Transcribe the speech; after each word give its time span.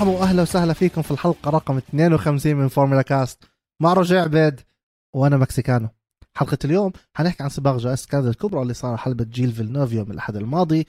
مرحبا 0.00 0.18
واهلا 0.18 0.42
وسهلا 0.42 0.72
فيكم 0.72 1.02
في 1.02 1.10
الحلقة 1.10 1.50
رقم 1.50 1.76
52 1.76 2.56
من 2.56 2.68
فورمولا 2.68 3.02
كاست 3.02 3.44
مع 3.82 3.92
رجاء 3.92 4.24
عبيد 4.24 4.60
وأنا 5.14 5.36
مكسيكانو. 5.36 5.88
حلقة 6.34 6.58
اليوم 6.64 6.92
حنحكي 7.14 7.42
عن 7.42 7.48
سباق 7.48 7.76
جائزة 7.76 8.08
كندا 8.10 8.28
الكبرى 8.28 8.62
اللي 8.62 8.74
صار 8.74 8.96
حلبة 8.96 9.24
جيل 9.24 9.52
فيلنوف 9.52 9.92
يوم 9.92 10.10
الأحد 10.10 10.36
الماضي 10.36 10.86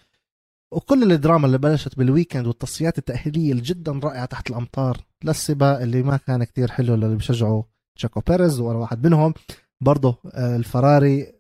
وكل 0.73 1.11
الدراما 1.11 1.45
اللي 1.45 1.57
بلشت 1.57 1.97
بال 1.97 2.08
weekend 2.08 2.47
والتصفيات 2.47 2.97
التأهيلية 2.97 3.53
الجدا 3.53 3.91
رائعة 4.03 4.25
تحت 4.25 4.49
الأمطار 4.49 4.97
للسباق 5.23 5.81
اللي 5.81 6.03
ما 6.03 6.17
كان 6.17 6.43
كتير 6.43 6.71
حلو 6.71 6.95
للي 6.95 7.15
بيشجعوا 7.15 7.63
تشاكو 7.95 8.19
بيريز 8.19 8.59
وأنا 8.59 8.79
واحد 8.79 9.07
منهم. 9.07 9.33
برضه 9.81 10.17
آه، 10.33 10.55
الفراري 10.55 11.33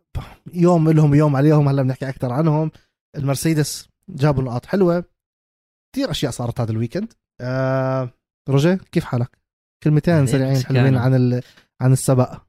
يوم 0.53 0.89
لهم 0.89 1.15
يوم 1.15 1.35
عليهم 1.35 1.67
هلأ 1.67 1.83
بنحكي 1.83 2.09
أكثر 2.09 2.31
عنهم. 2.31 2.71
المرسيدس 3.15 3.89
جابوا 4.09 4.43
نقاط 4.43 4.65
حلوة. 4.65 5.03
كثير 5.93 6.11
أشياء 6.11 6.31
صارت 6.31 6.61
هذا 6.61 6.71
ال 6.71 6.76
weekend. 6.76 7.13
آه 7.41 8.09
روجيه 8.49 8.79
كيف 8.91 9.03
حالك؟ 9.03 9.37
كلمتين 9.83 10.27
سريعين 10.27 10.63
حلوين 10.63 10.97
عن 10.97 11.15
ال... 11.15 11.41
عن 11.81 11.93
السباق. 11.93 12.47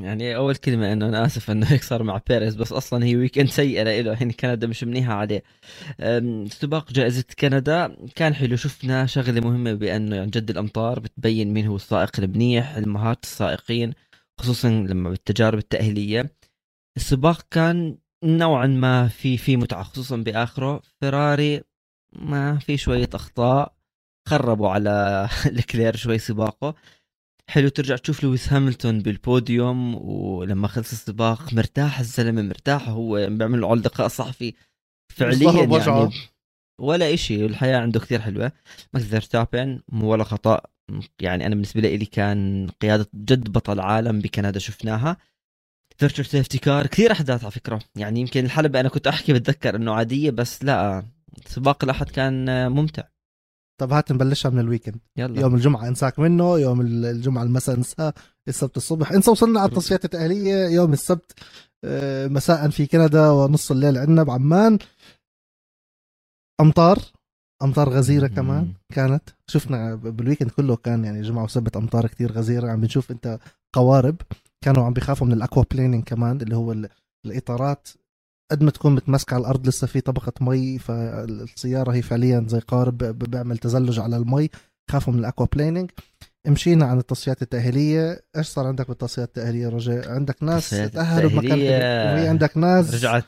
يعني 0.00 0.36
أول 0.36 0.56
كلمة 0.56 0.92
إنه 0.92 1.08
أنا 1.08 1.26
آسف 1.26 1.50
إنه 1.50 1.66
هيك 1.66 1.82
صار 1.90 2.02
مع 2.02 2.20
بيريز 2.28 2.54
بس 2.54 2.72
أصلا 2.72 3.04
هي 3.04 3.16
weekend 3.16 3.48
سيئة 3.48 3.82
له 3.82 4.12
يعني 4.12 4.32
كندا 4.32 4.66
مش 4.66 4.84
منيحة 4.84 5.14
عليه 5.14 5.42
سباق 6.48 6.92
جائزة 6.92 7.24
كندا 7.38 7.96
كان 8.14 8.34
حلو 8.34 8.56
شفنا 8.56 9.06
شغلة 9.06 9.40
مهمة 9.40 9.72
بأنه 9.72 10.20
عن 10.20 10.26
جد 10.26 10.50
الأمطار 10.50 11.00
بتبين 11.00 11.52
مين 11.52 11.66
هو 11.66 11.76
السائق 11.76 12.10
المنيح 12.18 12.76
المهارات 12.76 13.24
السائقين 13.24 13.92
خصوصا 14.40 14.68
لما 14.68 15.10
بالتجارب 15.10 15.58
التأهيلية. 15.58 16.30
السباق 16.96 17.42
كان 17.50 17.98
نوعا 18.24 18.66
ما 18.66 19.08
في 19.08 19.36
في 19.36 19.56
متعة 19.56 19.82
خصوصا 19.82 20.16
بآخره. 20.16 20.82
فيراري 21.00 21.62
ما 22.12 22.58
في 22.58 22.76
شوية 22.76 23.08
أخطاء. 23.14 23.75
خربوا 24.26 24.70
على 24.70 25.28
لوكلير 25.46 25.96
شوي 25.96 26.18
سباقه. 26.18 26.74
حلو 27.50 27.68
ترجع 27.68 27.96
تشوف 27.96 28.24
لويس 28.24 28.52
هاملتون 28.52 29.00
بالبوديوم 29.00 29.94
ولما 29.94 30.68
خلص 30.68 30.92
السباق 30.92 31.52
مرتاح 31.54 31.98
الزلمة 31.98 32.42
مرتاح 32.42 32.88
هو 32.88 33.26
بيعمل 33.30 33.60
له 33.60 33.76
لقاء 33.76 34.08
صحفي. 34.08 34.54
فعليا 35.16 35.64
يعني 35.64 36.10
ولا 36.80 37.14
إشي 37.14 37.46
الحياة 37.46 37.78
عنده 37.78 38.00
كثير 38.00 38.20
حلوة. 38.20 38.52
ماكس 38.94 39.06
فيرستابن 39.06 39.80
ولا 39.92 40.24
خطأ. 40.24 40.60
يعني 41.20 41.46
أنا 41.46 41.54
بالنسبة 41.54 41.80
لي 41.80 42.06
كان 42.06 42.68
قيادة 42.80 43.08
جد 43.14 43.52
بطل 43.52 43.80
عالم 43.80 44.20
بكندا 44.20 44.58
شفناها. 44.58 45.16
virtual 45.96 46.22
safety 46.22 46.58
car 46.58 46.86
كثير 46.86 47.12
أحداث 47.12 47.42
على 47.42 47.50
فكرة. 47.50 47.80
يعني 47.96 48.20
يمكن 48.20 48.44
الحلبة 48.44 48.80
أنا 48.80 48.88
كنت 48.88 49.06
أحكي 49.06 49.32
بتذكر 49.32 49.76
إنه 49.76 49.94
عادية 49.94 50.30
بس 50.30 50.64
لا 50.64 51.04
سباق 51.46 51.84
الأحد 51.84 52.10
كان 52.10 52.68
ممتع. 52.72 53.02
طب 53.80 53.92
هات 53.92 54.12
نبلشها 54.12 54.50
من 54.50 54.58
ال 54.58 54.63
weekend 54.63 55.00
يلا. 55.16 55.40
يوم 55.40 55.54
الجمعة 55.54 55.88
انساك 55.88 56.18
منه 56.18 56.58
يوم 56.58 56.80
الجمعة 56.80 57.42
المساء 57.42 57.76
انساه 57.76 58.14
السبت 58.48 58.76
الصبح. 58.76 59.12
انسى 59.12 59.30
وصلنا 59.30 59.60
على 59.60 59.68
التصفيات 59.68 60.04
التأهيلية 60.04 60.68
يوم 60.68 60.92
السبت 60.92 61.32
آه، 61.84 62.26
مساء 62.26 62.70
في 62.70 62.86
كندا 62.86 63.30
ونص 63.30 63.70
الليل 63.70 63.98
عندنا 63.98 64.22
بعمان. 64.22 64.78
أمطار 66.60 66.98
أمطار 67.62 67.88
غزيرة 67.88 68.26
كمان 68.26 68.72
كانت. 68.92 69.22
شفنا 69.46 69.94
بال 69.94 70.06
weekend 70.06 70.50
كله 70.50 70.76
كان 70.76 71.04
يعني 71.04 71.22
جمعة 71.22 71.44
وسبت 71.44 71.76
أمطار 71.76 72.06
كتير 72.06 72.32
غزيرة. 72.32 72.70
عم 72.70 72.80
بنشوف 72.80 73.10
أنت 73.10 73.38
قوارب 73.74 74.16
كانوا 74.64 74.84
عم 74.84 74.92
بيخافوا 74.92 75.26
من 75.26 75.32
ال 75.32 75.64
aquaplaning 75.70 76.04
كمان 76.04 76.40
اللي 76.40 76.56
هو 76.56 76.76
الإطارات. 77.26 77.88
قد 78.50 78.62
ما 78.62 78.70
تكون 78.70 78.94
متمسكة 78.94 79.34
على 79.34 79.40
الأرض 79.40 79.68
لسه 79.68 79.86
في 79.86 80.00
طبقة 80.00 80.32
مي 80.40 80.78
فالسيارة 80.78 81.92
هي 81.92 82.02
فعليا 82.02 82.44
زي 82.48 82.58
قارب 82.58 82.98
بيعمل 82.98 83.58
تزلج 83.58 83.98
على 84.00 84.16
المي. 84.16 84.50
خافوا 84.90 85.12
من 85.12 85.18
ال 85.18 85.46
aquaplaning 85.46 85.90
مشينا 86.46 86.86
عن 86.86 86.98
التصفيات 86.98 87.42
التأهيلية. 87.42 88.24
إيش 88.36 88.46
صار 88.46 88.66
عندك 88.66 88.88
بالتصفيات 88.88 89.28
التأهيلية 89.28 89.68
رجاء؟ 89.68 90.08
عندك 90.10 90.42
ناس 90.42 90.70
تأهلوا 90.70 91.30
بمكان 91.30 91.58
وهي 92.14 92.28
عندك 92.28 92.56
ناس 92.56 92.94
رجعت. 92.94 93.24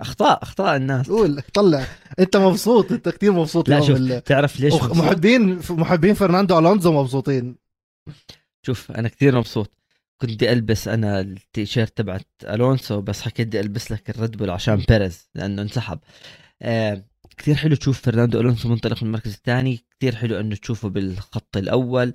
أخطاء 0.00 0.42
أخطاء 0.42 0.76
الناس. 0.76 1.08
قول 1.08 1.42
طلع. 1.54 1.86
أنت 2.18 2.36
مبسوط 2.36 2.92
أنت 2.92 3.08
كثير 3.08 3.32
مبسوط 3.32 3.68
لا 3.68 3.80
شوف 3.80 3.96
ال... 3.96 4.24
تعرف 4.24 4.60
ليش 4.60 4.74
محبين 4.74 5.60
محبين 5.70 6.14
فرناندو 6.14 6.58
ألونزو 6.58 6.92
مبسوطين. 6.92 7.56
شوف 8.66 8.92
أنا 8.92 9.08
كثير 9.08 9.38
مبسوط. 9.38 9.79
كنت 10.22 10.30
بدي 10.30 10.52
ألبس 10.52 10.88
أنا 10.88 11.20
التيشيرت 11.20 11.96
تبعت 11.98 12.26
ألونسو 12.44 13.00
بس 13.00 13.22
حكيت 13.22 13.46
بدي 13.46 13.60
ألبس 13.60 13.92
لك 13.92 14.10
الريد 14.10 14.36
بول 14.36 14.50
عشان 14.50 14.76
بيريز 14.88 15.28
لأنه 15.34 15.62
انسحب. 15.62 15.98
آه 16.62 17.04
كثير 17.38 17.54
حلو 17.54 17.76
تشوف 17.76 18.00
فرناندو 18.02 18.40
ألونسو 18.40 18.68
منطلق 18.68 19.02
من 19.02 19.08
المركز 19.08 19.34
الثاني 19.34 19.80
كثير 20.00 20.16
حلو 20.16 20.40
إنه 20.40 20.56
تشوفه 20.56 20.88
بالخط 20.88 21.56
الأول 21.56 22.14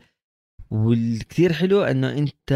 والكثير 0.72 1.54
حلو 1.54 1.84
إنه 1.84 2.10
أنت 2.18 2.52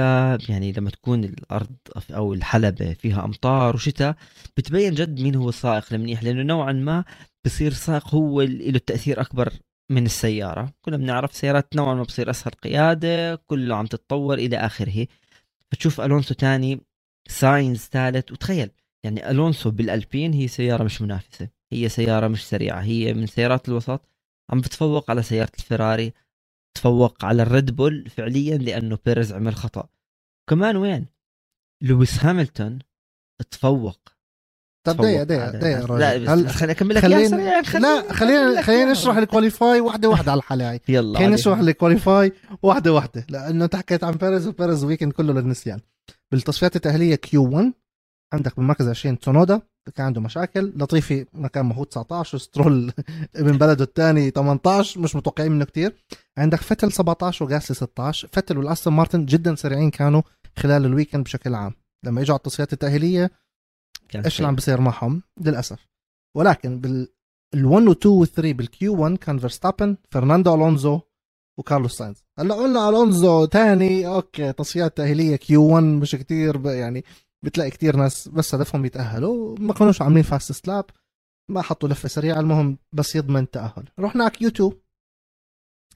يعني 0.50 0.72
لما 0.72 0.90
تكون 0.90 1.24
الأرض 1.24 1.76
أو 2.12 2.34
الحلبة 2.34 2.94
فيها 2.94 3.26
أمطار 3.26 3.76
وشتاء 3.76 4.16
بتبين 4.58 4.94
جد 4.94 5.22
مين 5.22 5.36
هو 5.36 5.50
السائق 5.50 5.94
المنيح 5.94 6.24
لأنه 6.24 6.44
نوعا 6.44 6.74
ما 6.74 7.06
بصير 7.46 7.74
سائق 7.74 8.16
هو 8.16 8.42
له 8.42 8.76
التأثير 8.76 9.22
أكبر 9.22 9.54
من 9.92 10.06
السيارة. 10.06 10.74
كنا 10.82 10.98
بنعرف 10.98 11.36
سيارات 11.36 11.76
نوعا 11.76 11.94
ما 11.96 12.04
بصير 12.04 12.30
أسهل 12.30 12.52
قيادة 12.52 13.36
كله 13.36 13.76
عم 13.76 13.86
تتطور 13.86 14.38
إلى 14.38 14.58
آخره. 14.58 15.08
فتشوف 15.72 16.02
ألونسو 16.02 16.34
تاني 16.34 16.82
ساينز 17.28 17.80
ثالث 17.80 18.32
وتخيل 18.32 18.72
يعني 19.06 19.32
ألونسو 19.32 19.72
بالألبين 19.72 20.34
هي 20.34 20.48
سيارة 20.48 20.84
مش 20.84 21.02
منافسة 21.02 21.50
هي 21.74 21.90
سيارة 21.90 22.28
مش 22.28 22.48
سريعة 22.48 22.82
هي 22.82 23.14
من 23.14 23.26
سيارات 23.26 23.70
الوسط 23.70 24.02
عم 24.50 24.62
بتفوق 24.62 25.10
على 25.10 25.24
سيارة 25.24 25.52
الفراري 25.60 26.14
تفوق 26.78 27.26
على 27.26 27.42
الريد 27.42 27.76
بول 27.76 28.10
فعليا 28.10 28.58
لأنه 28.58 28.98
بيريز 29.06 29.34
عمل 29.34 29.56
خطأ. 29.56 29.90
كمان 30.50 30.78
وين؟ 30.78 31.06
لويس 31.84 32.26
هاملتون 32.26 32.80
تفوق 33.52 34.00
طب 34.88 34.98
دقيقة 34.98 35.24
دقيقة 35.24 35.52
دقيقة 35.52 35.98
لا 35.98 36.34
هل... 36.34 36.50
خليني 36.50 36.72
أكمل 36.72 36.96
لك 36.96 37.02
خلينا 37.02 37.64
خلينا 37.64 37.88
لا 37.88 38.14
خلينا 38.14 38.62
خلينا 38.62 38.92
نشرح 38.92 39.18
ال 39.18 39.26
qualify 39.26 39.80
واحدة 39.80 40.10
واحدة 40.10 40.32
على 40.32 40.40
الحلقة 40.40 40.80
يلا 40.90 41.18
خلينا 41.20 41.34
نشرح 41.34 41.60
ال 41.60 41.69
qualify 41.69 42.34
واحدة 42.64 42.94
واحدة. 42.94 43.26
لأنه 43.30 43.66
أنت 43.66 43.76
حكيت 43.76 44.04
عن 44.04 44.14
بيريز 44.14 44.48
وبيريز 44.48 44.84
weekend 44.84 45.12
كله 45.12 45.34
للنسيان. 45.34 45.80
بالتصفيات 46.32 46.76
التأهيلية 46.76 47.16
Q 47.16 47.44
1 47.50 47.74
عندك 48.34 48.56
بالمركز 48.56 48.88
20 48.88 49.20
تونودا 49.20 49.62
كان 49.96 50.06
عنده 50.06 50.22
مشاكل. 50.22 50.74
لطيفي 50.76 51.26
مكان 51.34 51.66
ما 51.66 51.76
هو 51.76 51.84
19 51.84 52.38
سترول 52.38 52.92
من 53.40 53.58
بلده 53.58 53.84
الثاني 53.84 54.30
18 54.30 55.00
مش 55.00 55.16
متوقعين 55.16 55.52
منه 55.52 55.66
كتير. 55.66 55.96
عندك 56.38 56.62
فتل 56.62 56.92
17 56.92 57.46
وجاسلي 57.46 57.74
16 57.74 58.30
فتل 58.32 58.58
والأستون 58.58 58.94
مارتن 58.94 59.26
جدا 59.26 59.56
سريعين 59.56 59.90
كانوا 59.90 60.22
خلال 60.58 60.86
الويكند 60.86 61.24
بشكل 61.24 61.56
عام. 61.56 61.74
لما 62.06 62.22
إجوا 62.22 62.34
على 62.34 62.38
التصفيات 62.38 62.74
التأهيلية 62.74 63.32
إيش 64.16 64.38
اللي 64.38 64.48
عم 64.48 64.56
بيصير 64.56 64.82
معهم؟ 64.82 65.22
للأسف. 65.42 65.88
ولكن 66.38 66.80
بال 66.80 67.08
ال1 67.56 67.94
و2 67.94 68.28
و3 68.28 68.40
بال 68.40 68.81
Q 68.81 69.02
1 69.02 69.18
كان 69.18 69.40
فيرستابن 69.40 69.98
فرناندو 70.12 70.56
ألونزو 70.56 71.02
وكارلوس 71.60 71.98
ساينز. 71.98 72.24
هلأ 72.40 72.56
قلنا 72.56 72.90
ألونزو 72.90 73.46
ثاني 73.46 74.08
أوكي 74.08 74.54
تصفيات 74.54 74.98
تأهيلية 74.98 75.36
Q 75.36 75.64
1 75.64 75.84
مش 75.84 76.16
كتير 76.16 76.66
يعني 76.66 77.04
بتلاقي 77.46 77.70
كتير 77.70 77.96
ناس 77.96 78.28
بس 78.28 78.56
هدفهم 78.56 78.86
يتأهلوا. 78.86 79.56
ما 79.60 79.74
كانوش 79.74 80.02
عاملين 80.02 80.24
fastest 80.24 80.52
lap 80.52 80.86
ما 81.50 81.62
حطوا 81.62 81.90
لفة 81.90 82.10
سريعة 82.10 82.40
المهم 82.40 82.78
بس 82.94 83.16
يضمن 83.16 83.44
التاهل 83.44 83.90
رحنا 84.00 84.24
على 84.24 84.32
Q 84.32 84.48
2 84.50 84.72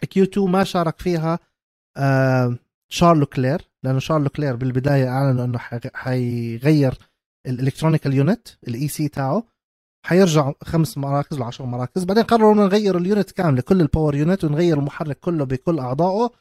Q 0.10 0.24
2 0.24 0.52
ما 0.52 0.64
شارك 0.64 1.00
فيها 1.02 1.40
آه 1.98 2.58
شارل 2.92 3.26
لوكلير 3.26 3.62
لأنه 3.84 4.00
شارل 4.00 4.30
لوكلير 4.30 4.56
بالبداية 4.56 5.08
أعلنوا 5.08 5.46
إنه 5.46 5.58
حيغير 5.94 6.98
ال 7.46 7.51
electronical 7.51 8.14
unit 8.14 8.48
ال 8.68 8.88
EC 8.88 9.08
تاعه 9.08 9.44
حيرجع 10.06 10.52
خمس 10.64 10.98
مراكز 10.98 11.40
ل 11.40 11.44
10 11.44 11.66
مراكز 11.66 12.04
بعدين 12.04 12.24
قرروا 12.24 12.56
نغير 12.56 12.98
ال 12.98 13.04
unit 13.04 13.32
كامله 13.32 13.62
كل 13.62 13.82
ال 13.82 13.87
power 13.87 14.16
unit 14.16 14.44
ونغير 14.44 14.80
المحرك 14.80 15.20
كله 15.20 15.46
بكل 15.46 15.80
أعضائه 15.80 16.32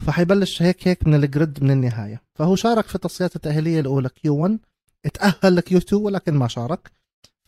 فحيبلش 0.00 0.62
هيك 0.62 0.88
هيك 0.88 1.06
من 1.06 1.14
ال 1.14 1.24
grid 1.24 1.64
من 1.64 1.70
النهاية. 1.70 2.22
فهو 2.34 2.56
شارك 2.56 2.86
في 2.86 2.94
التصفيات 2.94 3.36
التأهيلية 3.36 3.80
الأولى 3.80 4.08
Q 4.08 4.36
1 4.36 4.58
اتأهل 5.06 5.56
ل 5.56 5.67
Q 5.67 5.78
2 5.78 6.02
ولكن 6.02 6.34
ما 6.34 6.48
شارك. 6.48 6.90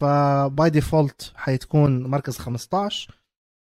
ف 0.01 0.24
by 0.24 0.71
default 0.71 1.33
حيكون 1.35 2.03
مركز 2.03 2.39
15 2.39 3.15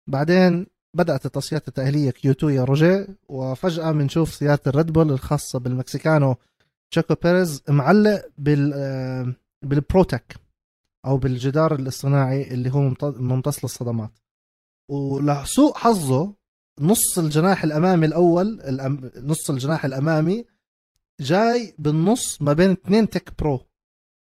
بعدين 0.06 0.66
بدأت 0.96 1.26
التصفيات 1.26 1.68
التأهيلية 1.68 2.10
Q 2.10 2.32
2 2.32 2.54
يا 2.54 2.64
روجيه 2.64 3.06
وفجأة 3.28 3.92
بنشوف 3.92 4.34
سيارة 4.34 4.60
الريد 4.66 4.92
بول 4.92 5.10
الخاصة 5.10 5.58
بالمكسيكانو 5.58 6.36
تشاكو 6.94 7.14
بيريز 7.14 7.62
معلق 7.68 8.22
بال 8.38 8.72
آه، 8.74 9.34
بالبروتك 9.62 10.36
أو 11.06 11.16
بالجدار 11.16 11.74
الاصطناعي 11.74 12.54
اللي 12.54 12.70
هو 12.70 12.94
ممتص 13.02 13.64
للصدمات. 13.64 14.10
ولسوء 14.90 15.74
حظه 15.74 16.34
نص 16.80 17.18
الجناح 17.18 17.64
الأمامي 17.64 18.06
الأول 18.06 18.60
نص 19.16 19.50
الجناح 19.50 19.84
الأمامي 19.84 20.44
جاي 21.20 21.74
بالنص 21.78 22.42
ما 22.42 22.52
بين 22.52 22.70
اثنين 22.70 23.10
TecPro. 23.10 23.60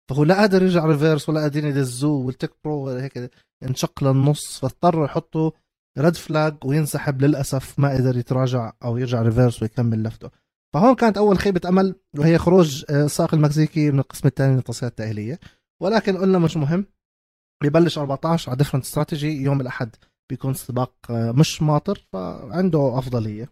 فهو 0.09 0.23
لا 0.23 0.35
قادر 0.35 0.63
يرجع 0.63 0.85
reverse 0.85 1.29
ولا 1.29 1.41
قادرين 1.41 1.65
يدزوه 1.65 2.25
وال 2.25 2.53
TecPro 2.63 2.89
هيك 2.89 3.31
انشق 3.63 4.03
للنص 4.03 4.59
فاضطروا 4.59 5.05
يحطوا 5.05 5.51
red 5.97 6.15
flag 6.15 6.55
وينسحب 6.65 7.21
للأسف 7.21 7.79
ما 7.79 7.93
قدر 7.93 8.17
يتراجع 8.17 8.73
أو 8.83 8.97
يرجع 8.97 9.21
reverse 9.21 9.61
ويكمل 9.61 10.03
لفته. 10.03 10.42
فهون 10.73 10.95
كانت 10.95 11.17
أول 11.17 11.37
خيبة 11.37 11.61
أمل 11.69 11.95
وهي 12.17 12.37
خروج 12.37 12.85
السائق 12.89 13.33
المكسيكي 13.33 13.91
من 13.91 13.99
القسم 13.99 14.27
الثاني 14.27 14.51
من 14.53 14.59
التصفيات 14.59 14.91
التأهيلية. 14.91 15.39
ولكن 15.81 16.17
قلنا 16.17 16.39
مش 16.39 16.57
مهم 16.57 16.85
بيبلش 17.63 17.97
14 17.97 18.49
على 18.49 18.57
different 18.57 18.83
strategy 18.83 19.41
يوم 19.41 19.61
الأحد 19.61 19.95
بيكون 20.29 20.53
سباق 20.53 20.93
مش 21.11 21.61
ماطر 21.61 22.05
فعنده 22.13 22.97
أفضلية. 22.99 23.49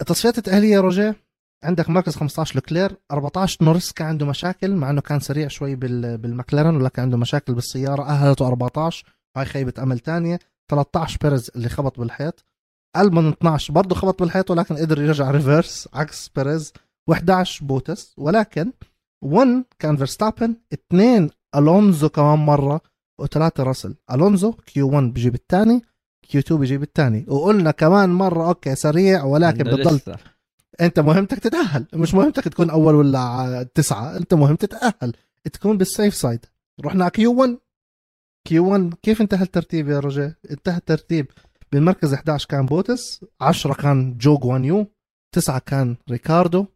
التصفيات 0.00 0.38
التأهيلية 0.38 0.80
روجيه 0.80 1.16
عندك 1.64 1.90
مركز 1.90 2.16
15 2.16 2.54
لوكلير 2.54 2.96
14 3.12 3.64
نورس 3.64 3.92
كان 3.92 4.06
عنده 4.06 4.26
مشاكل 4.26 4.74
مع 4.76 4.90
إنه 4.90 5.00
كان 5.00 5.20
سريع 5.20 5.48
شوي 5.48 5.74
بالمكلارن 6.16 6.76
ولكن 6.76 7.02
عنده 7.02 7.16
مشاكل 7.18 7.54
بالسيارة 7.54 8.02
أهلته 8.02 8.46
14 8.46 9.06
هاي 9.36 9.44
خيبة 9.44 9.72
أمل 9.82 9.98
ثانية 9.98 10.38
13 10.70 11.18
بيريز 11.22 11.50
اللي 11.56 11.68
خبط 11.68 12.00
بالحيط. 12.00 12.44
ألبون 12.96 13.28
12 13.28 13.72
برضه 13.72 13.94
خبط 13.94 14.20
بالحيط 14.20 14.50
ولكن 14.50 14.76
قدر 14.76 15.02
يرجع 15.02 15.30
reverse 15.30 15.88
عكس 15.94 16.30
بيريز. 16.36 16.72
و11 17.10 17.62
بوتاس. 17.62 18.14
ولكن 18.16 18.72
1 19.22 19.64
كان 19.78 19.96
فيرستابن 19.96 20.54
اثنين 20.72 21.30
ألونزو 21.56 22.08
كمان 22.08 22.38
مرة 22.38 22.80
وثلاثة 23.20 23.62
راسل. 23.62 23.94
ألونزو 24.12 24.52
Q 24.52 24.88
1 24.88 25.12
بيجيب 25.12 25.34
الثاني 25.34 25.82
Q 26.28 26.40
2 26.40 26.60
بيجيب 26.60 26.82
الثاني. 26.82 27.24
وقلنا 27.28 27.70
كمان 27.70 28.10
مرة 28.10 28.48
okay 28.48 28.74
سريع 28.74 29.24
ولكن 29.24 29.64
بتضل. 29.64 30.00
أنت 30.80 31.00
مهمتك 31.00 31.38
تتأهل. 31.38 31.86
مش 31.92 32.14
مهمتك 32.14 32.44
تكون 32.44 32.70
أول 32.70 32.94
ولا 32.94 33.68
تسعة. 33.74 34.16
أنت 34.16 34.34
مهم 34.34 34.56
تتأهل. 34.56 35.12
تكون 35.52 35.78
بال 35.78 35.90
safe 35.90 36.14
side 36.14 36.46
رحنا 36.84 37.08
Q 37.08 37.32
1 37.40 37.58
Q 38.48 38.68
1 38.68 38.94
كيف 39.02 39.20
انتهى 39.20 39.42
الترتيب 39.42 39.88
يا 39.88 40.00
رجاء 40.00 40.32
انتهى 40.50 40.76
الترتيب. 40.76 41.26
بالمركز 41.74 42.14
11 42.14 42.48
كان 42.48 42.66
بوتاس 42.66 43.24
10 43.40 43.74
كان 43.74 44.18
جو 44.18 44.38
غوانيو 44.38 44.86
9 45.34 45.58
كان 45.58 45.96
ريكاردو 46.10 46.66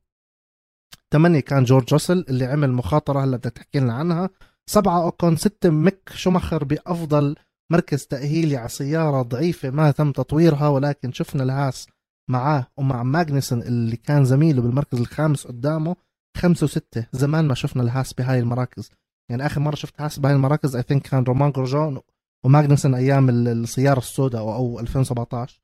8 1.12 1.40
كان 1.40 1.64
جورج 1.64 1.92
راسل 1.92 2.24
اللي 2.28 2.44
عمل 2.44 2.72
مخاطرة 2.72 3.24
هلا 3.24 3.36
بدك 3.36 3.52
تحكي 3.52 3.80
لنا 3.80 3.94
عنها. 3.94 4.30
7 4.70 5.02
أوكون 5.02 5.36
6 5.36 5.70
ميك 5.70 6.10
شوماخر 6.14 6.64
بأفضل 6.64 7.36
مركز 7.72 8.06
تأهيلي 8.06 8.56
على 8.56 8.68
سيارة 8.68 9.22
ضعيفة 9.22 9.70
ما 9.70 9.90
تم 9.90 10.12
تطويرها 10.12 10.68
ولكن 10.68 11.12
شفنا 11.12 11.42
الهاس 11.42 11.86
معاه 12.30 12.66
ومع 12.76 13.02
ماجنسون 13.02 13.62
اللي 13.62 13.96
كان 13.96 14.24
زميله 14.24 14.62
بالمركز 14.62 15.00
الخامس 15.00 15.46
قدامه. 15.46 15.96
خمسة 16.36 16.64
وستة 16.64 17.06
زمان 17.12 17.48
ما 17.48 17.54
شفنا 17.54 17.82
الهاس 17.82 18.12
بهاي 18.12 18.38
المراكز. 18.38 18.90
يعني 19.30 19.46
آخر 19.46 19.60
مرة 19.60 19.74
شفت 19.74 20.00
هاس 20.00 20.18
بهاي 20.18 20.34
المراكز 20.34 20.76
I 20.76 20.82
think 20.82 21.02
كان 21.02 21.24
رومان 21.24 21.50
جروجون 21.50 22.00
وماجنسون 22.44 22.94
أيام 22.94 23.30
السيارة 23.30 23.98
السوداء 23.98 24.40
أو, 24.40 24.54
أو 24.54 24.80
2017 24.80 25.60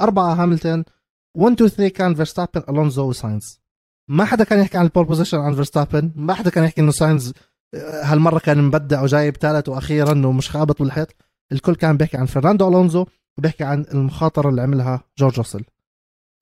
أربعة 0.00 0.34
هاملتون. 0.34 0.84
1 1.36 1.52
2 1.52 1.70
3 1.70 1.88
كان 1.88 2.14
فيرستابن 2.14 2.62
ألونزو 2.68 3.08
وساينز. 3.08 3.60
ما 4.10 4.24
حدا 4.24 4.44
كان 4.44 4.58
يحكي 4.60 4.78
عن 4.78 4.84
ال 4.84 4.88
pole 4.88 5.04
position 5.04 5.38
عن 5.38 5.54
فيرستابن. 5.54 6.12
ما 6.16 6.34
حدا 6.34 6.50
كان 6.50 6.64
يحكي 6.64 6.80
إنه 6.80 6.90
ساينز 6.90 7.32
آه، 7.74 8.02
هالمرة 8.04 8.38
كان 8.38 8.62
مبدع 8.62 9.02
وجايب 9.02 9.36
ثالث 9.36 9.68
وأخيرا 9.68 10.26
ومش 10.26 10.50
خابط 10.50 10.82
بالحيط. 10.82 11.16
الكل 11.52 11.74
كان 11.74 11.96
بيحكي 11.96 12.16
عن 12.16 12.26
فرناندو 12.26 12.68
ألونزو 12.68 13.06
وبيحكي 13.38 13.64
عن 13.64 13.84
المخاطرة 13.94 14.48
اللي 14.48 14.62
عملها 14.62 15.04
جورج 15.18 15.38
راسل. 15.38 15.64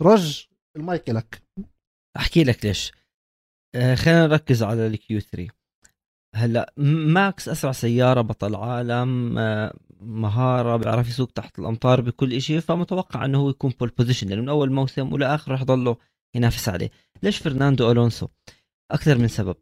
رج 0.02 0.46
المايك 0.76 1.10
لك. 1.10 1.42
أحكي 2.16 2.44
لك 2.44 2.64
ليش. 2.64 2.92
آه 3.74 3.94
خلينا 3.94 4.26
نركز 4.26 4.62
على 4.62 4.86
ال 4.86 5.03
Q 5.03 5.20
3 5.20 5.59
هلا 6.34 6.72
ماكس 6.76 7.48
أسرع 7.48 7.72
سيارة 7.72 8.20
بطل 8.20 8.54
عالم 8.54 9.38
آه 9.38 9.74
مهارة 10.00 10.76
بيعرف 10.76 11.08
يسوق 11.08 11.30
تحت 11.30 11.58
الأمطار 11.58 12.00
بكل 12.00 12.42
شيء 12.42 12.60
فمتوقع 12.60 13.24
إنه 13.24 13.38
هو 13.38 13.50
يكون 13.50 13.72
pole 13.80 13.88
position 13.98 14.28
لأنه 14.28 14.42
من 14.42 14.48
أول 14.48 14.72
موسم 14.72 15.12
ولاخر 15.12 15.52
رح 15.52 15.60
يضله 15.60 15.96
ينافس 16.34 16.68
عليه. 16.68 16.90
ليش 17.22 17.38
فرناندو 17.38 17.90
ألونسو؟ 17.90 18.28
أكثر 18.90 19.18
من 19.18 19.28
سبب. 19.28 19.56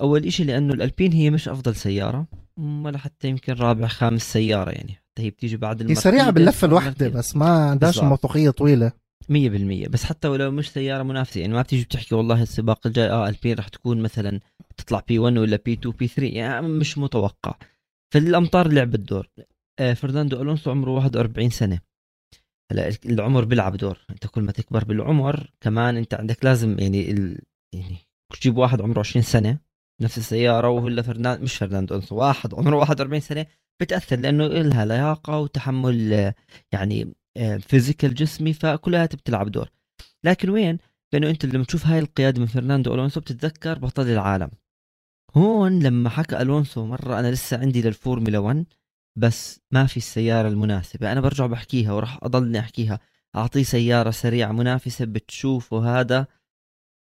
أول 0.00 0.32
شيء 0.32 0.46
لأنه 0.46 0.74
الألبين 0.74 1.12
هي 1.12 1.30
مش 1.30 1.48
أفضل 1.48 1.76
سيارة 1.76 2.26
ولا 2.58 2.98
حتى 2.98 3.28
يمكن 3.28 3.52
رابع 3.52 3.86
خامس 3.86 4.32
سيارة 4.32 4.70
يعني 4.70 4.92
حتى 4.92 5.22
هي 5.22 5.30
بتيجي 5.30 5.56
بعد 5.56 5.90
هي 5.90 5.94
سريعة 5.94 6.30
باللفة 6.30 6.66
الواحدة 6.66 7.08
بس 7.08 7.36
ما 7.36 7.70
عندهاش 7.70 7.98
موثوقية 7.98 8.50
طويلة. 8.50 8.92
مية 9.28 9.50
بالمية. 9.50 9.88
بس 9.88 10.04
حتى 10.04 10.28
ولو 10.28 10.50
مش 10.50 10.70
سيارة 10.70 11.02
منافسة 11.02 11.40
يعني 11.40 11.52
ما 11.52 11.62
بتيجي 11.62 11.84
بتحكي 11.84 12.14
والله 12.14 12.42
السباق 12.42 12.86
الجاي 12.86 13.10
آه 13.10 13.28
ألبين 13.28 13.56
راح 13.56 13.68
تكون 13.68 14.02
مثلا 14.02 14.40
تطلع 14.76 15.02
P 15.08 15.18
1 15.18 15.38
ولا 15.38 15.58
P 15.66 15.72
2 15.72 15.94
P 15.96 16.08
3 16.08 16.34
يعني 16.34 16.68
مش 16.68 16.98
متوقع. 16.98 17.54
فالأمطار 18.14 18.68
لعبت 18.68 19.00
دور. 19.00 19.28
آه 19.80 19.94
فرناندو 19.94 20.42
ألونسو 20.42 20.70
عمره 20.70 20.90
41 20.90 21.50
سنة. 21.50 21.80
هلأ 22.72 22.90
العمر 23.06 23.44
بيلعب 23.44 23.76
دور. 23.76 23.98
أنت 24.10 24.26
كل 24.26 24.42
ما 24.42 24.52
تكبر 24.52 24.84
بالعمر 24.84 25.52
كمان 25.60 25.96
أنت 25.96 26.14
عندك 26.14 26.44
لازم 26.44 26.78
يعني 26.78 27.10
ال... 27.10 27.38
يعني 27.74 27.96
تجيب 28.32 28.56
واحد 28.56 28.80
عمره 28.80 29.00
20 29.00 29.22
سنة 29.22 29.58
نفس 30.02 30.18
السيارة 30.18 30.68
ولا 30.68 31.02
فرناندو 31.02 31.44
مش 31.44 31.56
فرناندو 31.56 31.94
ألونسو 31.94 32.16
واحد 32.16 32.54
عمره 32.54 32.76
41 32.76 33.20
سنة 33.20 33.46
بتأثر 33.80 34.16
لأنه 34.16 34.46
إلها 34.46 34.84
لياقة 34.84 35.38
وتحمل 35.38 36.12
آه، 36.12 36.34
يعني 36.72 37.14
physical 37.60 38.14
جسمي 38.14 38.52
فكلها 38.52 39.06
بتلعب 39.06 39.50
دور. 39.50 39.68
لكن 40.24 40.50
وين؟ 40.50 40.78
بانه 41.12 41.30
أنت 41.30 41.46
لما 41.46 41.64
تشوف 41.64 41.86
هاي 41.86 41.98
القيادة 41.98 42.40
من 42.40 42.46
فرناندو 42.46 42.94
ألونسو 42.94 43.20
بتتذكر 43.20 43.78
بطل 43.78 44.08
العالم. 44.08 44.50
هون 45.36 45.82
لما 45.82 46.08
حكى 46.08 46.42
ألونسو 46.42 46.86
مرة 46.86 47.18
أنا 47.18 47.30
لسه 47.30 47.58
عندي 47.60 47.82
للفورمولا 47.82 48.38
1 48.38 48.64
بس 49.18 49.60
ما 49.70 49.86
في 49.86 49.96
السيارة 49.96 50.48
المناسبة. 50.48 51.12
أنا 51.12 51.20
برجع 51.20 51.46
بحكيها 51.46 51.92
وراح 51.92 52.18
أضلني 52.22 52.58
أحكيها. 52.58 53.00
اعطيه 53.36 53.62
سيارة 53.62 54.10
سريعة 54.10 54.52
منافسة 54.52 55.04
بتشوفه 55.04 56.00
هذا 56.00 56.26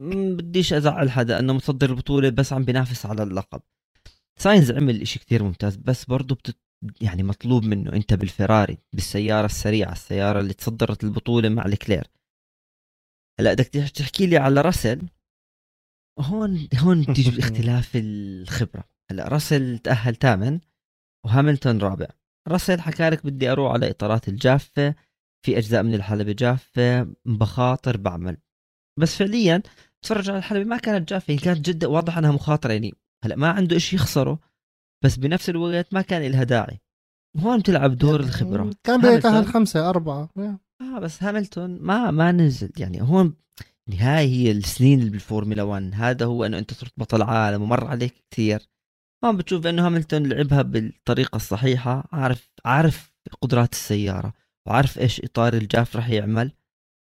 بديش 0.02 0.74
أزعل 0.74 1.12
حدا 1.12 1.40
أنه 1.40 1.54
متصدر 1.54 1.90
البطولة 1.90 2.30
بس 2.30 2.54
عم 2.54 2.64
بينافس 2.64 3.06
على 3.06 3.24
اللقب. 3.24 3.62
ساينز 4.40 4.72
عمل 4.72 5.02
إشي 5.02 5.20
كتير 5.20 5.44
ممتاز 5.44 5.76
بس 5.76 6.06
برضه 6.06 6.36
بتت... 6.36 6.58
يعني 7.02 7.24
مطلوب 7.24 7.64
منه 7.64 7.94
أنت 7.94 8.14
بالفراري 8.14 8.78
بالسيارة 8.94 9.46
السريعة 9.46 9.92
السيارة 9.92 10.40
اللي 10.40 10.54
تصدرت 10.54 11.04
البطولة 11.04 11.50
مع 11.50 11.66
الكلير 11.66 12.08
هلا 13.40 13.54
بدك 13.54 13.68
تحكي 13.68 14.26
لي 14.26 14.38
على 14.38 14.62
راسل. 14.62 15.08
هون 16.20 16.68
هون 16.76 17.02
بتيجي 17.02 17.40
اختلاف 17.44 17.92
الخبرة. 17.96 18.84
هلا 19.12 19.28
راسل 19.28 19.78
تأهل 19.78 20.16
ثامن 20.16 20.60
وهاملتون 21.26 21.78
رابع. 21.78 22.08
راسل 22.48 22.82
حكى 22.82 23.10
لك 23.10 23.26
بدي 23.26 23.52
أروح 23.52 23.72
على 23.74 23.90
إطارات 23.90 24.28
الجافة. 24.28 24.96
في 25.46 25.58
أجزاء 25.58 25.84
من 25.84 25.94
الحلبة 25.94 26.32
جافة 26.32 27.14
بخاطر 27.26 27.98
بعمل. 27.98 28.38
بس 29.00 29.16
فعليا 29.16 29.62
تفرج 30.02 30.30
على 30.30 30.38
الحلبة 30.38 30.64
ما 30.64 30.78
كانت 30.78 31.10
جافة 31.10 31.34
هي 31.34 31.38
كانت 31.38 31.70
جدا 31.70 31.88
واضح 31.88 32.18
إنها 32.18 32.32
مخاطرة 32.32 32.74
يعني. 32.74 32.94
هلا 33.24 33.36
ما 33.36 33.50
عنده 33.50 33.78
شيء 33.78 34.00
يخسره. 34.00 34.40
بس 35.04 35.18
بنفس 35.18 35.50
الوقت 35.50 35.94
ما 35.94 36.02
كان 36.02 36.32
لها 36.32 36.44
داعي. 36.44 36.82
هون 37.38 37.60
بتلعب 37.60 37.98
دور 37.98 38.20
يعني 38.20 38.26
الخبره 38.26 38.72
كان 38.84 39.02
بيتأهل 39.02 39.46
خمسة 39.46 39.90
أربعة 39.90 40.30
آه 40.82 41.00
بس 41.00 41.24
هاملتون 41.24 41.82
ما 41.82 42.12
ما 42.12 42.32
نزل. 42.32 42.72
يعني 42.78 43.02
هون 43.02 43.34
هاي 43.90 44.28
هي 44.28 44.52
السنين 44.52 45.00
اللي 45.00 45.10
بالفورمولا 45.10 45.64
1 45.64 45.92
هذا 45.96 46.26
هو 46.26 46.46
إنه 46.46 46.58
أنت 46.58 46.74
صرت 46.74 46.94
بطل 46.98 47.22
عالم 47.22 47.62
ومر 47.62 47.86
عليك 47.86 48.14
كثير. 48.32 48.70
ما 49.24 49.32
بتشوف 49.32 49.68
إنه 49.68 49.86
هاملتون 49.86 50.28
لعبها 50.28 50.62
بالطريقة 50.62 51.36
الصحيحة 51.36 52.10
عارف 52.12 52.52
عارف 52.66 53.14
قدرات 53.42 53.74
السيارة 53.74 54.34
وعارف 54.68 55.00
إيش 55.00 55.22
إطار 55.22 55.54
الجاف 55.54 55.96
راح 55.96 56.10
يعمل. 56.10 56.52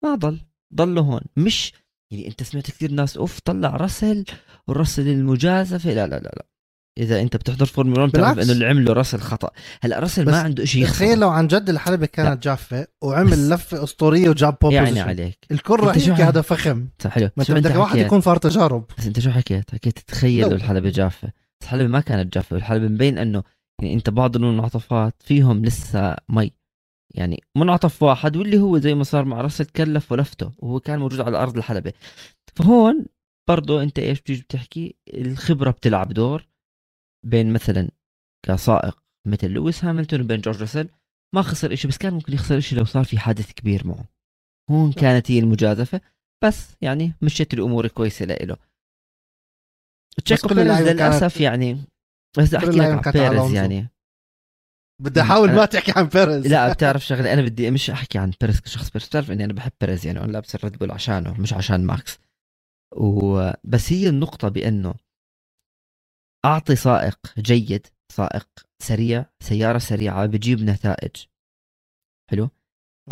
ما 0.05 0.15
ضل 0.15 0.41
ضله 0.75 1.01
هون. 1.01 1.21
مش 1.37 1.73
يعني 2.11 2.29
أنت 2.29 2.43
سمعت 2.43 2.67
كثير 2.67 2.91
ناس 2.91 3.17
أوف 3.17 3.41
طلع 3.41 3.77
راسل 3.77 4.25
والراسل 4.69 5.09
المجازفة. 5.09 5.91
لا 5.91 6.07
لا 6.07 6.19
لا 6.19 6.29
لا. 6.37 6.54
إذا 6.99 7.21
أنت 7.21 7.37
بتحضر 7.37 7.67
فورمولا 7.67 8.01
1 8.01 8.13
بتعرف 8.13 8.39
إنه 8.39 8.53
اللي 8.53 8.67
عمله 8.67 8.93
راسل 8.93 9.19
خطأ. 9.19 9.51
هلا 9.83 9.99
راسل 9.99 10.25
ما 10.25 10.39
عنده 10.39 10.65
شيء 10.65 10.87
تخيل 10.87 11.19
لو 11.19 11.31
عن 11.31 11.47
جد 11.47 11.69
الحلبة 11.69 12.07
كانت 12.07 12.43
جافة 12.43 12.87
وعمل 13.03 13.51
لفة 13.51 13.85
أسطورية 13.85 14.29
وجاب 14.29 14.57
pole 14.63 14.73
يعني 14.73 15.01
عليك. 15.01 15.47
الكل 15.51 15.81
راح 15.81 15.97
يحكي 15.97 16.23
هذا 16.23 16.41
فخم. 16.41 16.89
حلو. 17.07 17.31
ما 17.37 17.45
بدك 17.49 17.77
واحد 17.77 17.99
يكون 17.99 18.21
فار 18.21 18.37
تجارب. 18.37 18.85
بس 18.99 19.07
أنت 19.07 19.21
شو 19.21 19.31
حكيت؟ 19.31 19.71
حكيت 19.71 19.99
تخيل 19.99 20.49
لو. 20.49 20.57
الحلبة 20.57 20.91
جافة. 20.91 21.33
الحلبة 21.63 21.87
ما 21.87 22.01
كانت 22.01 22.35
جافة. 22.35 22.57
الحلبة 22.57 22.89
مبين 22.89 23.19
إنه 23.19 23.43
يعني 23.83 23.95
أنت 23.95 24.11
بعض 24.11 24.37
المنعطفات 24.37 25.15
فيهم 25.25 25.65
لسه 25.65 26.17
مي. 26.29 26.53
يعني 27.15 27.43
منعطف 27.57 28.03
واحد 28.03 28.37
واللي 28.37 28.59
هو 28.59 28.79
زي 28.79 28.95
ما 28.95 29.05
صار 29.05 29.25
مع 29.25 29.41
راسل 29.41 29.65
كلف 29.65 30.13
ولفته 30.13 30.53
وهو 30.59 30.81
كان 30.81 30.99
موجود 30.99 31.21
على 31.21 31.39
أرض 31.39 31.57
الحلبة. 31.57 31.93
فهون 32.55 33.07
برضه 33.49 33.83
أنت 33.83 33.99
إيش 33.99 34.21
بتيجي 34.21 34.43
بتحكي؟ 34.43 34.97
الخبرة 35.15 35.71
بتلعب 35.71 36.13
دور. 36.13 36.54
بين 37.25 37.53
مثلا 37.53 37.91
كسائق 38.47 38.99
مثل 39.27 39.51
لويس 39.51 39.85
هاملتون 39.85 40.21
وبين 40.21 40.41
جورج 40.41 40.61
راسل 40.61 40.89
ما 41.35 41.43
خسر 41.43 41.73
إشي 41.73 41.89
بس 41.89 41.99
كان 41.99 42.15
ممكن 42.15 42.33
يخسر 42.33 42.59
إشي 42.59 42.77
لو 42.77 42.85
صار 42.85 43.05
في 43.05 43.19
حادث 43.19 43.53
كبير 43.53 43.87
معه. 43.87 44.05
هون 44.71 44.93
كانت 44.93 45.31
هي 45.31 45.39
المجازفة 45.39 46.01
بس 46.45 46.77
يعني 46.81 47.15
مشيت 47.23 47.55
الأمور 47.55 47.89
كويسة 47.89 48.25
لإله. 48.27 48.57
تشيكو 50.25 50.49
بيريز 50.49 50.81
للأسف 50.81 51.41
يعني 51.41 51.85
بس 52.39 52.55
أحكي 52.55 52.71
لك 52.71 53.07
عن 53.07 53.13
بيريز 53.13 53.53
يعني. 53.55 53.89
بدي 55.03 55.21
أحاول 55.21 55.53
ما 55.53 55.65
تحكي 55.65 55.93
عن 55.97 56.05
بيريز. 56.05 56.47
لا 56.47 56.69
بتعرف 56.73 57.07
شغلة 57.07 57.33
أنا 57.33 57.43
بدي 57.43 57.71
مش 57.71 57.91
أحكي 57.91 58.19
عن 58.19 58.33
بيريز 58.41 58.61
كشخص 58.61 58.91
بيريز 58.91 59.09
بتعرف 59.09 59.31
إني 59.31 59.45
أنا 59.45 59.53
بحب 59.53 59.73
بيريز 59.81 60.07
يعني 60.07 60.21
أنا 60.21 60.33
لابس 60.33 60.55
ال 60.55 60.61
Red 60.61 60.79
Bull 60.79 60.91
عشانه 60.91 61.41
مش 61.41 61.53
عشان 61.53 61.85
ماكس. 61.85 62.19
وبس 62.97 63.93
هي 63.93 64.09
النقطة 64.09 64.49
بأنه 64.49 64.95
أعطي 66.45 66.77
سائق 66.77 67.19
جيد 67.39 67.87
سائق 68.13 68.49
سريع 68.83 69.27
سيارة 69.41 69.79
سريعة 69.79 70.27
بجيب 70.27 70.63
نتائج. 70.63 71.17
حلو؟ 72.31 72.49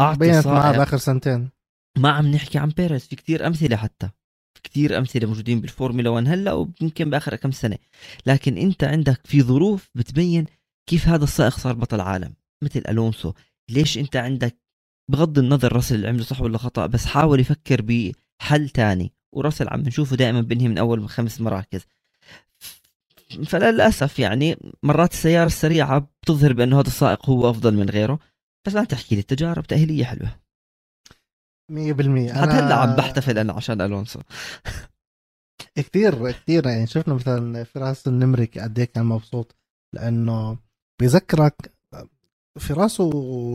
أعطي 0.01 0.43
سائق. 0.43 0.77
بآخر 0.77 0.97
سنتين. 0.97 1.51
ما 1.99 2.11
عم 2.11 2.27
نحكي 2.27 2.59
عن 2.59 2.69
بيريز 2.69 3.07
في 3.07 3.17
كتير 3.17 3.47
أمثلة 3.47 3.77
حتى. 3.77 4.11
في 4.55 4.63
كتير 4.63 4.99
أمثلة 4.99 5.29
موجودين 5.29 5.61
بالفورمولا 5.61 6.11
1 6.11 6.29
هلا 6.29 6.53
ويمكن 6.53 7.11
بآخر 7.11 7.37
كم 7.37 7.51
سنة. 7.51 7.79
لكن 8.27 8.59
أنت 8.59 8.85
عندك 8.85 9.27
في 9.27 9.43
ظروف 9.43 9.91
بتبين 9.95 10.47
كيف 10.89 11.09
هذا 11.09 11.25
السائق 11.25 11.59
صار 11.59 11.75
بطل 11.75 12.01
عالم 12.01 12.35
مثل 12.65 12.83
ألونسو. 12.89 13.33
ليش 13.71 13.99
أنت 13.99 14.17
عندك 14.17 14.57
بغض 15.11 15.39
النظر 15.39 15.73
راسل 15.73 15.95
اللي 15.95 16.09
عمله 16.09 16.23
صح 16.23 16.41
ولا 16.41 16.59
خطأ 16.59 16.87
بس 16.87 17.07
حاول 17.07 17.41
يفكر 17.41 17.83
بحل 17.83 18.69
تاني. 18.69 19.13
وراسل 19.35 19.69
عم 19.69 19.81
نشوفه 19.81 20.17
دائما 20.17 20.41
بنهي 20.41 20.69
من 20.69 20.79
أول 20.79 21.01
من 21.01 21.09
خمس 21.09 21.41
مراكز. 21.41 21.87
فللأسف 23.47 24.19
يعني 24.19 24.59
مرات 24.83 25.13
السيارة 25.13 25.47
السريعة 25.47 26.09
بتظهر 26.23 26.53
بأنه 26.53 26.81
هذا 26.81 26.87
السائق 26.87 27.31
هو 27.31 27.51
أفضل 27.51 27.75
من 27.75 27.91
غيره 27.91 28.19
بس 28.67 28.75
لا 28.75 28.85
تحكي 28.85 29.15
لي 29.15 29.21
التجارب 29.21 29.67
تأهيلية 29.67 30.05
حلوة. 30.05 30.43
100% 31.73 31.75
حتى 32.33 32.51
هلأ 32.51 32.75
عم 32.75 32.97
بحتفل 32.97 33.39
أنا 33.39 33.53
عشان 33.53 33.81
ألونسو. 33.81 34.21
كثير 35.77 36.31
كثير 36.31 36.67
يعني 36.67 36.87
شفنا 36.87 37.15
مثلا 37.15 37.65
فراس 37.65 38.09
النمري 38.09 38.45
قد 38.45 38.79
إيه 38.79 38.85
كان 38.85 39.05
مبسوط 39.05 39.57
لأنه 39.95 40.59
بيذكرك 41.01 41.73
في 42.59 42.73
راسه 42.73 43.11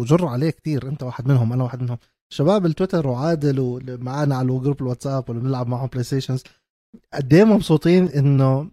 جر 0.05 0.25
عليه 0.25 0.49
كثير 0.49 0.87
أنت 0.87 1.03
واحد 1.03 1.27
منهم 1.27 1.53
أنا 1.53 1.63
واحد 1.63 1.81
منهم. 1.81 1.97
شباب 2.29 2.65
التويتر 2.65 3.07
وعادل 3.07 3.59
ومعانا 3.59 4.35
على 4.35 4.47
group 4.47 4.81
الواتساب 4.81 5.29
ولا 5.29 5.39
بنلعب 5.39 5.67
معهم 5.67 5.87
PlayStations 5.87 6.43
قد 7.13 7.33
إيه 7.33 7.43
مبسوطين 7.43 8.07
إنه 8.07 8.71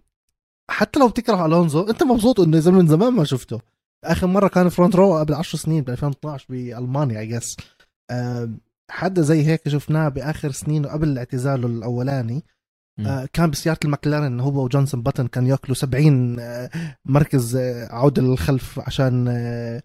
حتى 0.71 0.99
لو 0.99 1.07
بتكره 1.07 1.45
ألونزو 1.45 1.81
أنت 1.89 2.03
مبسوط 2.03 2.39
إنه 2.39 2.57
إذا 2.57 2.71
من 2.71 2.87
زمان 2.87 3.13
ما 3.13 3.23
شفته. 3.23 3.59
آخر 4.03 4.27
مرة 4.27 4.47
كان 4.47 4.69
front 4.69 4.95
row 4.95 5.17
قبل 5.17 5.33
10 5.33 5.59
سنين 5.59 5.83
ب 5.83 5.89
2012 5.89 6.45
بألمانيا 6.49 7.19
I 7.19 7.27
guess 7.27 7.55
حدا 8.91 9.21
زي 9.21 9.45
هيك 9.45 9.69
شفناه 9.69 10.09
بآخر 10.09 10.51
سنينه 10.51 10.89
قبل 10.89 11.17
اعتزاله 11.17 11.67
الأولاني. 11.67 12.43
آه 12.99 13.27
كان 13.33 13.49
بسيارة 13.49 13.79
المكلارن 13.85 14.39
هو 14.39 14.63
وجنسون 14.63 15.01
باتن 15.01 15.27
كان 15.27 15.47
يأكلوا 15.47 15.75
70 15.75 16.39
آه 16.39 16.69
مركز 17.05 17.55
آه 17.55 17.87
عودة 17.91 18.21
للخلف 18.21 18.79
عشان 18.79 19.27
آه 19.27 19.83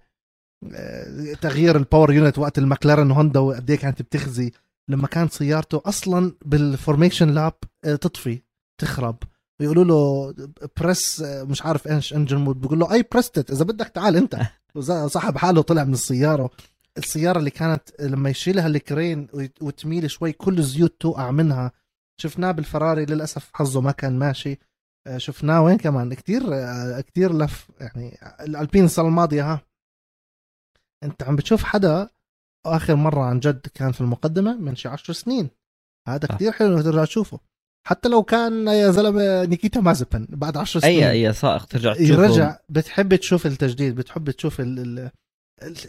آه 0.74 1.34
تغيير 1.40 1.76
ال 1.76 1.82
power 1.82 2.12
unit 2.12 2.38
وقت 2.38 2.58
المكلارن 2.58 3.10
هوندا 3.10 3.40
وقد 3.40 3.70
إيه 3.70 3.78
كانت 3.78 4.02
بتخزي. 4.02 4.52
لما 4.88 5.06
كانت 5.06 5.32
سيارته 5.32 5.82
أصلا 5.86 6.32
بال 6.44 6.59
formation 6.59 7.28
lap 7.30 7.54
آه 7.84 7.94
تطفي 7.96 8.42
تخرب. 8.80 9.16
يقولوا 9.60 9.84
له 9.84 10.34
press 10.80 11.20
مش 11.20 11.62
عارف 11.62 11.88
إيش 11.88 12.14
engine 12.14 12.36
mode 12.36 12.60
بيقول 12.60 12.78
له 12.78 12.92
I 12.92 13.04
pressed 13.12 13.50
إذا 13.50 13.64
بدك 13.64 13.88
تعال 13.88 14.16
أنت. 14.16 14.36
وصاحب 14.74 15.38
حاله 15.38 15.62
طلع 15.62 15.84
من 15.84 15.92
السيارة. 15.92 16.50
السيارة 16.98 17.38
اللي 17.38 17.50
كانت 17.50 17.82
لما 18.00 18.30
يشيلها 18.30 18.66
الكرين 18.66 19.28
وتميل 19.60 20.10
شوي 20.10 20.32
كل 20.32 20.58
الزيوت 20.58 21.00
توقع 21.00 21.30
منها. 21.30 21.72
شفناه 22.20 22.50
بالفراري 22.50 23.04
للأسف 23.04 23.50
حظه 23.52 23.80
ما 23.80 23.92
كان 23.92 24.18
ماشي. 24.18 24.58
آه، 25.06 25.18
شفناه 25.18 25.62
وين 25.62 25.78
كمان؟ 25.78 26.14
كتير 26.14 26.42
آه، 26.54 27.00
كتير 27.00 27.32
لف. 27.32 27.68
يعني 27.80 28.18
الألبين 28.40 28.84
السنة 28.84 29.08
الماضية 29.08 29.52
ها. 29.52 29.60
أنت 31.02 31.22
عم 31.22 31.36
بتشوف 31.36 31.62
حدا 31.64 32.08
آخر 32.66 32.96
مرة 32.96 33.20
عن 33.24 33.40
جد 33.40 33.66
كان 33.74 33.92
في 33.92 34.00
المقدمة 34.00 34.56
من 34.56 34.76
شي 34.76 34.88
10 34.88 35.14
سنين. 35.14 35.50
هذا 36.08 36.28
كتير 36.36 36.52
حلو 36.52 36.76
انك 36.76 36.84
ترجع 36.84 37.04
تشوفه. 37.04 37.40
حتى 37.86 38.08
لو 38.08 38.22
كان 38.22 38.66
يا 38.66 38.90
زلمة 38.90 39.44
نيكيتا 39.44 39.80
مازبن 39.80 40.26
بعد 40.30 40.56
10 40.56 40.80
سنين. 40.80 41.02
أي 41.02 41.26
اي 41.26 41.32
سائق 41.32 41.64
ترجع 41.64 41.94
تشوفه 41.94 42.12
يرجع 42.12 42.56
بتحب 42.68 43.14
تشوف 43.14 43.46
التجديد 43.46 43.94
بتحب 43.94 44.30
تشوف 44.30 44.60
ال 44.60 45.10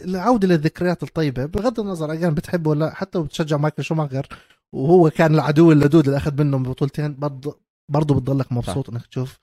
العودة 0.04 0.48
للذكريات 0.48 1.02
الطيبة. 1.02 1.46
بغض 1.46 1.80
النظر 1.80 2.12
إن 2.12 2.19
كان 2.19 2.34
بتحبه 2.34 2.70
ولا 2.70 2.94
حتى 2.94 3.18
بتشجع 3.18 3.56
مايكل 3.56 3.84
شوماخر 3.84 4.26
وهو 4.74 5.10
كان 5.10 5.34
العدو 5.34 5.72
اللدود 5.72 6.04
اللي 6.06 6.16
أخذ 6.16 6.42
منه 6.42 6.58
بطولتين 6.58 7.14
برضه 7.14 7.60
برضه 7.90 8.14
بتضلك 8.14 8.52
مبسوط 8.52 8.90
إنك 8.90 9.06
تشوف 9.06 9.38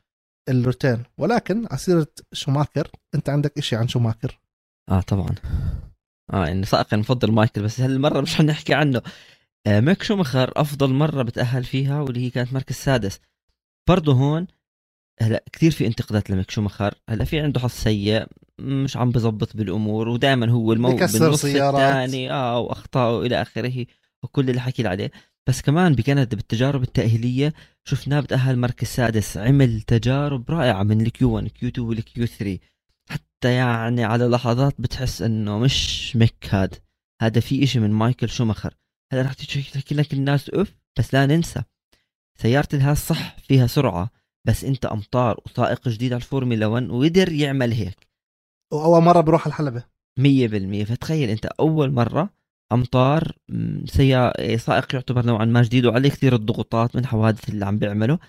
الروتين. 0.50 1.04
ولكن 1.18 1.66
على 1.66 1.78
سيره 1.78 2.08
شوماخر 2.34 2.88
أنت 3.16 3.30
عندك 3.30 3.58
إشي 3.58 3.76
عن 3.76 3.88
شوماخر 3.88 4.40
آه 4.90 5.02
طبعا. 5.02 5.36
آه 6.34 6.48
أنا 6.48 6.66
سائقي 6.66 6.94
المفضل 6.94 7.32
مايكل 7.32 7.64
بس 7.64 7.80
هالمرة 7.80 8.22
مش 8.22 8.36
حنحكي 8.36 8.74
عنه. 8.74 9.02
ميك 9.70 10.04
شوماخر 10.04 10.52
أفضل 10.56 10.94
مرة 10.94 11.24
بتأهل 11.24 11.64
فيها 11.64 12.02
واللي 12.02 12.26
هي 12.26 12.30
كانت 12.30 12.54
مركز 12.54 12.76
سادس. 12.76 13.20
برضه 13.88 14.14
هون 14.14 14.48
هلا 15.22 15.44
كثير 15.54 15.72
في 15.72 15.88
انتقادات 15.88 16.30
لميك 16.30 16.52
شوماخر 16.52 16.94
هلا 17.10 17.24
في 17.26 17.40
عنده 17.40 17.60
حظ 17.60 17.70
سيء 17.70 18.28
مش 18.60 18.98
عم 18.98 19.12
بزبط 19.12 19.58
بالأمور 19.58 20.10
ودائما 20.10 20.52
هو 20.52 20.74
المو 20.74 20.90
بالنص 20.96 21.46
الثاني 21.46 22.32
آه 22.32 22.60
وأخطاء 22.60 23.12
وإلى 23.20 23.42
آخره 23.42 23.86
وكل 24.24 24.50
اللي 24.50 24.62
حكي 24.62 24.88
عليه. 24.88 25.12
بس 25.48 25.62
كمان 25.62 25.96
بكندا 25.96 26.36
بالتجارب 26.36 26.84
التأهيلية 26.84 27.54
شفناه 27.84 28.20
بتأهل 28.20 28.58
مركز 28.60 28.88
سادس 28.88 29.38
عمل 29.38 29.82
تجارب 29.82 30.52
رائعة 30.52 30.84
من 30.84 31.02
ال 31.02 31.17
Q 31.17 31.32
1 31.32 31.48
Q 31.48 31.70
2 31.70 31.88
وال 31.88 32.13
Q 32.13 32.26
3 32.26 32.60
حتى 33.10 33.54
يعني 33.54 34.04
على 34.04 34.28
لحظات 34.28 34.76
بتحس 34.80 35.22
إنه 35.22 35.60
مش 35.60 36.16
ميك 36.16 36.48
هاد. 36.50 36.76
هذا 37.22 37.40
في 37.40 37.64
إشي 37.64 37.80
من 37.80 37.92
مايكل 37.92 38.30
شومخر. 38.30 38.74
هلا 39.12 39.22
رح 39.22 39.34
تحكي 39.34 39.96
لك 39.96 40.14
الناس 40.14 40.50
أف 40.50 40.76
بس 41.00 41.14
لا 41.14 41.26
ننسى 41.26 41.64
سيارة 42.42 42.68
الهاس 42.74 43.08
صح 43.08 43.38
فيها 43.40 43.68
سرعة 43.68 44.10
بس 44.48 44.64
أنت 44.64 44.86
أمطار 44.86 45.40
وسائق 45.46 45.90
جديد 45.90 46.14
على 46.14 46.22
الفورمولا 46.22 46.66
1 46.66 46.90
وقدر 46.90 47.32
يعمل 47.32 47.72
هيك. 47.72 48.08
واول 48.74 49.04
مرة 49.04 49.22
بروح 49.22 49.48
الحلبة. 49.48 49.84
100% 50.20 50.84
فتخيل 50.84 51.30
أنت 51.30 51.46
أول 51.46 51.92
مرة 51.92 52.30
أمطار 52.72 53.36
سيا 53.86 54.58
سائق 54.58 54.96
يعتبر 54.96 55.26
نوعا 55.26 55.46
ما 55.46 55.62
جديد 55.62 55.86
وعليه 55.86 56.10
كثير 56.10 56.36
الضغوطات 56.36 56.96
من 56.96 57.06
حوادث 57.06 57.50
اللي 57.50 57.66
عم 57.66 57.78
بيعمله. 57.78 58.20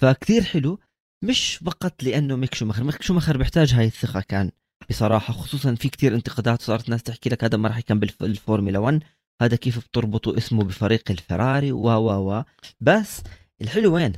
فكثير 0.00 0.42
حلو 0.42 0.78
مش 1.24 1.56
فقط 1.56 2.02
لأنه 2.02 2.36
ميك 2.36 2.54
شومخر 2.54 2.84
ميك 2.84 3.02
شومخر 3.02 3.36
بيحتاج 3.36 3.74
هاي 3.74 3.86
الثقة 3.86 4.20
كان 4.20 4.50
بصراحة 4.90 5.32
خصوصا 5.32 5.74
في 5.74 5.88
كثير 5.88 6.14
انتقادات 6.14 6.62
صارت 6.62 6.88
ناس 6.88 7.02
تحكي 7.02 7.30
لك 7.30 7.44
هذا 7.44 7.56
ما 7.56 7.68
راح 7.68 7.78
يكمل 7.78 8.10
بالفورمولا 8.20 8.78
1 8.78 9.02
هذا 9.42 9.56
كيف 9.56 9.78
بتربطوا 9.78 10.38
اسمه 10.38 10.64
بفريق 10.64 11.10
الفراري 11.10 11.72
و 11.72 11.88
و 11.88 12.30
و. 12.30 12.44
بس 12.80 13.22
الحلو 13.62 13.94
وين؟ 13.94 14.12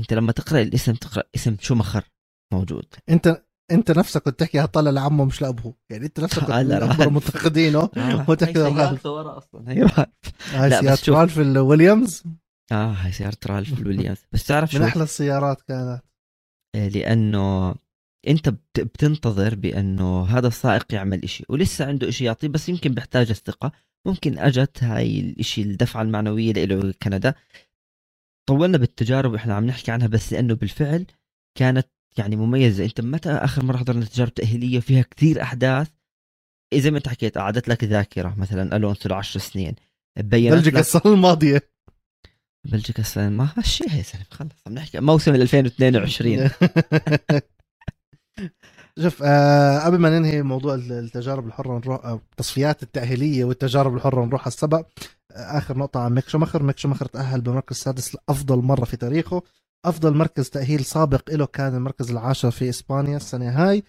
انت 0.00 0.12
لما 0.12 0.32
تقرأ 0.32 0.60
الاسم 0.62 0.94
تقرأ 0.94 1.22
اسم 1.34 1.56
شومخر 1.60 2.04
موجود. 2.52 2.86
انت 3.08 3.42
انت 3.70 3.90
نفسك 3.90 4.22
كنت 4.22 4.40
تحكي 4.40 4.60
هطلع 4.60 4.90
لعمه 4.90 5.24
مش 5.24 5.42
لأبوه. 5.42 5.74
يعني 5.90 6.06
انت 6.06 6.20
نفسك 6.20 6.40
كنت 6.40 6.50
اكبر 6.50 7.10
منتقدينه 7.10 7.90
وتحكي 8.28 8.58
رالف 8.58 9.06
ورا 9.06 9.38
أصلا. 9.38 9.72
هي 9.72 10.08
هاي 10.50 10.70
سيارة 10.70 11.20
رالف 11.20 11.38
الويليامز 11.38 12.22
آه 12.72 12.92
هاي 12.92 13.12
سيارة 13.12 13.38
رالف 13.46 13.78
الويليامز 13.78 14.18
بس 14.32 14.44
تعرف 14.44 14.74
من 14.74 14.82
أحلى 14.82 15.02
السيارات 15.02 15.62
كانت. 15.62 16.02
آه، 16.76 16.88
لأنه 16.88 17.74
أنت 18.28 18.48
بتنتظر 18.78 19.54
بأنه 19.54 20.24
هذا 20.24 20.48
السائق 20.48 20.94
يعمل 20.94 21.22
إشي 21.22 21.44
ولسه 21.48 21.86
عنده 21.86 22.08
إشي 22.08 22.24
يعطيه 22.24 22.48
بس 22.48 22.68
يمكن 22.68 22.94
بيحتاج 22.94 23.30
الثقه 23.30 23.72
ممكن 24.06 24.38
أجت 24.38 24.82
هاي 24.84 25.20
الإشي 25.20 25.62
الدفعة 25.62 26.02
المعنوية 26.02 26.52
له 26.52 26.94
كندا. 27.02 27.34
طولنا 28.48 28.78
بالتجارب 28.78 29.32
وإحنا 29.32 29.54
عم 29.54 29.66
نحكي 29.66 29.90
عنها 29.90 30.06
بس 30.06 30.32
لأنه 30.32 30.54
بالفعل 30.54 31.06
كانت 31.58 31.88
يعني 32.18 32.36
مميزة. 32.36 32.84
أنت 32.84 33.00
متى 33.00 33.30
آخر 33.30 33.64
مرة 33.64 33.76
حضرنا 33.76 34.04
تجارب 34.04 34.34
تأهيلية 34.34 34.80
فيها 34.80 35.02
كثير 35.02 35.42
أحداث؟ 35.42 35.88
زي 36.74 36.90
ما 36.90 36.98
أنت 36.98 37.08
حكيت 37.08 37.38
قعدت 37.38 37.68
لك 37.68 37.84
ذاكرة 37.84 38.34
مثلا 38.38 38.76
ألونسو 38.76 39.14
10 39.14 39.40
سنين 39.40 39.74
بينت 40.18 40.54
بلجيكا 40.54 40.80
السنة 40.80 41.02
الماضية. 41.14 41.70
بلجيكا 42.64 43.00
السنة 43.00 43.28
ما 43.28 43.52
هالشيء 43.56 43.86
يا 43.96 44.02
زلمه 44.02 44.24
خلص 44.30 44.50
عم 44.66 44.74
نحكي 44.74 45.00
موسم 45.00 45.34
2022 45.34 46.50
شوف 48.98 49.22
آه 49.22 49.78
قبل 49.78 49.98
ما 49.98 50.18
ننهي 50.18 50.42
موضوع 50.42 50.74
التجارب 50.74 51.46
الحرة 51.46 51.78
نروح 51.78 52.06
التصفيات 52.06 52.82
التأهيلية 52.82 53.44
والتجارب 53.44 53.94
الحرة 53.96 54.24
نروح 54.24 54.40
على 54.40 54.46
السبق. 54.52 54.86
آه 55.30 55.58
آخر 55.58 55.78
نقطة 55.78 56.00
عن 56.00 56.14
ميك 56.14 56.28
شومخر 56.28 56.62
ميك 56.62 56.78
شومخر 56.78 57.06
تأهل 57.06 57.40
بمركز 57.40 57.76
السادس 57.76 58.14
لأفضل 58.14 58.58
مرة 58.58 58.84
في 58.84 58.96
تاريخه. 58.96 59.42
أفضل 59.84 60.14
مركز 60.16 60.50
تأهيل 60.50 60.84
سابق 60.84 61.30
له 61.30 61.46
كان 61.46 61.74
المركز 61.74 62.10
العاشر 62.10 62.50
في 62.50 62.68
إسبانيا 62.68 63.16
السنة 63.16 63.50
هاي 63.50 63.82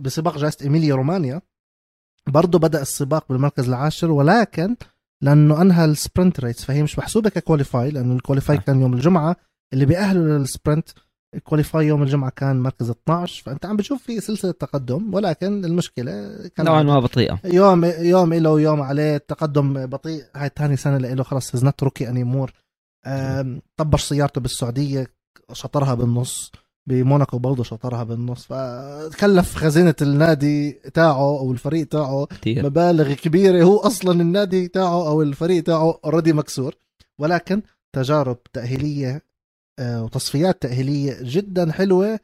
بسباق 0.00 0.38
جائزة 0.38 0.56
إيميليا 0.62 0.94
رومانيا. 0.94 1.40
برضه 2.26 2.58
بدأ 2.58 2.82
السباق 2.82 3.28
بالمركز 3.28 3.68
العاشر 3.68 4.10
ولكن 4.10 4.76
لأنه 5.22 5.62
أنهى 5.62 5.84
ال 5.84 5.92
sprint 5.92 6.40
race 6.40 6.64
فهي 6.64 6.82
مش 6.82 6.98
محسوبة 6.98 7.30
ك 7.30 7.38
qualify 7.38 7.90
لأنه 7.90 8.14
ال 8.14 8.20
qualify 8.20 8.58
كان 8.58 8.80
يوم 8.80 8.94
الجمعة. 8.94 9.36
اللي 9.72 9.86
بيأهلوا 9.86 10.38
لل 10.38 10.50
sprint 10.50 10.88
ال 11.34 11.40
qualify 11.40 11.86
يوم 11.86 12.02
الجمعة 12.02 12.30
كان 12.30 12.60
مركز 12.60 12.90
12 12.90 13.42
فأنت 13.42 13.66
عم 13.66 13.76
بتشوف 13.76 14.02
في 14.02 14.20
سلسلة 14.20 14.52
تقدم 14.52 15.14
ولكن 15.14 15.64
المشكلة 15.64 16.12
كان 16.56 16.66
نوعا 16.66 16.82
ما 16.82 17.00
بطيئة. 17.00 17.40
يوم 17.44 17.84
يوم 17.84 18.34
له 18.34 18.50
ويوم 18.50 18.82
عليه 18.82 19.16
التقدم 19.16 19.86
بطيء. 19.86 20.24
هاي 20.36 20.50
ثاني 20.56 20.76
سنة 20.76 20.98
له 20.98 21.22
خلص 21.22 21.54
he's 21.54 21.64
not 21.64 21.82
rookie 21.82 22.08
anymore 22.08 22.52
طبش 23.76 24.02
سيارته 24.02 24.40
بالسعودية 24.40 25.06
شطرها 25.52 25.94
بالنص. 25.94 26.52
بموناكو 26.86 27.38
برضه 27.38 27.64
شطرها 27.64 28.04
بالنص. 28.04 28.46
فكلف 28.46 29.56
خزينة 29.56 29.94
النادي 30.02 30.72
تاعه 30.72 31.38
أو 31.38 31.52
الفريق 31.52 31.88
تاعه 31.88 32.24
كتير. 32.24 32.66
مبالغ 32.66 33.12
كبيرة. 33.12 33.62
هو 33.62 33.76
أصلا 33.78 34.20
النادي 34.20 34.68
تاعه 34.68 35.08
أو 35.08 35.22
الفريق 35.22 35.62
تاعه 35.62 35.98
already 36.04 36.32
مكسور. 36.32 36.74
ولكن 37.18 37.62
تجارب 37.96 38.42
تأهيلية 38.52 39.29
وتصفيات 39.80 40.62
تأهيلية 40.62 41.16
جدا 41.20 41.72
حلوة 41.72 42.20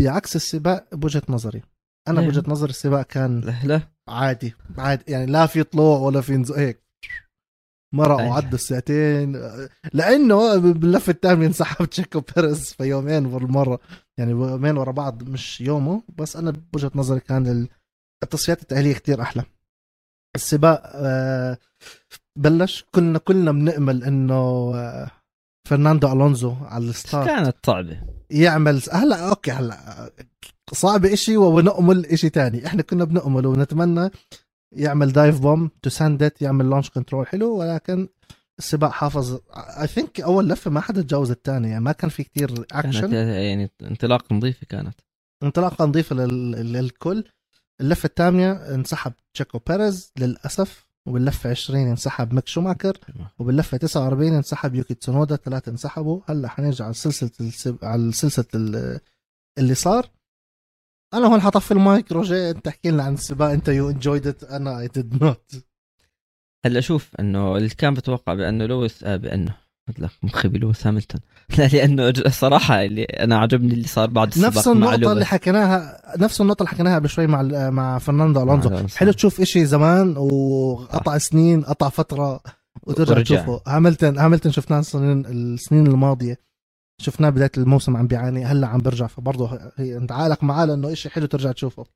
بعكس 0.00 0.36
السباق 0.36 0.94
بوجهة 0.94 1.22
نظري. 1.28 1.62
أنا 2.08 2.20
بوجهة 2.20 2.44
نظري 2.46 2.70
السباق 2.70 3.06
كان 3.06 3.40
لا 3.64 3.80
عادي 4.08 4.54
عادي. 4.78 5.12
يعني 5.12 5.26
لا 5.26 5.46
في 5.46 5.62
طلوع 5.62 5.98
ولا 5.98 6.20
في 6.20 6.36
نزول 6.36 6.58
هيك. 6.58 6.84
مرق 7.94 8.16
وعدى 8.16 8.54
الساعتين. 8.54 9.32
لأنه 9.92 10.56
باللفه 10.56 11.10
الثانية 11.10 11.46
انسحب 11.46 11.84
تشيكو 11.84 12.20
بيريز 12.20 12.72
في 12.72 12.84
يومين 12.84 13.28
بالمرة. 13.28 13.80
يعني 14.18 14.30
يومين 14.30 14.76
ورا 14.76 14.92
بعض 14.92 15.22
مش 15.22 15.60
يومه. 15.60 16.02
بس 16.18 16.36
أنا 16.36 16.50
بوجهة 16.50 16.90
نظري 16.94 17.20
كان 17.20 17.68
التصفيات 18.22 18.62
التأهيلية 18.62 18.94
كتير 18.94 19.22
أحلى. 19.22 19.44
السباق 20.36 20.82
آه، 20.94 21.58
بلش 22.36 22.84
كنا 22.94 23.18
كلنا 23.18 23.52
بنأمل 23.52 24.04
إنه 24.04 24.72
آه، 24.74 25.10
فرناندو 25.68 26.12
ألونزو 26.12 26.54
على 26.60 26.84
ال 26.84 26.90
start. 26.90 27.26
كانت 27.26 27.56
صعبة؟ 27.66 28.00
يعمل 28.30 28.82
هلا 28.92 29.28
okay 29.28 29.50
هلا. 29.50 30.10
صعب 30.72 31.04
إشي 31.04 31.36
ونأمل 31.36 32.06
إشي 32.06 32.30
تاني. 32.30 32.66
إحنا 32.66 32.82
كنا 32.82 33.04
بنأمل 33.04 33.46
ونتمنى 33.46 34.10
يعمل 34.72 35.12
dive 35.12 35.40
bomb 35.40 35.70
to 35.82 35.90
send 35.90 36.32
يعمل 36.40 36.64
launch 36.64 36.90
control 36.90 37.26
حلو 37.26 37.56
ولكن 37.56 38.08
السباق 38.58 38.90
حافظ. 38.90 39.40
I 39.80 39.86
think 39.86 40.20
أول 40.20 40.48
لفة 40.48 40.70
ما 40.70 40.80
حدا 40.80 41.02
تجاوز 41.02 41.30
الثاني 41.30 41.68
يعني 41.68 41.84
ما 41.84 41.92
كان 41.92 42.10
في 42.10 42.24
كتير 42.24 42.64
اكشن 42.72 43.12
يعني 43.14 43.70
انطلاقة 43.82 44.34
نظيفة 44.34 44.66
كانت. 44.68 45.00
انطلاقة 45.42 45.84
نظيفة 45.84 46.16
لل... 46.16 46.72
للكل. 46.72 47.24
اللفة 47.80 48.06
الثانية 48.06 48.52
انسحب 48.52 49.12
تشيكو 49.34 49.58
بيريز 49.68 50.12
للأسف 50.18 50.86
وباللفة 51.06 51.50
20 51.50 51.88
انسحب 51.88 52.34
ميك 52.34 52.46
شوماخر 52.46 52.98
وباللفة 53.38 53.76
49 53.76 54.32
انسحب 54.34 54.74
يوكي 54.74 54.94
تسونودا 54.94 55.36
ثلاثة 55.36 55.70
انسحبوا. 55.72 56.20
هلأ 56.26 56.48
حنرجع 56.48 56.84
على 56.84 56.94
سلسلة 56.94 57.30
السب... 57.40 57.78
على 57.82 58.12
سلسلة 58.12 59.00
اللي 59.58 59.74
صار. 59.74 60.10
أنا 61.14 61.26
هون 61.26 61.40
حطف 61.40 61.72
المايك. 61.72 62.12
روجيه 62.12 62.50
أنت 62.50 62.68
احكي 62.68 62.90
لنا 62.90 63.02
عن 63.02 63.14
السباق. 63.14 63.50
أنت 63.50 63.68
you 63.68 63.90
enjoyed 63.90 64.26
it 64.26 64.44
أنا 64.44 64.80
I 64.80 64.88
did 64.88 65.22
not 65.24 65.64
هلأ 66.64 66.80
شوف 66.80 67.10
إنه 67.20 67.56
اللي 67.56 67.68
كان 67.68 67.94
بتوقع 67.94 68.34
بأنه 68.34 68.66
لويس 68.66 69.04
آه 69.04 69.16
بأنه 69.16 69.56
لك 69.98 70.10
مخي 70.22 70.48
بلويس 70.48 70.86
هاملتون 70.86 71.20
لا 71.58 71.68
لأنه 71.68 72.08
الصراحه 72.08 72.84
اللي 72.84 73.02
أنا 73.04 73.38
عجبني 73.38 73.74
اللي 73.74 73.88
صار 73.88 74.10
بعد 74.10 74.28
السباق 74.28 74.48
نفس 74.48 74.68
النقطة 74.68 75.12
اللي 75.12 75.24
حكيناها 75.24 76.02
نفس 76.18 76.40
النقطة 76.40 76.62
اللي 76.62 76.70
حكيناها 76.70 76.94
قبل 76.94 77.08
شوي 77.08 77.26
مع 77.26 77.42
مع 77.70 77.98
فرناندو 77.98 78.42
ألونزو. 78.42 78.96
حلو 78.96 79.12
تشوف 79.12 79.40
إشي 79.40 79.66
زمان 79.66 80.16
وقطع 80.16 81.18
سنين 81.18 81.62
قطع 81.62 81.88
فترة 81.88 82.40
وترجع 82.82 83.22
تشوفه. 83.22 83.60
هاملتون 83.66 84.18
هاملتون 84.18 84.52
شفناه 84.52 84.80
السنين 85.00 85.86
الماضية. 85.86 86.40
شفناه 87.00 87.30
بداية 87.30 87.50
الموسم 87.56 87.96
عم 87.96 88.06
بيعاني 88.06 88.44
هلأ 88.44 88.66
عم 88.66 88.78
برجع. 88.78 89.06
فبرضه 89.06 89.58
هي 89.76 89.96
أنت 89.96 90.12
عالق 90.12 90.44
معاه 90.44 90.64
لأنه 90.64 90.94
شيء 90.94 91.12
حلو 91.12 91.26
ترجع 91.26 91.52
تشوفه. 91.52 91.86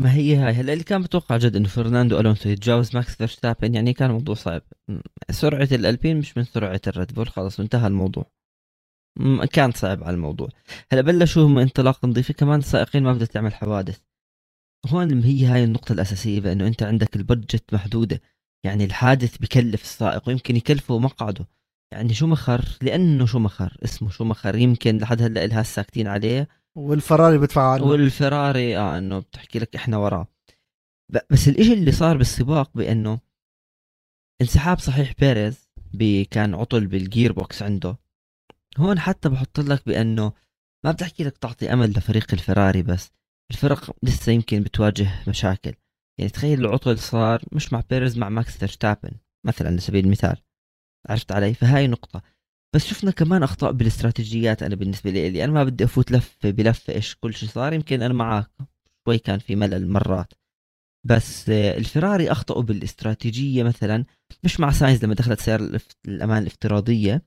ما 0.00 0.14
هي 0.14 0.36
هاي؟ 0.36 0.52
هلا 0.52 0.72
اللي 0.72 0.84
كان 0.84 1.00
متوقع 1.00 1.36
جد 1.36 1.56
إنه 1.56 1.68
فرناندو 1.68 2.20
ألونسو 2.20 2.48
يتجاوز 2.48 2.96
ماكس 2.96 3.16
فيرستابن 3.16 3.74
يعني 3.74 3.92
كان 3.92 4.10
موضوع 4.10 4.34
صعب. 4.34 4.62
سرعة 5.30 5.68
الألبين 5.72 6.16
مش 6.16 6.36
من 6.36 6.44
سرعة 6.44 6.80
الريد 6.86 7.14
بول 7.14 7.28
خلص 7.28 7.60
انتهى 7.60 7.86
الموضوع. 7.86 8.30
كان 9.52 9.72
صعب 9.72 10.04
على 10.04 10.14
الموضوع. 10.14 10.48
هلا 10.92 11.00
بلشوا 11.00 11.46
هم 11.46 11.58
انطلاق 11.58 12.04
نظيفه 12.04 12.34
كمان 12.34 12.58
السائقين 12.58 13.02
ما 13.02 13.12
بدها 13.12 13.26
تعمل 13.26 13.54
حوادث. 13.54 14.00
هون 14.86 15.22
هي 15.22 15.46
هاي 15.46 15.64
النقطة 15.64 15.92
الأساسية 15.92 16.40
بأنه 16.40 16.66
أنت 16.66 16.82
عندك 16.82 17.16
ال 17.16 17.24
budget 17.24 17.74
محدودة. 17.74 18.20
يعني 18.64 18.84
الحادث 18.84 19.38
بكلف 19.38 19.82
السائق 19.82 20.28
ويمكن 20.28 20.56
يكلفه 20.56 20.98
مقعده. 20.98 21.46
يعني 21.92 22.14
شو 22.14 22.26
مخر؟ 22.26 22.64
لأنه 22.82 23.26
شو 23.26 23.38
مخر؟ 23.38 23.76
اسمه 23.84 24.10
شو 24.10 24.24
مخر؟ 24.24 24.56
يمكن 24.56 24.98
لحد 24.98 25.22
هلأ 25.22 25.46
لها 25.46 25.62
ساكتين 25.62 26.06
عليه. 26.06 26.48
والفراري 26.76 27.38
بدفع 27.38 27.72
عنه. 27.72 27.84
والفراري 27.84 28.78
آه 28.78 28.98
إنه 28.98 29.18
بتحكي 29.18 29.58
لك 29.58 29.76
إحنا 29.76 29.96
وراه. 29.96 30.26
بس 31.30 31.48
الإشي 31.48 31.72
اللي 31.72 31.92
صار 31.92 32.16
بالسباق 32.16 32.70
بإنه 32.74 33.20
انسحاب 34.42 34.78
صحيح 34.78 35.12
بيريز 35.18 35.68
كان 36.30 36.54
عطل 36.54 36.86
بال 36.86 37.01
gear 37.01 37.32
box 37.32 37.62
عنده. 37.62 37.98
هون 38.78 38.98
حتى 38.98 39.28
بحط 39.28 39.60
لك 39.60 39.86
بإنه 39.86 40.32
ما 40.84 40.92
بتحكي 40.92 41.24
لك 41.24 41.38
تعطي 41.38 41.72
أمل 41.72 41.90
لفريق 41.90 42.26
الفراري 42.32 42.82
بس. 42.82 43.10
الفرق 43.50 43.96
لسه 44.02 44.32
يمكن 44.32 44.62
بتواجه 44.62 45.28
مشاكل. 45.28 45.74
يعني 46.18 46.30
تخيل 46.30 46.60
العطل 46.60 46.98
صار 46.98 47.42
مش 47.52 47.72
مع 47.72 47.82
بيريز 47.90 48.18
مع 48.18 48.28
ماكس 48.28 48.58
فيرستابن 48.58 49.10
مثلا 49.46 49.68
على 49.68 49.80
سبيل 49.80 50.04
المثال. 50.04 50.36
عرفت 51.08 51.32
علي؟ 51.32 51.54
فهاي 51.54 51.86
نقطة. 51.86 52.22
بس 52.74 52.86
شفنا 52.86 53.10
كمان 53.10 53.42
أخطاء 53.42 53.72
بالاستراتيجيات 53.72 54.62
أنا 54.62 54.74
بالنسبة 54.74 55.10
لي 55.10 55.44
أنا 55.44 55.52
ما 55.52 55.64
بدي 55.64 55.84
أفوت 55.84 56.12
لفة 56.12 56.50
بلفة 56.50 56.92
إيش 56.94 57.16
كل 57.20 57.34
شيء 57.34 57.48
صار 57.48 57.72
يمكن 57.72 58.02
أنا 58.02 58.14
معك 58.14 58.50
شوي 59.04 59.18
كان 59.18 59.38
في 59.38 59.56
ملل 59.56 59.88
مرات. 59.88 60.32
بس 61.06 61.48
الفراري 61.50 62.32
أخطأوا 62.32 62.62
بالاستراتيجية 62.62 63.62
مثلا 63.62 64.04
مش 64.44 64.60
مع 64.60 64.70
ساينز 64.70 65.04
لما 65.04 65.14
دخلت 65.14 65.40
سيارة 65.40 65.80
الأمان 66.08 66.42
الافتراضية 66.42 67.22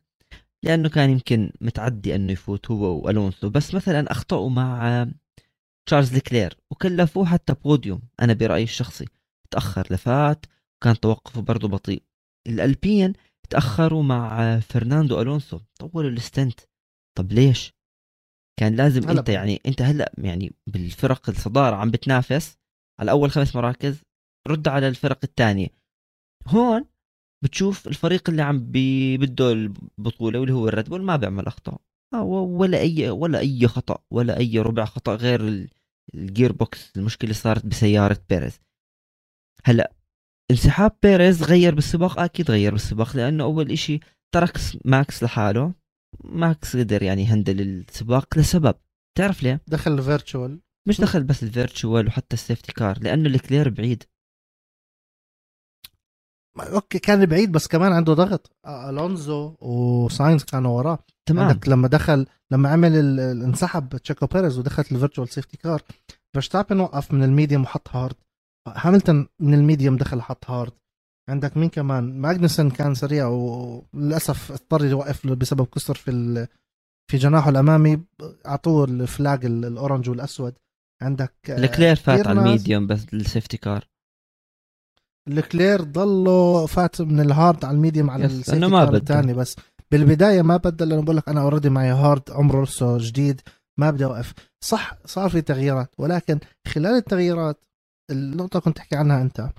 لأنه 0.64 0.90
كان 0.90 1.10
يمكن 1.10 1.52
متعدي 1.62 2.16
إنه 2.16 2.32
يفوت 2.32 2.72
هو 2.72 3.06
وألونسو. 3.06 3.50
بس 3.50 3.76
مثلا 3.76 4.12
أخطأوا 4.12 4.50
مع 4.50 5.08
تشارلز 5.86 6.16
لكلير 6.16 6.58
وكلفوه 6.72 7.26
حتى 7.26 7.54
بوديوم 7.54 8.02
أنا 8.20 8.34
برأيي 8.34 8.64
الشخصي. 8.64 9.06
تأخر 9.52 9.88
لفات 9.92 10.46
وكان 10.82 11.00
توقفه 11.00 11.42
برضه 11.42 11.68
بطيء. 11.68 12.04
الالبين 12.48 13.14
تأخروا 13.50 14.04
مع 14.04 14.60
فرناندو 14.60 15.22
ألونسو. 15.22 15.60
طولوا 15.80 16.10
ال 16.10 16.18
stint 16.18 16.60
طب 17.18 17.32
ليش؟ 17.32 17.74
كان 18.60 18.76
لازم 18.76 19.10
أنت 19.10 19.30
يعني 19.30 19.62
أنت 19.66 19.82
هلا 19.82 20.14
يعني 20.18 20.54
بالفرق 20.68 21.30
الصدارة 21.30 21.76
عم 21.76 21.92
بتنافس 21.92 22.58
على 23.00 23.12
أول 23.12 23.32
خمس 23.32 23.56
مراكز 23.56 24.02
رد 24.48 24.68
على 24.68 24.88
الفرق 24.88 25.20
الثانية. 25.24 25.68
هون 26.48 26.86
بتشوف 27.44 27.88
الفريق 27.88 28.30
اللي 28.30 28.42
عم 28.42 28.60
بده 28.72 29.52
البطولة 29.52 30.40
واللي 30.40 30.54
هو 30.54 30.68
الريد 30.68 30.90
بول 30.90 31.04
ما 31.04 31.16
بيعمل 31.16 31.48
أخطاء. 31.48 31.82
آه، 32.14 32.24
ولا 32.24 32.80
اي 32.80 33.10
ولا 33.10 33.40
أي 33.40 33.68
خطأ 33.68 34.04
ولا 34.12 34.38
أي 34.38 34.60
ربع 34.60 34.86
خطأ 34.86 35.16
غير 35.16 35.70
ال 36.14 36.52
gearbox 36.52 36.98
المشكلة 36.98 37.34
صارت 37.34 37.66
بسيارة 37.66 38.20
بيريز. 38.30 38.60
هلا 39.66 39.94
انسحاب 40.54 40.98
بيريز 41.04 41.44
غير 41.44 41.76
بالسباق؟ 41.76 42.20
أكيد 42.20 42.52
غير 42.52 42.72
بالسباق 42.72 43.16
لأنه 43.16 43.44
أول 43.44 43.72
إشي 43.72 44.00
ترك 44.34 44.58
ماكس 44.86 45.24
لحاله. 45.24 45.74
ماكس 46.24 46.78
قدر 46.78 47.04
يعني 47.04 47.26
handle 47.26 47.62
السباق 47.62 48.38
لسبب. 48.38 48.76
تعرف 49.18 49.44
ليه؟ 49.44 49.62
دخل 49.68 49.92
ال 49.92 50.00
virtual 50.00 50.60
مش 50.88 51.02
دخل 51.02 51.24
بس 51.24 51.44
ال 51.44 51.52
virtual 51.52 52.08
وحتى 52.08 52.34
ال 52.34 52.39
safety 52.39 52.72
car 52.72 53.00
لأنه 53.02 53.30
الكلير 53.30 53.70
بعيد. 53.70 54.04
okay 56.60 57.00
كان 57.00 57.26
بعيد 57.26 57.52
بس 57.52 57.68
كمان 57.68 57.92
عنده 57.92 58.14
ضغط. 58.14 58.52
ألونزو 58.68 59.56
وساينز 59.62 60.44
كانوا 60.44 60.78
وراه. 60.78 61.00
تمام. 61.26 61.48
عندك 61.48 61.68
لما 61.70 61.88
دخل 61.88 62.26
لما 62.52 62.70
عمل 62.70 63.20
انسحب 63.20 63.98
تشيكو 63.98 64.26
بيريز 64.26 64.60
ودخلت 64.60 64.92
ال 64.92 64.97
virtual 64.97 65.30
safety 65.30 65.58
car 65.58 65.82
فيرستابن 66.34 66.80
وقف 66.80 67.14
من 67.14 67.24
ال 67.24 67.30
medium 67.30 67.64
وحط 67.64 67.90
hard. 67.90 68.16
هاملتون 68.68 69.28
من 69.40 69.54
ال 69.54 69.60
medium 69.60 69.98
دخل 69.98 70.22
حط 70.22 70.50
hard. 70.50 70.72
عندك 71.30 71.58
مين 71.58 71.70
كمان؟ 71.70 72.22
ماجنسون 72.22 72.70
كان 72.70 72.96
سريع 72.96 73.28
وللأسف 73.28 74.52
اضطر 74.52 74.86
يوقف 74.86 75.28
بسبب 75.28 75.66
كسر 75.66 75.96
في 75.96 76.48
في 77.12 77.18
جناحه 77.18 77.50
الأمامي. 77.50 78.04
أعطوه 78.46 78.86
ال 78.86 78.98
flag 78.98 79.46
ال 79.46 79.55
orange 79.55 80.10
والأسود. 80.10 80.54
عندك 81.02 81.34
الكلير 81.50 81.96
فات 81.96 82.28
على 82.28 82.40
ال 82.40 82.47
medium 82.47 82.88
بس 82.88 83.06
ال 83.14 83.20
safety 83.20 83.58
car 83.58 83.88
الكلير 85.28 85.82
ضله 85.82 86.66
فات 86.66 87.02
من 87.02 87.20
ال 87.20 87.29
hard 87.29 87.66
على 87.66 87.76
ال 87.76 87.81
medium 87.81 88.10
على 88.10 88.26
ال 88.26 88.32
safety 88.32 88.70
car 88.70 88.96
الثاني 88.96 89.34
بس. 89.34 89.56
بالبداية 89.92 90.42
ما 90.42 90.58
بدل 90.58 90.90
لأنه 90.90 91.02
بقول 91.02 91.18
لك 91.18 91.30
أنا 91.30 91.42
already 91.42 91.70
معي 91.70 91.92
hard 91.92 92.32
عمره 92.32 92.64
لسه 92.64 92.98
جديد 92.98 93.42
ما 93.80 93.92
بدي 93.92 94.06
أوقف. 94.06 94.34
صح 94.64 94.98
صار 95.06 95.30
في 95.30 95.42
تغييرات 95.42 95.94
ولكن 95.98 96.40
خلال 96.68 96.96
التغييرات 96.96 97.66
النقطة 98.14 98.60
كنت 98.60 98.78
تحكي 98.78 98.96
عنها 98.96 99.22
أنت. 99.22 99.50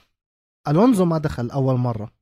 ألونزو 0.68 1.04
ما 1.04 1.18
دخل 1.18 1.50
أول 1.50 1.78
مرة. 1.78 2.12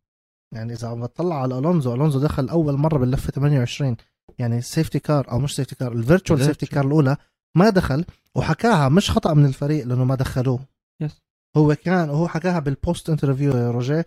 يعني 0.55 0.73
إذا 0.73 0.89
عم 0.89 1.03
بتطلع 1.03 1.43
على 1.43 1.59
ألونزو 1.59 1.95
ألونزو 1.95 2.19
دخل 2.21 2.49
أول 2.49 2.75
مرة 2.75 2.99
باللفة 2.99 3.31
28 3.31 3.97
يعني 4.39 4.59
ال 4.59 4.64
safety 4.64 4.99
car 4.99 5.31
أو 5.31 5.39
مش 5.39 5.57
safety 5.57 5.75
car 5.75 5.93
ال 5.93 5.99
virtual 5.99 6.45
safety 6.45 6.67
car 6.67 6.87
الأولى 6.87 7.17
ما 7.57 7.71
دخل 7.71 8.05
وحكاها 8.35 8.89
مش 8.89 9.11
خطأ 9.11 9.35
من 9.35 9.45
الفريق 9.47 9.87
لأنه 9.87 10.05
ما 10.05 10.15
دخلوه. 10.15 10.61
yes. 11.03 11.23
هو 11.57 11.75
كان 11.75 12.11
هو 12.11 12.29
حكاها 12.29 12.59
بال 12.59 12.76
post 12.76 13.11
interview 13.11 13.57
يا 13.57 13.71
روجيه. 13.71 14.07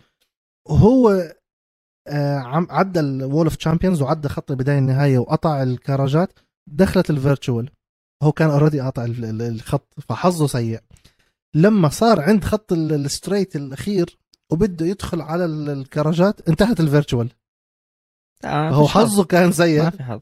وهو 0.68 1.10
آه 2.08 2.66
عدى 2.70 3.00
ال 3.00 3.09
Wall 3.09 3.46
of 3.46 3.56
Champions 3.56 4.02
وعدى 4.02 4.28
خط 4.28 4.50
البداية 4.50 4.78
النهايه 4.78 5.18
وقطع 5.18 5.62
الكراجات 5.62 6.38
دخلت 6.68 7.10
ال 7.10 7.18
virtual 7.18 7.70
هو 8.22 8.32
كان 8.32 8.50
already 8.50 8.80
قاطع 8.80 9.06
الخط 9.08 9.94
فحظه 10.08 10.46
سيء. 10.46 10.80
لما 11.56 11.88
صار 11.88 12.20
عند 12.20 12.44
خط 12.44 12.72
ال 12.72 12.81
straight 12.81 13.56
الأخير 13.56 14.18
وبده 14.50 14.86
يدخل 14.86 15.20
على 15.20 15.44
الكراجات 15.44 16.48
انتهت 16.48 16.80
ال 16.80 16.86
virtual 16.86 17.30
آه 18.44 18.70
هو 18.70 18.86
حظه 18.88 19.24
كان 19.24 19.52
سيء. 19.52 19.82
ما 19.82 19.90
في 19.90 20.02
حظ. 20.02 20.20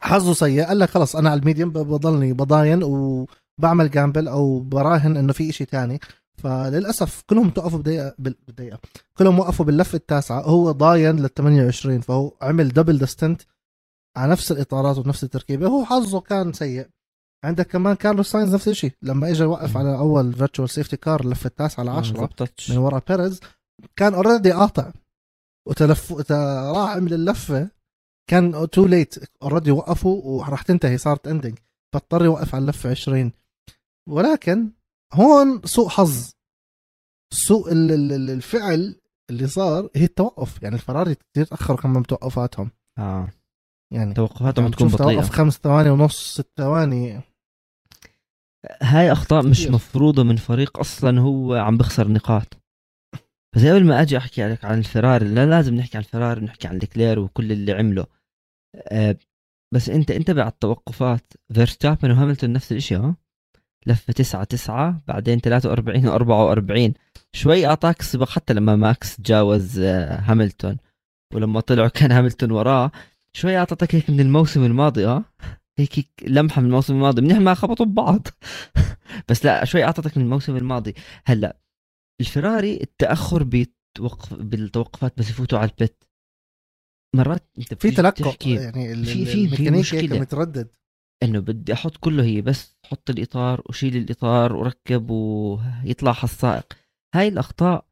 حظه 0.00 0.32
سيء. 0.34 0.64
قال 0.64 0.78
لك 0.78 0.90
خلص 0.90 1.16
أنا 1.16 1.30
على 1.30 1.40
ال 1.40 1.44
medium 1.44 1.70
بضلني 1.70 2.32
بضاين 2.32 2.82
وبعمل 2.82 3.90
gamble 3.90 4.28
أو 4.28 4.60
براهن 4.60 5.16
إنه 5.16 5.32
في 5.32 5.50
إشي 5.50 5.64
تاني. 5.64 6.00
فللأسف 6.36 7.22
كلهم 7.26 7.50
توقفوا 7.50 7.78
بدقيقه 7.78 8.14
بالدقيقه 8.18 8.78
كلهم 9.16 9.38
وقفوا 9.38 9.64
باللفه 9.66 9.96
التاسعة. 9.96 10.40
هو 10.40 10.72
ضاين 10.72 11.16
لل 11.16 11.34
28 11.34 12.00
فهو 12.00 12.32
عمل 12.42 12.68
double 12.68 12.98
stint 12.98 13.42
على 14.16 14.32
نفس 14.32 14.52
الإطارات 14.52 14.98
ونفس 14.98 15.24
التركيبة. 15.24 15.66
هو 15.66 15.84
حظه 15.84 16.20
كان 16.20 16.52
سيء. 16.52 16.88
عندك 17.44 17.66
كمان 17.66 17.96
كارلوس 17.96 18.30
ساينز 18.30 18.54
نفس 18.54 18.68
الشيء. 18.68 18.92
لما 19.02 19.30
اجى 19.30 19.44
وقف 19.44 19.76
على 19.76 19.98
أول 19.98 20.32
virtual 20.32 20.70
safety 20.70 20.96
car 20.96 21.20
اللفه 21.20 21.46
التاسعه 21.46 21.80
على 21.80 21.90
10 21.90 22.28
من 22.70 22.76
ورا 22.76 23.02
بيريز 23.08 23.40
كان 23.96 24.14
already 24.14 24.52
قاطع. 24.52 24.92
وتلف 25.68 26.12
راح 26.30 26.90
عمل 26.90 27.14
اللفة. 27.14 27.70
كان 28.30 28.70
too 28.70 28.86
late 28.86 29.14
already 29.42 29.70
وقفوا 29.70 30.22
وراح 30.24 30.62
تنتهي 30.62 30.98
صارت 30.98 31.28
ending 31.28 31.58
فاضطر 31.92 32.24
يوقف 32.24 32.54
على 32.54 32.62
اللفة 32.62 32.90
20 32.90 33.32
ولكن 34.08 34.70
هون 35.12 35.60
سوء 35.64 35.88
حظ. 35.88 36.32
سوء 37.34 37.72
الفعل 37.72 39.00
اللي 39.30 39.46
صار 39.46 39.90
هي 39.96 40.04
التوقف. 40.04 40.62
يعني 40.62 40.74
الفراري 40.74 41.14
كثير 41.14 41.44
تأخروا 41.44 41.78
كمان 41.78 42.02
بتوقفاتهم 42.02 42.70
آه. 42.98 43.28
يعني 43.92 44.14
توقفاتهم 44.14 44.64
يعني 44.64 44.76
تكون 44.76 44.88
بطيئه 44.88 45.14
توقف 45.14 45.30
خمس 45.30 45.58
ثواني 45.58 45.90
ونص 45.90 46.34
ست 46.34 46.50
ثواني. 46.56 47.20
هاي 48.82 49.12
أخطاء 49.12 49.46
مش 49.46 49.66
مفروضة 49.66 50.22
من 50.22 50.36
فريق 50.36 50.78
أصلا 50.78 51.20
هو 51.20 51.54
عم 51.54 51.76
بخسر 51.76 52.08
نقاط. 52.08 52.58
بس 53.56 53.64
قبل 53.64 53.84
ما 53.84 54.02
أجي 54.02 54.16
أحكي 54.16 54.48
لك 54.48 54.64
عن 54.64 54.78
الفراري 54.78 55.28
لا 55.28 55.46
لازم 55.46 55.74
نحكي 55.74 55.96
عن 55.96 56.02
الفراري 56.02 56.40
نحكي 56.40 56.68
عن 56.68 56.76
الكلير 56.76 57.18
وكل 57.18 57.52
اللي 57.52 57.72
عمله. 57.72 58.06
أه 58.76 59.16
بس 59.74 59.88
انت 59.88 60.10
انتبه 60.10 60.42
على 60.42 60.50
التوقفات 60.50 61.32
فيرستابن 61.54 62.10
وهاملتون 62.10 62.52
نفس 62.52 62.72
الشيء 62.72 62.98
ها؟ 62.98 63.16
لفة 63.86 64.12
9 64.12 64.44
9 64.44 65.02
بعدين 65.08 65.38
43 65.40 66.18
و44 66.18 66.92
شوي 67.40 67.66
أعطاك 67.66 68.00
السباق 68.00 68.28
حتى 68.28 68.54
لما 68.54 68.76
ماكس 68.76 69.16
تجاوز 69.16 69.78
آه، 69.78 70.20
هاملتون. 70.20 70.76
ولما 71.34 71.60
طلعوا 71.60 71.88
كان 71.88 72.12
هاملتون 72.12 72.50
وراه. 72.50 72.90
شوي 73.32 73.58
أعطتك 73.58 73.94
هيك 73.94 74.10
من 74.10 74.20
الموسم 74.20 74.64
الماضي 74.64 75.06
آه 75.06 75.24
هيك 75.78 76.08
لمحة 76.22 76.60
من 76.60 76.66
الموسم 76.66 76.94
الماضي 76.94 77.22
منيح 77.22 77.38
ما 77.38 77.54
خبطوا 77.54 77.86
ببعض. 77.86 78.28
بس 79.28 79.44
لا 79.44 79.64
شوي 79.64 79.84
أعطتك 79.84 80.16
من 80.16 80.24
الموسم 80.24 80.56
الماضي. 80.56 80.94
هلأ 81.24 81.60
الفراري 82.20 82.80
التأخر 82.82 83.42
بتوقف 83.42 84.34
بالتوقفات 84.34 85.18
بس 85.18 85.30
يفوتوا 85.30 85.58
على 85.58 85.70
البيت. 85.70 86.04
مرات 87.16 87.50
أنت 87.58 87.74
في 87.74 87.90
تلقى 87.90 88.36
يعني 88.44 89.04
في 89.04 89.24
في 89.24 89.48
في 89.56 89.70
مشكلة. 89.70 90.20
متردد. 90.20 90.68
إنه 91.22 91.38
بدي 91.38 91.72
أحط 91.72 91.96
كله 91.96 92.24
هي 92.24 92.40
بس 92.40 92.76
حط 92.86 93.10
الإطار 93.10 93.62
وشيل 93.68 93.96
الإطار 93.96 94.56
وركب 94.56 95.10
ويطلع 95.10 96.14
السائق 96.24 96.72
هاي 97.14 97.28
الأخطاء 97.28 97.88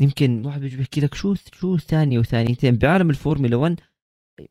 يمكن 0.00 0.46
واحد 0.46 0.60
بيجي 0.60 0.76
بيحكي 0.76 1.00
لك 1.00 1.14
شو 1.14 1.34
شو 1.34 1.78
ثانية 1.78 2.18
وثانيتين. 2.18 2.76
بعالم 2.76 3.10
الفورمولا 3.10 3.56
1 3.56 3.80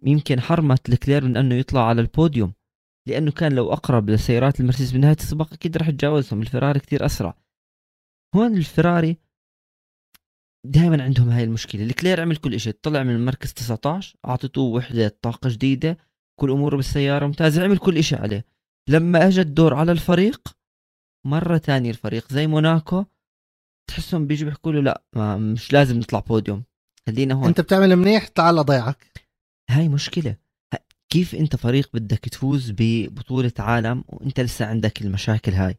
يمكن 0.04 0.40
حرمت 0.42 0.90
لكلير 0.90 1.24
من 1.26 1.38
أنه 1.38 1.56
يطلع 1.56 1.88
على 1.88 2.02
البوديوم. 2.02 2.54
لأنه 3.08 3.32
كان 3.32 3.54
لو 3.54 3.74
أقرب 3.74 4.10
لسيارات 4.10 4.60
المرسيدس 4.60 4.92
بنهايه 4.92 5.16
السباق 5.16 5.54
أكيد 5.54 5.78
راح 5.78 5.88
يتجاوزهم. 5.88 6.42
الفراري 6.42 6.80
كثير 6.80 7.06
أسرع. 7.06 7.38
هون 8.36 8.58
الفراري 8.58 9.18
دائما 10.66 11.04
عندهم 11.04 11.30
هاي 11.30 11.44
المشكلة. 11.44 11.84
الكلير 11.84 12.22
عمل 12.22 12.36
كل 12.36 12.60
شيء 12.60 12.74
طلع 12.82 13.04
من 13.04 13.16
المركز 13.16 13.54
19 13.54 14.16
أعطته 14.26 14.62
وحدة 14.62 15.18
طاقة 15.22 15.50
جديدة 15.50 15.98
كل 16.40 16.52
أموره 16.52 16.76
بالسيارة 16.76 17.26
ممتازة 17.26 17.64
عمل 17.64 17.78
كل 17.78 18.04
شيء 18.04 18.22
عليه. 18.22 18.46
لما 18.90 19.28
اجى 19.28 19.42
الدور 19.42 19.74
على 19.74 19.92
الفريق 19.92 20.58
مرة 21.26 21.58
ثانية 21.58 21.90
الفريق 21.90 22.32
زي 22.32 22.48
موناكو 22.48 23.06
تحسهم 23.90 24.28
بيجوا 24.28 24.50
بيحكوا 24.50 24.72
له 24.72 24.82
لا 24.82 25.04
ما 25.16 25.38
مش 25.38 25.74
لازم 25.74 25.98
نطلع 26.00 26.20
بوديوم. 26.20 26.64
خلينا 27.08 27.34
هون. 27.34 27.48
أنت 27.48 27.62
بتعمل 27.62 27.96
منيح 27.96 28.28
تعال 28.28 28.58
اضيعك 28.58 29.12
هاي 29.70 29.90
مشكلة. 29.90 30.36
كيف 31.10 31.36
انت 31.36 31.56
فريق 31.56 31.90
بدك 31.94 32.20
تفوز 32.20 32.72
ببطولة 32.78 33.54
عالم 33.60 34.04
وانت 34.08 34.40
لسه 34.40 34.66
عندك 34.66 35.02
المشاكل 35.02 35.52
هاي؟ 35.52 35.76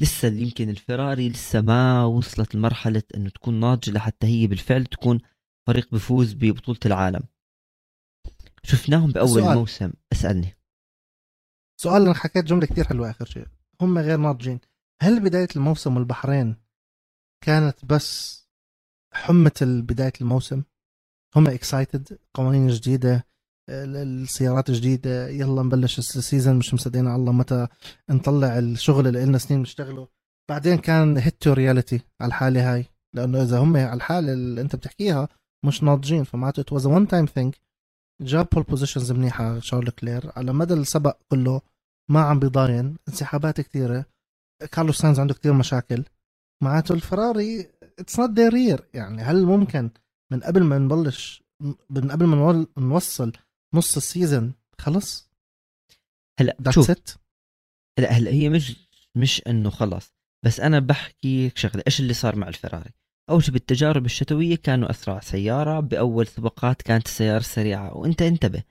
لسه 0.00 0.28
يمكن 0.28 0.68
الفراري 0.68 1.28
لسه 1.28 1.60
ما 1.60 2.04
وصلت 2.04 2.54
لمرحلة 2.54 3.02
انه 3.14 3.30
تكون 3.30 3.60
ناضجة 3.60 3.90
لحتى 3.90 4.26
هي 4.26 4.46
بالفعل 4.46 4.84
تكون 4.86 5.20
فريق 5.66 5.94
بفوز 5.94 6.32
ببطولة 6.32 6.78
العالم. 6.86 7.22
شفناهم 8.62 9.10
بأول 9.12 9.42
سؤال. 9.42 9.58
موسم. 9.58 9.92
اسألني. 10.12 10.56
سؤال 11.80 12.02
أنا 12.02 12.14
حكيت 12.14 12.44
جملة 12.44 12.66
كثير 12.66 12.84
حلوة 12.84 13.10
آخر 13.10 13.24
شيء. 13.24 13.46
هم 13.80 13.98
غير 13.98 14.18
ناضجين. 14.18 14.60
هل 15.02 15.20
بداية 15.20 15.48
الموسم 15.56 15.96
والبحرين 15.96 16.56
كانت 17.44 17.84
بس 17.84 18.40
حمة 19.12 19.60
بداية 19.60 20.12
الموسم؟ 20.20 20.62
هم 21.36 21.46
excited 21.48 22.18
قوانين 22.34 22.68
جديدة؟ 22.68 23.26
السيارات 23.70 24.70
جديدة 24.70 25.28
يلا 25.28 25.62
نبلش 25.62 25.98
ال 25.98 26.06
season 26.06 26.56
مش 26.56 26.74
مصدقين 26.74 27.06
على 27.06 27.16
الله 27.16 27.32
متى 27.32 27.66
نطلع 28.10 28.58
الشغل 28.58 29.06
اللي 29.06 29.24
لنا 29.24 29.38
سنين 29.38 29.60
نشتغله. 29.60 30.08
بعدين 30.50 30.78
كان 30.78 31.16
hit 31.16 31.36
to 31.42 31.52
reality 31.52 32.00
على 32.20 32.28
الحالة 32.28 32.74
هاي 32.74 32.86
لأنه 33.16 33.42
إذا 33.42 33.58
هم 33.58 33.76
على 33.76 33.94
الحالة 33.94 34.32
اللي 34.32 34.60
أنت 34.60 34.76
بتحكيها 34.76 35.28
مش 35.66 35.82
ناضجين 35.82 36.24
فمعناته 36.24 36.60
it 36.60 36.72
was 36.72 36.86
one 36.86 37.08
time 37.08 37.26
thing 37.26 37.56
جاب 38.22 38.48
pole 38.52 38.62
positions 38.62 39.12
منيحة 39.12 39.58
شارل 39.58 39.90
لكلير. 39.90 40.32
على 40.36 40.52
مدى 40.52 40.74
السبق 40.74 41.16
كله 41.28 41.60
ما 42.10 42.20
عم 42.20 42.38
بيضاين 42.38 42.96
انسحابات 43.08 43.60
كثيرة. 43.60 44.04
كارلوس 44.72 44.98
ساينز 44.98 45.20
عنده 45.20 45.34
كثير 45.34 45.52
مشاكل. 45.52 46.04
معناته 46.62 46.92
الفراري 46.92 47.70
it's 47.98 48.20
not 48.20 48.30
يعني 48.94 49.22
هل 49.22 49.44
ممكن 49.44 49.90
من 50.32 50.40
قبل 50.40 50.64
ما 50.64 50.78
نبلش 50.78 51.42
من 51.90 52.10
قبل 52.10 52.26
ما 52.26 52.66
نوصل 52.78 53.32
نص 53.74 53.96
ال 53.96 54.04
season 54.04 54.54
خلص؟ 54.78 55.30
هلا 56.40 56.56
شوف. 56.70 56.90
لا 57.98 58.12
هلا 58.12 58.30
هي 58.30 58.48
مش 58.48 58.76
مش 59.14 59.42
إنه 59.46 59.70
خلص 59.70 60.14
بس 60.44 60.60
أنا 60.60 60.78
بحكي 60.78 61.52
شغلة 61.54 61.82
إيش 61.86 62.00
اللي 62.00 62.14
صار 62.14 62.36
مع 62.36 62.48
الفراري؟ 62.48 62.90
أول 63.30 63.44
شيء 63.44 63.54
بالتجارب 63.54 64.04
الشتوية 64.04 64.56
كانوا 64.56 64.90
أسرع 64.90 65.20
سيارة 65.20 65.80
بأول 65.80 66.26
سباقات 66.26 66.82
كانت 66.82 67.06
السياره 67.06 67.42
سريعة 67.42 67.96
وإنت 67.96 68.22
انتبه 68.22 68.62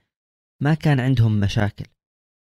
ما 0.62 0.74
كان 0.74 1.00
عندهم 1.00 1.40
مشاكل. 1.40 1.84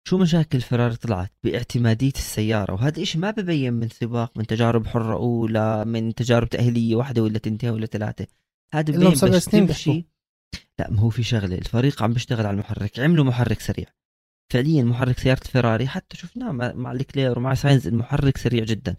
شو 0.08 0.18
مشاكل 0.18 0.60
فراري 0.60 0.96
طلعت؟ 0.96 1.32
باعتمادية 1.44 2.12
السيارة 2.16 2.72
وهذا 2.74 3.02
الشيء 3.02 3.20
ما 3.20 3.30
ببين 3.30 3.72
من 3.72 3.88
سباق 3.88 4.38
من 4.38 4.46
تجارب 4.46 4.86
حرة 4.86 5.14
أولى 5.14 5.84
من 5.84 6.14
تجارب 6.14 6.48
تأهيلية 6.48 6.96
واحدة 6.96 7.22
ولا 7.22 7.38
تنتين 7.38 7.70
ولا 7.70 7.86
ثلاثة. 7.86 8.26
هذا 8.74 8.92
ببين 8.92 9.10
بس 9.10 9.44
تمشي 9.44 10.06
لا 10.78 10.90
ما 10.90 11.00
هو 11.00 11.10
في 11.10 11.22
شغلة. 11.22 11.58
الفريق 11.58 12.02
عم 12.02 12.12
بيشتغل 12.12 12.46
على 12.46 12.54
المحرك. 12.54 12.98
عملوا 12.98 13.24
محرك 13.24 13.60
سريع. 13.60 13.86
فعليا 14.52 14.82
محرك 14.82 15.18
سيارة 15.18 15.40
الفراري 15.40 15.88
حتى 15.88 16.16
شفناه 16.16 16.52
مع 16.72 16.92
الكلير 16.92 17.38
ومع 17.38 17.54
ساينز 17.54 17.86
المحرك 17.86 18.36
سريع 18.36 18.64
جدا. 18.64 18.96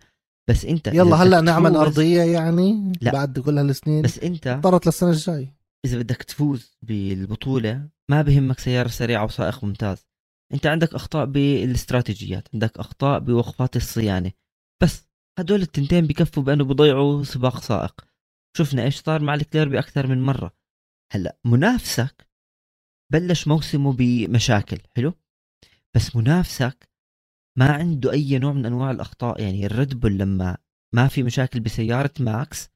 بس 0.50 0.66
انت 0.66 0.88
يلا 0.88 1.16
هلأ 1.16 1.42
نعمل 1.42 1.76
أرضية 1.76 2.22
يعني 2.22 2.94
لا. 3.02 3.12
بعد 3.12 3.40
كل 3.40 3.58
هالسنين. 3.58 4.02
بس 4.02 4.20
انت 4.20 4.48
اضطرت 4.48 4.86
للسنة 4.86 5.10
الجاي. 5.10 5.54
إذا 5.86 5.98
بدك 5.98 6.24
تفوز 6.24 6.72
بالبطولة 6.82 7.90
ما 8.10 8.22
بهمك 8.22 8.60
سيارة 8.60 8.88
سريعة 8.88 9.26
وسائق 9.26 9.64
ممتاز. 9.64 10.08
انت 10.54 10.66
عندك 10.66 10.94
أخطاء 10.94 11.26
بالاستراتيجيات 11.26 12.48
عندك 12.54 12.80
أخطاء 12.80 13.20
بوقفات 13.20 13.76
الصيانة. 13.76 14.32
بس 14.84 15.10
هدول 15.40 15.62
التنتين 15.62 16.08
بكفوا 16.08 16.44
بأنه 16.44 16.64
بضيعوا 16.64 17.24
سباق 17.24 17.62
سائق. 17.62 18.02
شفنا 18.58 18.84
إيش 18.84 19.02
صار 19.02 19.22
مع 19.22 19.34
الكلير 19.34 19.70
بأكثر 19.70 20.08
من 20.08 20.22
مرة. 20.22 20.59
هلا 21.12 21.38
منافسك 21.46 22.30
بلش 23.12 23.48
موسمه 23.48 23.94
بمشاكل 23.94 24.78
حلو؟ 24.96 25.14
بس 25.96 26.16
منافسك 26.16 26.90
ما 27.58 27.72
عنده 27.72 28.12
أي 28.12 28.40
نوع 28.40 28.54
من 28.54 28.66
أنواع 28.66 28.92
الأخطاء 28.92 29.42
يعني 29.42 29.66
الريد 29.66 30.00
بول 30.00 30.18
لما 30.18 30.58
ما 30.96 31.08
في 31.08 31.24
مشاكل 31.24 31.60
بسيارة 31.60 32.14
ماكس 32.20 32.70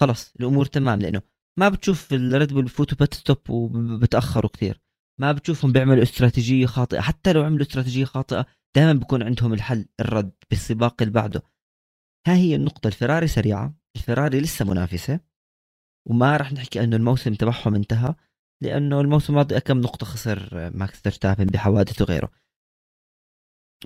خلص 0.00 0.34
الأمور 0.40 0.66
تمام 0.66 0.98
لأنه 0.98 1.22
ما 1.58 1.68
بتشوف 1.68 2.12
الريد 2.12 2.52
بول 2.52 2.64
بفوتوا 2.64 2.98
pit 2.98 3.14
stop 3.14 3.50
وبتأخروا 3.50 4.50
كثير 4.50 4.80
ما 5.20 5.32
بتشوفهم 5.32 5.72
بيعملوا 5.72 6.02
استراتيجية 6.02 6.66
خاطئة 6.66 7.00
حتى 7.00 7.32
لو 7.32 7.42
عملوا 7.42 7.62
استراتيجية 7.62 8.04
خاطئة 8.04 8.46
دائما 8.76 8.92
بيكون 8.92 9.22
عندهم 9.22 9.52
الحل 9.52 9.86
الرد 10.00 10.32
بالسباق 10.50 11.02
اللي 11.02 11.14
بعده. 11.14 11.42
ها 12.26 12.34
هي 12.34 12.54
النقطة 12.54 12.86
الفراري 12.88 13.26
سريعة 13.26 13.74
الفراري 13.96 14.40
لسه 14.40 14.64
منافسة. 14.64 15.20
وما 16.08 16.36
راح 16.36 16.52
نحكي 16.52 16.84
إنه 16.84 16.96
الموسم 16.96 17.34
تبعهم 17.34 17.74
انتهى 17.74 18.14
لأنه 18.62 19.00
الموسم 19.00 19.32
الماضي 19.32 19.60
كم 19.60 19.80
نقطة 19.80 20.06
خسر 20.06 20.70
ماكس 20.74 21.00
فيرستابن 21.00 21.46
بحوادث 21.46 22.02
وغيره 22.02 22.30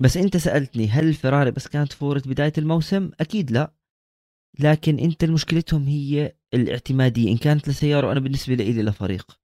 بس 0.00 0.16
أنت 0.16 0.36
سألتني 0.36 0.88
هل 0.88 1.08
الفراري 1.08 1.50
بس 1.50 1.68
كانت 1.68 1.92
فورة 1.92 2.22
بداية 2.26 2.52
الموسم؟ 2.58 3.10
أكيد 3.20 3.50
لا 3.50 3.74
لكن 4.58 4.98
أنت 4.98 5.24
مشكلتهم 5.24 5.84
هي 5.84 6.36
الاعتمادية 6.54 7.32
إن 7.32 7.36
كانت 7.36 7.68
لسيارة 7.68 8.06
وأنا 8.06 8.20
بالنسبة 8.20 8.54
لي 8.54 8.82
لفريق 8.82 9.38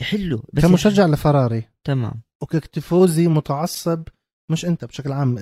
يحلوا 0.00 0.40
بس 0.52 0.62
كمشجع. 0.62 1.06
لفراري 1.06 1.68
تمام 1.84 2.22
وك 2.42 2.63
tifosi 2.63 3.28
متعصب 3.28 4.08
مش 4.50 4.64
أنت 4.64 4.84
بشكل 4.84 5.12
عام 5.12 5.38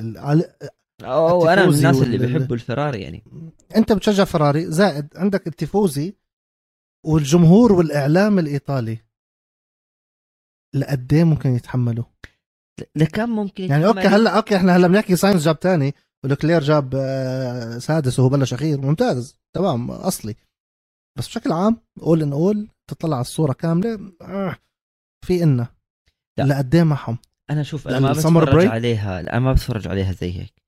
أو 1.04 1.48
أنا 1.48 1.66
من 1.66 1.74
الناس 1.74 2.02
اللي 2.02 2.18
بيحبوا 2.18 2.56
الفراري 2.56 3.00
يعني. 3.00 3.24
أنت 3.76 3.92
بتشجع 3.92 4.24
فراري؟ 4.24 4.70
زائد 4.70 5.08
عندك 5.16 5.46
ال 5.46 5.56
tifosi 5.56 6.16
والجمهور 7.06 7.72
والإعلام 7.72 8.38
الإيطالي. 8.38 8.98
لقد 10.74 11.12
إيه 11.12 11.24
ممكن 11.24 11.50
يتحملوا؟ 11.50 12.04
لكم 12.96 13.30
ممكن 13.30 13.64
يعني 13.64 13.86
okay 13.86 14.00
هلأ 14.00 14.36
okay 14.36 14.56
إحنا 14.56 14.76
هلأ 14.76 14.88
بنحكي 14.88 15.16
ساينس 15.16 15.42
جاب 15.44 15.56
ثاني 15.56 15.94
ولوكلير 16.24 16.60
جاب 16.60 16.94
آه، 16.94 17.78
سادس 17.78 18.18
وهو 18.18 18.28
بلش 18.28 18.54
أخير. 18.54 18.80
ممتاز 18.80 19.38
تمام 19.54 19.90
أصلي. 19.90 20.34
بس 21.18 21.28
بشكل 21.28 21.52
عام 21.52 21.76
اول 22.02 22.22
ان 22.22 22.32
اول 22.32 22.68
تطلع 22.90 23.16
على 23.16 23.20
الصورة 23.20 23.52
كاملة 23.52 24.12
آه، 24.22 24.56
في 25.26 25.42
إنا 25.42 25.66
لقد 26.38 26.74
إيه 26.74 26.82
معهم؟ 26.82 27.18
أنا 27.50 27.62
شوف 27.62 27.88
أنا 27.88 28.00
ما 28.00 28.12
بتفرج 28.12 28.66
عليها 28.66 29.20
أنا 29.20 29.38
ما 29.38 29.52
بتفرج 29.52 29.88
عليها 29.88 30.12
زي 30.12 30.32
هيك. 30.40 30.65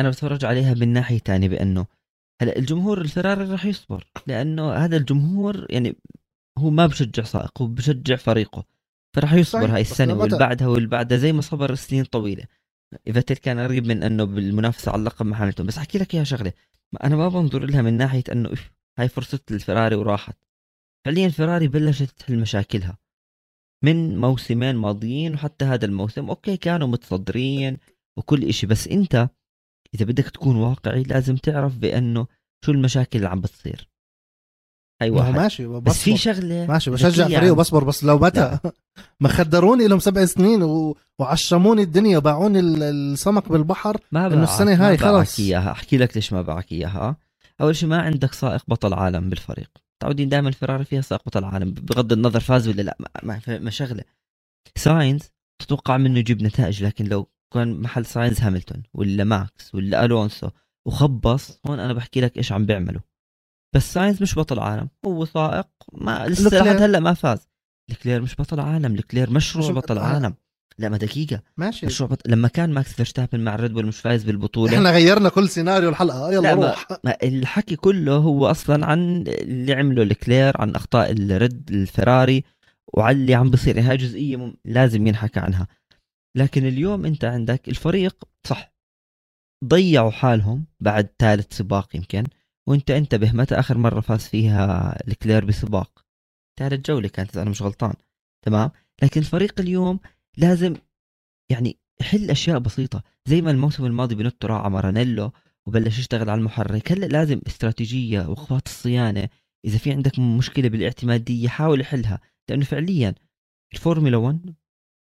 أنا 0.00 0.10
بتفرج 0.10 0.44
عليها 0.44 0.74
من 0.74 0.88
ناحية 0.88 1.18
ثانية 1.18 1.48
بأنه 1.48 1.86
هلا 2.42 2.58
الجمهور 2.58 3.00
الفراري 3.00 3.44
راح 3.44 3.66
يصبر 3.66 4.06
لأنه 4.26 4.72
هذا 4.72 4.96
الجمهور 4.96 5.66
يعني 5.70 5.96
هو 6.58 6.70
ما 6.70 6.86
بشجع 6.86 7.22
سائق 7.22 7.62
هو 7.62 7.66
بشجع 7.66 8.16
فريقه 8.16 8.64
فراح 9.16 9.32
يصبر 9.32 9.74
هاي 9.74 9.80
السنة 9.80 10.14
واللي 10.14 10.38
بعدها 10.38 10.68
واللي 10.68 10.88
بعدها 10.88 11.18
زي 11.18 11.32
ما 11.32 11.40
صبر 11.40 11.74
سنين 11.74 12.04
طويلة. 12.04 12.44
فيتل 13.12 13.36
كان 13.36 13.58
قريب 13.60 13.86
من 13.86 14.02
أنه 14.02 14.24
بالمنافسة 14.24 14.92
على 14.92 15.00
اللقب 15.00 15.26
مع 15.26 15.42
هاملتون 15.42 15.66
بس 15.66 15.78
أحكي 15.78 15.98
لك 15.98 16.14
إياها 16.14 16.24
شغلة 16.24 16.52
أنا 17.04 17.16
ما 17.16 17.28
بنظر 17.28 17.64
لها 17.64 17.82
من 17.82 17.96
ناحية 17.96 18.24
أنه 18.32 18.50
هاي 18.98 19.08
فرصة 19.08 19.40
الفراري 19.50 19.96
وراحت. 19.96 20.36
فعليا 21.04 21.26
الفراري 21.26 21.68
بلشت 21.68 22.10
تحل 22.10 22.38
مشاكلها 22.38 22.98
من 23.84 24.18
موسمين 24.18 24.76
ماضيين 24.76 25.34
وحتى 25.34 25.64
هذا 25.64 25.84
الموسم 25.84 26.28
okay 26.28 26.56
كانوا 26.56 26.88
متصدرين 26.88 27.76
وكل 28.16 28.44
إشي 28.44 28.66
بس 28.66 28.88
أنت 28.88 29.28
إذا 29.94 30.04
بدك 30.04 30.24
تكون 30.24 30.56
واقعي 30.56 31.02
لازم 31.02 31.36
تعرف 31.36 31.76
بأنه 31.76 32.26
شو 32.64 32.72
المشاكل 32.72 33.18
اللي 33.18 33.28
عم 33.28 33.40
بتصير. 33.40 33.88
هاي 35.02 35.10
واحد. 35.10 35.34
ماشي 35.34 35.66
بصبر. 35.66 35.78
بس 35.78 35.98
في 35.98 36.16
شغلة 36.16 36.66
ماشي 36.66 36.90
بشجع 36.90 37.28
فريق 37.28 37.52
وبصبر 37.52 37.84
بس 37.84 38.04
لو 38.04 38.18
متى؟ 38.18 38.58
ما 39.20 39.28
خدروني 39.28 39.88
لهم 39.88 39.98
سبع 39.98 40.24
سنين 40.24 40.62
و... 40.62 40.96
وعشموني 41.18 41.82
الدنيا 41.82 42.18
وباعوني 42.18 42.60
السمك 42.60 43.48
بالبحر 43.48 44.00
ما 44.12 44.26
إنه 44.26 44.42
السنة 44.44 44.88
هاي 44.88 44.96
خلص. 44.96 45.40
إياها. 45.40 45.72
أحكي 45.72 45.96
لك 45.96 46.16
ليش 46.16 46.32
ما 46.32 46.42
بعك 46.42 46.72
إياها. 46.72 47.16
أول 47.60 47.76
شيء 47.76 47.88
ما 47.88 48.02
عندك 48.02 48.32
سائق 48.32 48.62
بطل 48.68 48.94
عالم 48.94 49.30
بالفريق. 49.30 49.70
متعودين 49.96 50.28
دائما 50.28 50.48
الفراري 50.48 50.84
فيها 50.84 51.00
سائق 51.00 51.22
بطل 51.26 51.44
عالم. 51.44 51.70
بغض 51.70 52.12
النظر 52.12 52.40
فاز 52.40 52.68
ولا 52.68 52.82
لا 52.82 52.96
ما, 53.22 53.40
ما 53.48 53.70
شغلة. 53.70 54.04
ساينز 54.76 55.22
تتوقع 55.58 55.96
منه 55.96 56.18
يجيب 56.18 56.42
نتائج 56.42 56.84
لكن 56.84 57.04
لو 57.04 57.28
كان 57.54 57.80
محل 57.80 58.06
ساينز 58.06 58.40
هاملتون 58.40 58.82
ولا 58.94 59.24
ماكس 59.24 59.74
ولا 59.74 60.04
ألونسو 60.04 60.48
وخبص. 60.86 61.60
هون 61.66 61.80
أنا 61.80 61.92
بحكي 61.92 62.20
لك 62.20 62.36
إيش 62.36 62.52
عم 62.52 62.66
بيعملوا. 62.66 63.00
بس 63.74 63.92
ساينز 63.92 64.22
مش 64.22 64.38
بطل 64.38 64.58
عالم 64.58 64.88
هو 65.06 65.24
سائق. 65.24 65.68
ما 65.92 66.26
لسه 66.28 66.62
لحد 66.62 66.82
هلأ 66.82 67.00
ما 67.00 67.14
فاز. 67.14 67.48
لكلير 67.90 68.22
مش 68.22 68.34
بطل 68.34 68.60
عالم 68.60 68.94
لكلير 68.94 69.30
مشروع 69.30 69.70
بطل 69.70 69.98
عالم. 69.98 70.34
لا 70.78 70.88
ما 70.88 70.96
دقيقة. 70.96 71.42
ماشي. 71.56 71.86
مشروع 71.86 72.10
بط... 72.10 72.28
لما 72.28 72.48
كان 72.48 72.70
ماكس 72.70 72.92
فيرستابن 72.92 73.40
مع 73.40 73.56
ريد 73.56 73.72
بول 73.72 73.86
مش 73.86 74.00
فايز 74.00 74.24
بالبطولة. 74.24 74.76
إحنا 74.76 74.90
غيرنا 74.90 75.28
كل 75.28 75.48
سيناريو 75.48 75.88
الحلقة. 75.88 76.32
يلا 76.32 76.54
روح. 76.54 76.86
ما... 77.04 77.16
الحكي 77.22 77.76
كله 77.76 78.16
هو 78.16 78.46
أصلا 78.46 78.86
عن 78.86 79.24
اللي 79.26 79.72
عمله 79.74 80.02
لكلير 80.02 80.60
عن 80.60 80.74
أخطاء 80.74 81.12
الريد 81.12 81.70
الفراري 81.70 82.44
وعلى 82.94 83.16
اللي 83.16 83.34
عم 83.34 83.50
بصير 83.50 83.80
هاي 83.80 83.96
جزئية 83.96 84.36
مم... 84.36 84.56
لازم 84.64 85.06
ينحكى 85.06 85.40
عنها. 85.40 85.66
لكن 86.36 86.66
اليوم 86.66 87.06
انت 87.06 87.24
عندك 87.24 87.68
الفريق 87.68 88.24
صح. 88.46 88.74
ضيعوا 89.64 90.10
حالهم 90.10 90.66
بعد 90.80 91.08
ثالث 91.18 91.56
سباق 91.56 91.96
يمكن 91.96 92.24
وانت 92.68 92.90
انتبه 92.90 93.32
متى 93.32 93.54
آخر 93.54 93.78
مرة 93.78 94.00
فاز 94.00 94.20
فيها 94.20 94.96
لكلير 95.08 95.44
بسباق. 95.44 96.04
ثالث 96.58 96.86
جولة 96.86 97.08
كانت 97.08 97.30
إذا 97.30 97.42
أنا 97.42 97.50
مش 97.50 97.62
غلطان. 97.62 97.94
تمام؟ 98.46 98.70
لكن 99.02 99.20
الفريق 99.20 99.60
اليوم 99.60 100.00
لازم 100.36 100.76
يعني 101.50 101.78
يحل 102.00 102.30
أشياء 102.30 102.58
بسيطة 102.58 103.02
زي 103.26 103.42
ما 103.42 103.50
الموسم 103.50 103.84
الماضي 103.84 104.14
بينوتو 104.14 104.44
راح 104.44 104.54
على 104.54 104.70
مارانيلو 104.70 105.32
وبلش 105.66 105.98
يشتغل 105.98 106.30
على 106.30 106.38
المحرك. 106.38 106.92
هلا 106.92 107.06
لازم 107.06 107.40
استراتيجية 107.46 108.28
وقفات 108.28 108.66
الصيانه 108.66 109.28
إذا 109.64 109.78
في 109.78 109.92
عندك 109.92 110.18
مشكلة 110.18 110.68
بالاعتمادية 110.68 111.48
حاول 111.48 111.80
يحلها 111.80 112.20
لأنه 112.48 112.64
فعليا 112.64 113.14
الفورمولا 113.74 114.16
1 114.16 114.54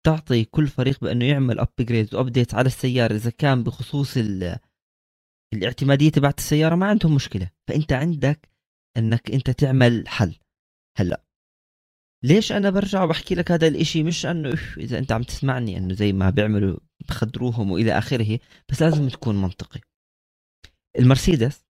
تعطي 0.08 0.43
كل 0.43 0.67
فريق 0.67 1.02
بأنه 1.02 1.26
يعمل 1.26 1.60
upgrade 1.60 2.15
و 2.15 2.21
update 2.21 2.53
على 2.54 2.67
السيارة 2.67 3.13
إذا 3.13 3.30
كان 3.30 3.63
بخصوص 3.63 4.17
الاعتمادية 5.54 6.10
تبعت 6.10 6.39
السيارة 6.39 6.76
ما 6.76 6.86
عندهم 6.86 7.15
مشكلة. 7.15 7.52
فأنت 7.67 7.93
عندك 7.93 8.50
إنك 8.98 9.32
أنت 9.32 9.50
تعمل 9.50 10.08
حل. 10.08 10.36
هلأ 10.98 11.24
ليش 12.24 12.52
أنا 12.52 12.70
برجع 12.70 13.04
وبحكي 13.04 13.36
لك 13.36 13.52
هذا 13.52 13.67
الإشي؟ 13.67 14.04
مش 14.04 14.26
انه 14.26 14.58
إذا 14.78 14.98
أنت 14.98 15.12
عم 15.12 15.24
تسمعني 15.24 15.78
إنه 15.78 15.93
زي 15.93 16.13
ما 16.13 16.30
بيعملوا 16.30 16.80
بخدروهم 17.10 17.72
وإلى 17.72 17.98
آخره 17.98 18.39
بس 18.70 18.82
لازم 18.82 19.10
تكون 19.10 19.41
منطقي. 19.41 19.80
المرسيدس 21.00 21.65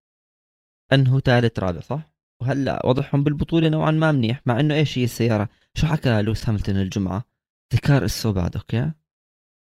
أنه 0.93 1.19
ثالث 1.19 1.59
رابع 1.59 1.79
صح؟ 1.79 2.11
وهلأ 2.41 2.85
وضعهم 2.85 3.23
بالبطولة 3.23 3.69
نوعا 3.69 3.91
ما 3.91 4.11
منيح 4.11 4.41
مع 4.45 4.59
إنه 4.59 4.75
إيش 4.75 4.97
هي 4.97 5.03
السيارة؟ 5.03 5.49
شو 5.73 5.87
حكى 5.87 6.21
لويس 6.21 6.49
هاملتون 6.49 6.75
الجمعة؟ 6.75 7.36
the 7.73 7.88
car 7.88 8.03
is 8.03 8.18
so 8.18 8.33
bad 8.33 8.55
okay 8.55 8.91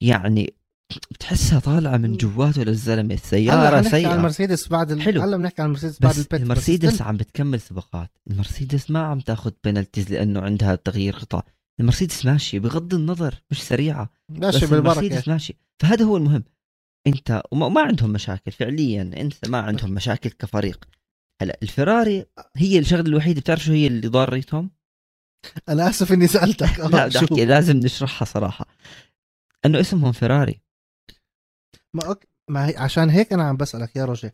يعني 0.02 0.54
بتحسها 1.10 1.60
طالعة 1.60 1.96
من 1.96 2.16
جواته 2.16 2.62
للزلمه 2.62 3.14
السيارة 3.14 3.82
سيئه 3.82 4.14
المرسيدس 4.14 4.68
بعد 4.68 4.90
ال... 4.90 5.02
حلو. 5.02 5.22
هلأ 5.22 5.36
بنحكي 5.36 5.62
عن 5.62 5.66
المرسيدس 5.68 6.00
بعد 6.00 6.16
البيت 6.16 6.40
المرسيدس 6.40 6.94
بس 6.94 7.02
عم 7.02 7.16
بتكمل 7.16 7.60
سباقات. 7.60 8.10
المرسيدس 8.30 8.90
ما 8.90 8.98
عم 8.98 9.20
تاخذ 9.20 9.52
penalties 9.64 10.12
لأنه 10.12 10.40
عندها 10.40 10.74
تغيير 10.74 11.16
قطع 11.16 11.42
المرسيدس 11.80 12.26
ماشيه 12.26 12.58
بغض 12.58 12.94
النظر 12.94 13.34
مش 13.50 13.62
سريعة 13.62 14.10
ماشي 14.28 14.66
بالبركة. 14.66 15.00
المرسيدس 15.00 15.28
ماشي. 15.28 15.56
فهذا 15.82 16.04
هو 16.04 16.16
المهم. 16.16 16.44
أنت 17.06 17.42
وما 17.52 17.80
عندهم 17.80 18.10
مشاكل 18.10 18.52
فعليا. 18.52 19.02
أنت 19.02 19.48
ما 19.48 19.58
عندهم 19.58 19.90
مشاكل 19.90 20.30
كفريق. 20.30 20.84
هلأ 21.42 21.58
الفراري 21.62 22.26
هي 22.56 22.78
الشغلة 22.78 23.08
الوحيدة. 23.08 23.40
بتعرف 23.40 23.64
شو 23.64 23.72
هي 23.72 23.86
اللي 23.86 24.08
ضاريتهم 24.08 24.70
أنا 25.68 25.88
آسف 25.88 26.12
إني 26.12 26.26
سألتك. 26.26 26.78
لا 26.92 27.06
بدي 27.06 27.44
لازم 27.44 27.76
نشرحها 27.76 28.26
صراحة. 28.26 28.66
إنه 29.66 29.80
اسمهم 29.80 30.12
فيراري. 30.12 30.60
ما 31.94 32.06
ok... 32.06 32.24
ما 32.50 32.68
هي 32.68 32.76
عشان 32.76 33.10
هيك 33.10 33.32
أنا 33.32 33.42
عم 33.42 33.56
بسألك 33.56 33.96
يا 33.96 34.04
رجل 34.04 34.30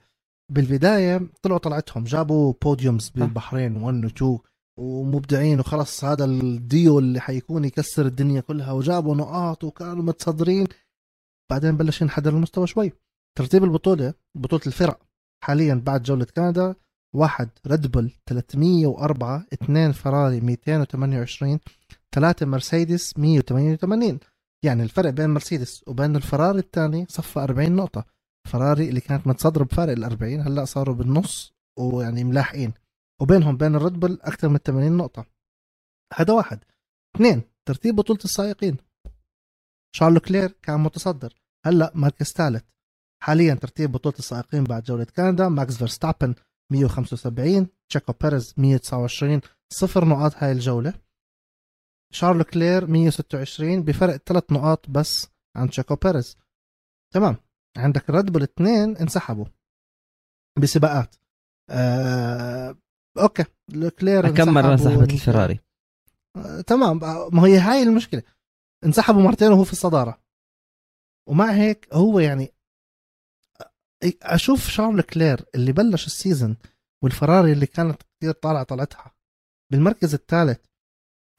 بالبداية 0.52 1.20
طلعوا 1.42 1.58
طلعتهم 1.58 2.04
جابوا 2.04 2.54
podiums 2.62 3.08
بالبحرين 3.08 3.76
1 3.76 4.04
و 4.04 4.08
2 4.08 4.38
ومبدعين 4.78 5.60
وخلص 5.60 6.04
هذا 6.04 6.24
الديو 6.24 6.98
اللي 6.98 7.20
حيكون 7.20 7.64
يكسر 7.64 8.06
الدنيا 8.06 8.40
كلها 8.40 8.72
وجابوا 8.72 9.16
نقاط 9.16 9.64
وكانوا 9.64 10.02
متصدرين. 10.04 10.66
بعدين 11.50 11.76
بلش 11.76 12.02
ينحدر 12.02 12.30
المستوى 12.30 12.66
شوي. 12.66 12.92
ترتيب 13.38 13.64
البطولة 13.64 14.14
بطولة 14.34 14.62
الفرق 14.66 15.00
حاليا 15.44 15.74
بعد 15.74 16.02
جولة 16.02 16.24
كندا 16.24 16.74
واحد 17.14 17.48
ريد 17.66 17.86
بول 17.86 18.12
304 18.26 19.46
اثنين 19.52 19.92
فراري 19.92 20.40
228 20.40 21.58
ثلاثة 22.14 22.46
مرسيدس 22.46 23.18
188 23.18 24.18
يعني 24.64 24.82
الفرق 24.82 25.10
بين 25.10 25.30
مرسيدس 25.30 25.84
وبين 25.88 26.16
الفراري 26.16 26.58
الثاني 26.58 27.06
صفى 27.08 27.40
40 27.40 27.72
نقطة. 27.72 28.04
فراري 28.48 28.88
اللي 28.88 29.00
كانت 29.00 29.26
متصدرة 29.26 29.64
بفارق 29.64 29.92
ال 29.92 30.04
40 30.04 30.40
هلأ 30.40 30.64
صاروا 30.64 30.94
بالنص 30.94 31.54
ويعني 31.78 32.24
ملاحقين. 32.24 32.72
وبينهم 33.20 33.56
بين 33.56 33.74
الريد 33.74 34.00
بول 34.00 34.18
أكثر 34.22 34.48
من 34.48 34.58
80 34.58 34.96
نقطة. 34.96 35.26
هذا 36.14 36.32
واحد. 36.32 36.64
اثنين 37.16 37.42
ترتيب 37.66 37.96
بطولة 37.96 38.20
السائقين. 38.24 38.76
شارل 39.96 40.20
لوكلير 40.20 40.54
كان 40.62 40.80
متصدر. 40.80 41.34
هلأ 41.66 41.92
مركز 41.94 42.26
ثالث 42.26 42.64
حاليا 43.22 43.54
ترتيب 43.54 43.92
بطولة 43.92 44.16
السائقين 44.18 44.64
بعد 44.64 44.82
جولة 44.82 45.04
كندا 45.04 45.48
ماكس 45.48 45.76
فيرستابن 45.76 46.34
175 46.72 47.68
تشيكو 47.88 48.12
بيريز 48.12 48.54
129 48.56 49.40
صفر 49.72 50.04
نقاط 50.04 50.34
هاي 50.36 50.52
الجولة. 50.52 50.94
شارل 52.12 52.42
لكلير 52.42 52.86
126 52.86 53.82
بفرق 53.82 54.16
ثلاث 54.16 54.52
نقاط 54.52 54.90
بس 54.90 55.28
عن 55.56 55.70
تشيكو 55.70 55.96
بيريز. 55.96 56.36
تمام. 57.14 57.36
عندك 57.76 58.10
ريد 58.10 58.32
بول 58.32 58.42
اثنين 58.42 58.96
انسحبوا 58.96 59.46
بسباقات. 60.58 61.14
آه... 61.70 62.76
okay. 63.18 63.44
لكلير 64.00 64.34
كم 64.36 64.54
مره 64.54 64.72
انسحبت 64.72 65.12
الفراري. 65.12 65.60
آه... 66.36 66.60
تمام. 66.60 67.00
ما 67.32 67.46
هي 67.46 67.58
هاي 67.58 67.82
المشكلة. 67.82 68.22
انسحبوا 68.84 69.22
مرتين 69.22 69.52
وهو 69.52 69.64
في 69.64 69.72
الصدارة. 69.72 70.18
ومع 71.28 71.52
هيك 71.52 71.88
هو 71.92 72.18
يعني 72.18 72.53
أشوف 74.22 74.68
شارل 74.68 75.02
لكلير 75.02 75.44
اللي 75.54 75.72
بلش 75.72 76.06
ال 76.06 76.13
season 76.13 76.56
والفراري 77.04 77.52
اللي 77.52 77.66
كانت 77.66 78.02
كثير 78.02 78.32
طالعة 78.32 78.62
طلعتها. 78.62 79.14
بالمركز 79.72 80.14
الثالث 80.14 80.58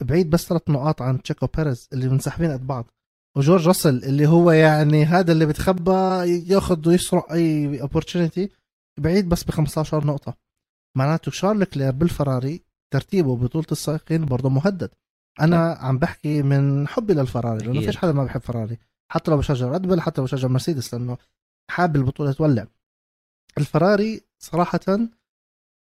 بعيد 0.02 0.30
بس 0.30 0.46
ثلاث 0.46 0.70
نقاط 0.70 1.02
عن 1.02 1.22
تشيكو 1.22 1.46
بيريز 1.46 1.88
اللي 1.92 2.08
منسحبين 2.08 2.52
قد 2.52 2.66
بعض. 2.66 2.86
وجورج 3.36 3.68
راسل 3.68 4.04
اللي 4.04 4.26
هو 4.26 4.50
يعني 4.50 5.04
هذا 5.04 5.32
اللي 5.32 5.46
بتخبى 5.46 5.92
ياخذ 6.52 6.88
ويسرق 6.88 7.32
أي 7.32 7.80
opportunity 7.80 8.50
بعيد 9.00 9.28
بس 9.28 9.44
ب 9.44 9.50
15 9.50 10.06
نقطة. 10.06 10.36
معناته 10.96 11.30
شارل 11.30 11.64
لوكلير 11.64 11.92
بالفراري 11.92 12.62
ترتيبه 12.92 13.36
بطوله 13.36 13.66
السائقين 13.72 14.24
برضه 14.24 14.48
مهدد. 14.48 14.90
أنا 15.40 15.72
عم 15.72 15.98
بحكي 15.98 16.42
من 16.42 16.88
حبي 16.88 17.14
للفراري 17.14 17.66
لأنه 17.66 17.80
فيش 17.80 17.96
حدا 17.96 18.12
ما 18.12 18.24
بحب 18.24 18.40
فراري. 18.40 18.78
حتى 19.12 19.30
لو 19.30 19.36
بشجع 19.36 19.68
ريد 19.68 19.98
حتى 20.00 20.20
لو 20.20 20.24
بشجع 20.24 20.48
مرسيدس 20.48 20.94
لأنه 20.94 21.18
حاب 21.70 21.96
البطولة 21.96 22.32
تولع. 22.32 22.66
الفراري 23.58 24.20
صراحة 24.38 24.80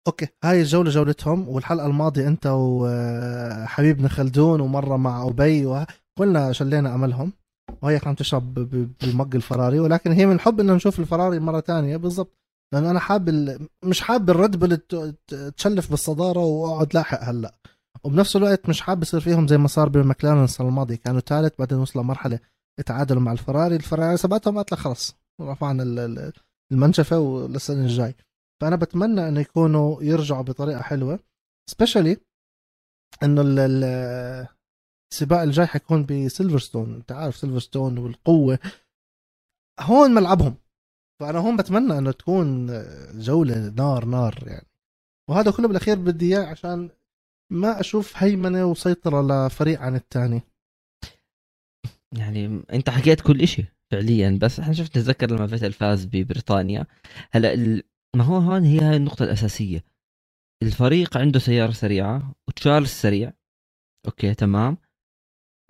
okay 0.07 0.27
هاي 0.43 0.61
الجولة 0.61 0.89
جولتهم 0.89 1.49
والحلقة 1.49 1.85
الماضية 1.85 2.27
أنت 2.27 2.47
وحبيبنا 2.47 4.07
خلدون 4.07 4.61
ومرة 4.61 4.97
مع 4.97 5.27
أبي 5.27 5.85
قلنا 6.17 6.51
شلينا 6.51 6.95
أملهم. 6.95 7.33
وهي 7.81 8.01
عم 8.05 8.15
تشرب 8.15 8.53
بالمج 9.01 9.35
الفراري 9.35 9.79
ولكن 9.79 10.11
هي 10.11 10.25
من 10.25 10.39
حب 10.39 10.59
انه 10.59 10.73
نشوف 10.73 10.99
الفراري 10.99 11.39
مرة 11.39 11.59
تانية. 11.59 11.97
بالضبط. 11.97 12.37
لأنه 12.73 12.91
أنا 12.91 12.99
حاب 12.99 13.29
ال... 13.29 13.67
مش 13.83 14.01
حاب 14.01 14.29
الريد 14.29 14.57
بل 14.57 14.77
تشلف 15.57 15.89
بالصدارة 15.89 16.39
وأقعد 16.39 16.93
لاحق 16.93 17.23
هلأ. 17.23 17.55
وبنفس 18.03 18.35
الوقت 18.35 18.69
مش 18.69 18.81
حاب 18.81 19.01
يصير 19.01 19.19
فيهم 19.19 19.47
زي 19.47 19.57
ما 19.57 19.67
صار 19.67 19.89
بمكلارن 19.89 20.43
السنة 20.43 20.67
الماضية. 20.67 20.95
كانوا 20.95 21.19
ثالث 21.19 21.53
بعدين 21.59 21.77
وصلوا 21.77 22.03
مرحلة 22.03 22.39
تعادلوا 22.85 23.21
مع 23.21 23.31
الفراري. 23.31 23.75
الفراري 23.75 24.17
سبقتهم 24.17 24.55
قالت 24.55 24.73
خلص 24.73 25.15
رفعنا 25.41 25.83
المنشفة 26.71 27.19
وللسنة 27.19 27.81
الجاي. 27.81 28.15
فأنا 28.61 28.75
بتمنى 28.75 29.27
إنه 29.27 29.39
يكونوا 29.39 30.03
يرجعوا 30.03 30.41
بطريقة 30.41 30.81
حلوة 30.81 31.19
سبيشالي 31.69 32.17
إنه 33.23 33.41
السباق 35.11 35.41
الجاي 35.41 35.67
حيكون 35.67 36.05
بسيلفرستون. 36.05 36.93
أنت 36.93 37.11
عارف 37.11 37.35
سيلفرستون 37.35 37.97
والقوة 37.97 38.59
هون 39.79 40.11
ملعبهم. 40.11 40.55
فأنا 41.21 41.39
هون 41.39 41.57
بتمنى 41.57 41.97
إنه 41.97 42.11
تكون 42.11 42.67
جولة 43.13 43.69
نار 43.69 44.05
نار 44.05 44.43
يعني. 44.47 44.67
وهذا 45.29 45.51
كله 45.51 45.67
بالأخير 45.67 45.95
بدي 45.95 46.25
إياه 46.37 46.45
عشان 46.45 46.89
ما 47.51 47.79
أشوف 47.79 48.17
هيمنة 48.17 48.65
وسيطرة 48.65 49.21
لفريق 49.21 49.79
عن 49.81 49.95
الثاني 49.95 50.41
يعني 52.17 52.63
أنت 52.73 52.89
حكيت 52.89 53.21
كل 53.21 53.41
إشي. 53.41 53.65
فعليا 53.91 54.39
بس 54.41 54.59
إحنا 54.59 54.73
شفت 54.73 54.97
نتذكر 54.97 55.31
لما 55.31 55.47
فيتل 55.47 55.73
فاز 55.73 56.05
ببريطانيا. 56.05 56.85
هلأ 57.31 57.55
ما 58.15 58.23
هو 58.23 58.37
هون 58.37 58.63
هي 58.63 58.79
هاي 58.79 58.95
النقطة 58.95 59.23
الأساسية. 59.23 59.83
الفريق 60.63 61.17
عنده 61.17 61.39
سيارة 61.39 61.71
سريعة 61.71 62.35
وتشارلز 62.47 62.89
سريع. 62.89 63.33
okay 64.05 64.33
تمام. 64.33 64.77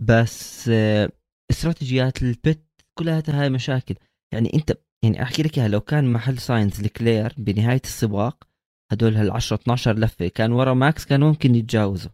بس 0.02 0.68
آه، 0.68 1.12
استراتيجيات 1.50 2.22
ال 2.22 2.32
pit 2.32 2.64
كلها 2.98 3.22
هاي 3.28 3.50
مشاكل. 3.50 3.94
يعني 4.32 4.54
أنت 4.54 4.78
يعني 5.04 5.22
أحكي 5.22 5.42
لك 5.42 5.58
إياها 5.58 5.68
لو 5.68 5.80
كان 5.80 6.12
محل 6.12 6.38
ساينز 6.38 6.80
لوكلير 6.80 7.34
بنهاية 7.38 7.80
السباق 7.84 8.48
هدول 8.92 9.16
هال 9.16 9.30
10 9.30 9.56
12 9.56 9.98
لفة 9.98 10.28
كان 10.28 10.52
ورا 10.52 10.74
ماكس 10.74 11.04
كان 11.04 11.20
ممكن 11.20 11.54
يتجاوزوا. 11.54 12.10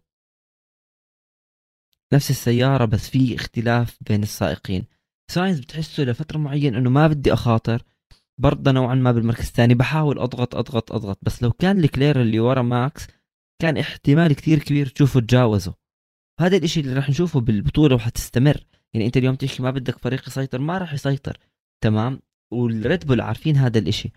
نفس 2.13 2.29
السيارة 2.29 2.85
بس 2.85 3.09
في 3.09 3.35
اختلاف 3.35 3.97
بين 4.01 4.23
السائقين. 4.23 4.85
ساينز 5.31 5.59
بتحسه 5.59 6.03
لفترة 6.03 6.37
معينة 6.37 6.77
إنه 6.77 6.89
ما 6.89 7.07
بدي 7.07 7.33
أخاطر 7.33 7.83
برضه 8.41 8.71
نوعا 8.71 8.95
ما 8.95 9.11
بالمركز 9.11 9.45
الثاني 9.47 9.73
بحاول 9.73 10.19
أضغط 10.19 10.55
أضغط 10.55 10.91
أضغط 10.91 11.19
بس 11.21 11.43
لو 11.43 11.51
كان 11.51 11.79
لوكلير 11.79 12.21
اللي 12.21 12.39
ورا 12.39 12.61
ماكس 12.61 13.07
كان 13.61 13.77
احتمال 13.77 14.33
كثير 14.33 14.59
كبير 14.59 14.87
تشوفه 14.87 15.19
تجاوزه. 15.19 15.73
هذا 16.39 16.57
الإشي 16.57 16.79
اللي 16.79 16.93
راح 16.93 17.09
نشوفه 17.09 17.39
بالبطولة 17.39 17.95
وحتستمر. 17.95 18.65
يعني 18.93 19.05
أنت 19.05 19.17
اليوم 19.17 19.35
تحكي 19.35 19.63
ما 19.63 19.71
بدك 19.71 19.97
فريق 19.97 20.27
يسيطر 20.27 20.59
ما 20.59 20.77
راح 20.77 20.93
يسيطر. 20.93 21.37
تمام؟ 21.83 22.19
والريد 22.53 23.05
بول 23.05 23.21
عارفين 23.21 23.55
هذا 23.55 23.79
الإشي. 23.79 24.11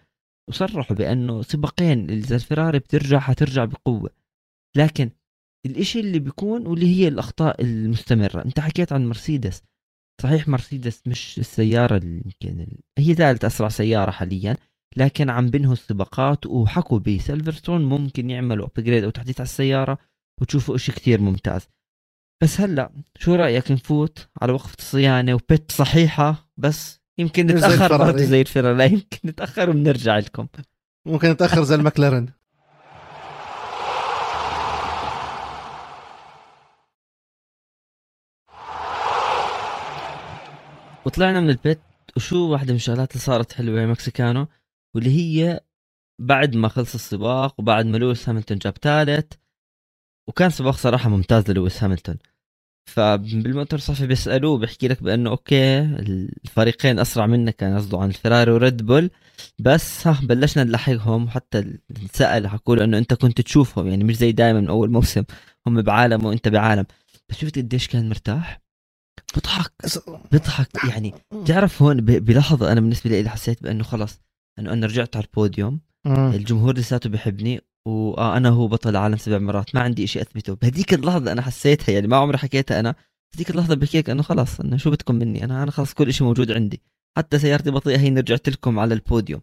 وصرحوا 0.48 0.96
بأنه 0.96 1.42
سباقين 1.42 2.10
اذا 2.10 2.36
الفراري 2.36 2.78
بترجع 2.78 3.18
حترجع 3.18 3.64
بقوة. 3.64 4.10
لكن 4.76 5.10
الإشي 5.66 6.00
اللي 6.00 6.18
بيكون 6.18 6.66
واللي 6.66 6.96
هي 6.96 7.08
الأخطاء 7.08 7.62
المستمرة. 7.62 8.44
أنت 8.44 8.60
حكيت 8.60 8.92
عن 8.92 9.06
مرسيدس. 9.08 9.62
صحيح 10.22 10.48
مرسيدس 10.48 11.02
مش 11.06 11.38
السيارة 11.38 11.96
اللي 11.96 12.22
يمكن 12.24 12.66
هي 12.98 13.14
ثالث 13.14 13.44
أسرع 13.44 13.68
سيارة 13.68 14.10
حاليا 14.10 14.56
لكن 14.96 15.30
عم 15.30 15.46
بنهوا 15.46 15.72
السباقات 15.72 16.46
وحكوا 16.46 16.98
بسيلفرستون 16.98 17.84
ممكن 17.84 18.30
يعملوا 18.30 18.66
ابجريد 18.66 19.04
أو 19.04 19.10
تحديث 19.10 19.40
على 19.40 19.46
السيارة 19.46 19.98
وتشوفوا 20.40 20.76
إشي 20.76 20.92
كتير 20.92 21.20
ممتاز. 21.20 21.68
بس 22.42 22.60
هلأ 22.60 22.92
شو 23.18 23.34
رأيك 23.34 23.70
نفوت 23.70 24.28
على 24.42 24.52
وقفة 24.52 24.76
الصيانة 24.78 25.34
وبت 25.34 25.72
صحيحة؟ 25.72 26.50
بس 26.56 27.00
يمكن 27.18 27.46
نتأخر 27.46 27.96
برضه 27.96 28.18
زي 28.18 28.44
لا 28.56 28.84
يمكن 28.84 29.18
نتأخر 29.24 29.70
وبنرجع 29.70 30.18
لكم. 30.18 30.46
ممكن 31.06 31.30
نتأخر 31.30 31.64
زي 31.64 31.74
المكلارن 31.74 32.28
وطلعنا 41.08 41.40
من 41.40 41.50
البيت 41.50 41.80
وشو 42.16 42.48
واحدة 42.48 42.72
من 42.72 42.76
الشغلات 42.76 43.12
اللي 43.12 43.20
صارت 43.20 43.52
حلوة 43.52 43.80
يا 43.80 43.86
مكسيكانو 43.86 44.46
واللي 44.94 45.10
هي 45.10 45.60
بعد 46.20 46.56
ما 46.56 46.68
خلص 46.68 46.94
السباق 46.94 47.60
وبعد 47.60 47.86
ما 47.86 47.96
لويس 47.96 48.28
هاملتون 48.28 48.58
جاب 48.58 48.74
ثالث 48.82 49.32
وكان 50.28 50.50
سباق 50.50 50.74
صراحة 50.74 51.08
ممتاز 51.10 51.50
للويس 51.50 51.82
هاملتون. 51.84 52.18
فبالمؤتمر 52.88 53.78
الصحفي 53.78 54.06
بيسألوه 54.06 54.58
بيحكي 54.58 54.88
لك 54.88 55.02
بأنه 55.02 55.30
okay 55.30 55.80
الفريقين 55.80 56.98
أسرع 56.98 57.26
منا 57.26 57.50
كان 57.50 57.76
قصده 57.76 57.98
عن 57.98 58.08
الفراري 58.08 58.50
وريد 58.52 58.86
بول. 58.86 59.10
بس 59.58 60.06
ها 60.06 60.20
بلشنا 60.22 60.64
نلحقهم 60.64 61.24
وحتى 61.24 61.78
سأل 62.12 62.48
حكوا 62.48 62.76
له 62.76 62.84
أنه 62.84 62.98
أنت 62.98 63.14
كنت 63.14 63.40
تشوفهم 63.40 63.86
يعني 63.86 64.04
مش 64.04 64.16
زي 64.16 64.32
دائما 64.32 64.60
من 64.60 64.68
أول 64.68 64.90
موسم 64.90 65.24
هم 65.66 65.82
بعالم 65.82 66.24
وأنت 66.24 66.48
بعالم. 66.48 66.86
بس 67.28 67.36
شفت 67.36 67.58
قديش 67.58 67.88
كان 67.88 68.08
مرتاح؟ 68.08 68.67
بضحك. 69.36 69.72
بضحك. 70.32 70.84
يعني 70.88 71.14
تعرف 71.46 71.82
هون 71.82 72.00
بلحظة 72.00 72.72
أنا 72.72 72.80
بالنسبة 72.80 73.10
لي 73.10 73.28
حسيت 73.28 73.62
بأنه 73.62 73.84
خلص 73.84 74.20
أنه 74.58 74.72
أنا 74.72 74.86
رجعت 74.86 75.16
على 75.16 75.24
البوديوم. 75.24 75.80
الجمهور 76.06 76.76
لساته 76.78 77.10
بحبني 77.10 77.60
وأنا 77.88 78.48
هو 78.48 78.68
بطل 78.68 78.90
العالم 78.90 79.16
سبع 79.16 79.38
مرات. 79.38 79.74
ما 79.74 79.80
عندي 79.80 80.06
شيء 80.06 80.22
أثبته. 80.22 80.54
بهديك 80.54 80.94
اللحظة 80.94 81.32
أنا 81.32 81.42
حسيتها 81.42 81.92
يعني 81.92 82.06
ما 82.06 82.16
عمري 82.16 82.38
حكيتها 82.38 82.80
أنا. 82.80 82.94
هذيك 83.34 83.50
اللحظة 83.50 83.74
بحكي 83.74 83.98
لك 83.98 84.10
أنه 84.10 84.22
خلص 84.22 84.60
أنه 84.60 84.76
شو 84.76 84.90
بدكم 84.90 85.14
مني؟ 85.14 85.44
أنا 85.44 85.62
أنا 85.62 85.70
خلص 85.70 85.94
كل 85.94 86.12
شيء 86.12 86.26
موجود 86.26 86.52
عندي. 86.52 86.82
حتى 87.16 87.38
سيارتي 87.38 87.70
بطيئة 87.70 87.98
هي 87.98 88.08
رجعت 88.08 88.48
لكم 88.48 88.78
على 88.78 88.94
البوديوم. 88.94 89.40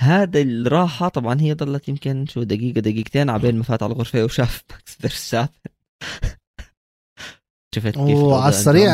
هذا 0.00 0.40
الراحة 0.40 1.08
طبعا 1.08 1.40
هي 1.40 1.52
ضلت 1.52 1.88
يمكن 1.88 2.26
شو 2.26 2.42
دقيقة 2.42 2.80
دقيقتين 2.80 3.30
عبين 3.30 3.56
ما 3.56 3.62
فات 3.62 3.82
على 3.82 3.92
الغرفة 3.92 4.24
وشاف 4.24 4.62
ماكس 4.70 4.94
فيرستابن 4.94 5.48
شفت 7.80 7.94
كيف 7.94 8.18
وعلى 8.18 8.48
السريع 8.48 8.92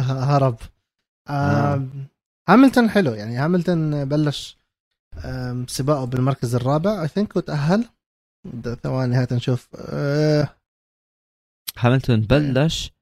هرب. 0.00 0.56
آه. 1.28 1.86
هاملتون 2.48 2.90
حلو 2.90 3.14
يعني 3.14 3.36
هاملتون 3.36 4.04
بلش 4.04 4.58
سباقه 5.66 6.04
بالمركز 6.04 6.54
الرابع 6.54 7.02
اي 7.02 7.08
ثينك 7.08 7.36
وتأهل. 7.36 7.88
ثواني 8.82 9.16
هات 9.16 9.32
نشوف. 9.32 9.68
آه. 9.76 10.48
هاملتون 11.78 12.20
بلش. 12.20 12.92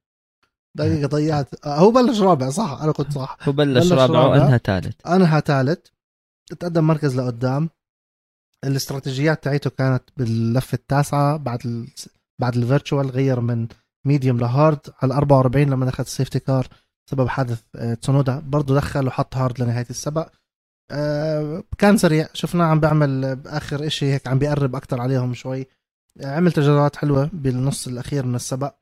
دقيقة 0.74 1.09
ضيعت 1.09 1.66
آه 1.66 1.78
هو 1.78 1.91
بلش 1.91 2.20
رابع 2.20 2.51
صح؟ 2.51 2.78
أنا 2.83 2.93
كنت 2.93 3.12
صح. 3.12 3.37
هو 3.43 3.53
بلش, 3.53 3.85
بلش 3.85 3.93
رابع, 3.93 4.14
رابع. 4.14 4.43
وانهى 4.43 4.61
ثالث. 4.64 5.07
أنهى 5.07 5.41
ثالث. 5.41 5.78
تقدم 6.51 6.85
مركز 6.85 7.16
لقدام. 7.16 7.70
الاستراتيجيات 8.64 9.45
تاعته 9.45 9.70
كانت 9.70 10.03
باللفه 10.16 10.74
التاسعة 10.74 11.37
بعد 11.37 11.66
ال... 11.66 11.89
بعد 12.41 12.57
ال 12.57 12.63
virtual 12.63 13.11
غير 13.11 13.41
من 13.41 13.68
medium 14.05 14.39
ل 14.39 14.45
hard. 14.45 14.80
على 15.03 15.14
44 15.14 15.70
لما 15.70 15.86
دخل 15.86 16.03
ال 16.03 16.08
safety 16.08 16.39
car 16.39 16.66
سبب 17.11 17.28
حادث 17.28 17.62
آه، 17.76 17.94
تسونودا. 17.94 18.42
برضه 18.46 18.74
دخل 18.74 19.07
وحط 19.07 19.36
hard 19.37 19.61
لنهاية 19.62 19.86
السبق. 19.90 20.28
آه، 20.90 21.64
كان 21.78 21.96
سريع. 21.96 22.28
شفناه 22.34 22.64
عم 22.64 22.80
بيعمل 22.80 23.36
باخر 23.36 23.86
إشي 23.86 24.12
هيك 24.12 24.28
عم 24.28 24.38
بيقرب 24.38 24.76
أكثر 24.76 25.00
عليهم 25.00 25.34
شوي. 25.34 25.66
عمل 26.24 26.53
تجاوزات 26.53 26.97
حلوة 26.96 27.30
بالنص 27.32 27.88
الأخير 27.88 28.26
من 28.26 28.34
السبق. 28.34 28.74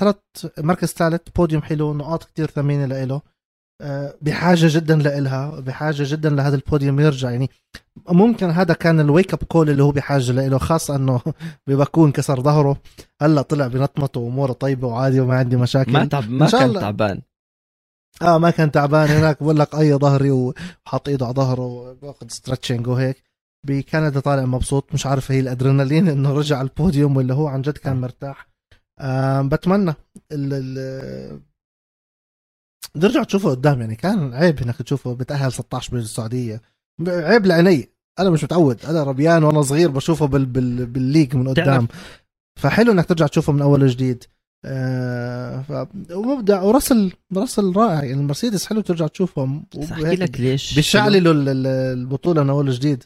ثلاث 0.00 0.16
مركز 0.58 0.88
ثالث 0.88 1.28
بوديوم 1.36 1.62
حلو 1.62 1.94
نقاط 1.94 2.24
كتير 2.24 2.46
ثمينة 2.50 2.86
لإله. 2.86 3.14
آه، 3.16 3.22
بحاجة 4.22 4.66
جدا 4.70 4.96
لإلها 4.96 5.60
بحاجة 5.60 6.02
جدا 6.06 6.30
لهذا 6.30 6.56
البوديوم 6.56 7.00
يرجع. 7.00 7.30
يعني 7.30 7.50
ممكن 8.08 8.50
هذا 8.50 8.74
كان 8.74 9.00
ال 9.00 9.06
wake 9.06 9.32
up 9.32 9.38
call 9.38 9.70
اللي 9.70 9.82
هو 9.82 9.90
بحاجة 9.90 10.32
له 10.32 10.58
خاصة 10.58 10.96
إنه 10.96 11.20
بباكو 11.66 12.12
انكسر 12.12 12.40
ظهره. 12.40 12.76
هلأ 13.22 13.42
طلع 13.42 13.66
بتنطط 13.66 14.16
وأموره 14.16 14.52
طيبة 14.52 14.88
وعادي 14.88 15.20
وما 15.20 15.36
عندي 15.38 15.56
مشاكل. 15.56 15.92
ما 15.92 16.04
تعب 16.04 16.30
ما 16.30 16.50
كان 16.50 16.72
تعبان. 16.74 17.20
آه 18.22 18.38
ما 18.38 18.50
كان 18.50 18.70
تعبان. 18.70 19.08
هناك 19.08 19.42
بقول 19.42 19.58
لك 19.58 19.74
أي 19.74 19.94
ظهري 19.94 20.30
وحط 20.30 21.08
إيده 21.08 21.26
على 21.26 21.34
ظهره 21.34 21.62
وباخذ 21.62 22.28
stretching 22.28 22.86
وهيك. 22.86 23.22
بكندا 23.66 24.20
طالع 24.20 24.44
مبسوط. 24.44 24.94
مش 24.94 25.06
عارف 25.06 25.32
هي 25.32 25.40
الأدرينالين 25.40 26.08
إنه 26.14 26.32
رجع 26.32 26.60
البوديوم 26.60 27.16
ولا 27.16 27.34
هو 27.34 27.46
عن 27.46 27.62
جد 27.62 27.78
كان 27.78 27.96
آه. 27.96 28.00
مرتاح. 28.00 28.48
آه 29.00 29.42
بتمنى 29.42 29.94
ال 30.32 30.52
ال 30.52 31.47
ترجع 33.00 33.22
تشوفه 33.22 33.50
قدام 33.50 33.80
يعني 33.80 33.96
كان 33.96 34.34
عيب 34.34 34.62
إنك 34.62 34.76
تشوفه 34.76 35.14
بتأهل 35.14 35.52
16 35.52 35.92
بالسعوديه 35.92 36.62
عيب 37.08 37.46
لعيني 37.46 37.88
أنا 38.18 38.30
مش 38.30 38.44
متعود. 38.44 38.84
أنا 38.84 39.02
ربيان 39.02 39.44
وأنا 39.44 39.62
صغير 39.62 39.90
بشوفه 39.90 40.26
بال 40.26 40.46
بال 40.46 40.86
بالليج 40.86 41.36
من 41.36 41.48
قدام. 41.48 41.88
فحلو 42.60 42.92
إنك 42.92 43.06
ترجع 43.06 43.26
تشوفه 43.26 43.52
من 43.52 43.62
أول 43.62 43.82
وجديد. 43.82 44.24
آه 44.64 45.62
ف... 45.62 45.88
ومبدع 46.12 46.62
ورسل 46.62 47.12
رسل 47.36 47.72
رائع. 47.76 48.04
يعني 48.04 48.20
المرسيدس 48.20 48.66
حلو 48.66 48.80
ترجع 48.80 49.06
تشوفه. 49.06 49.62
أحكي 49.82 50.16
لك 50.16 50.40
ليش 50.40 50.74
بيشعللوا 50.74 51.34
البطولة 51.92 52.42
من 52.42 52.50
أول 52.50 52.68
وجديد. 52.68 53.04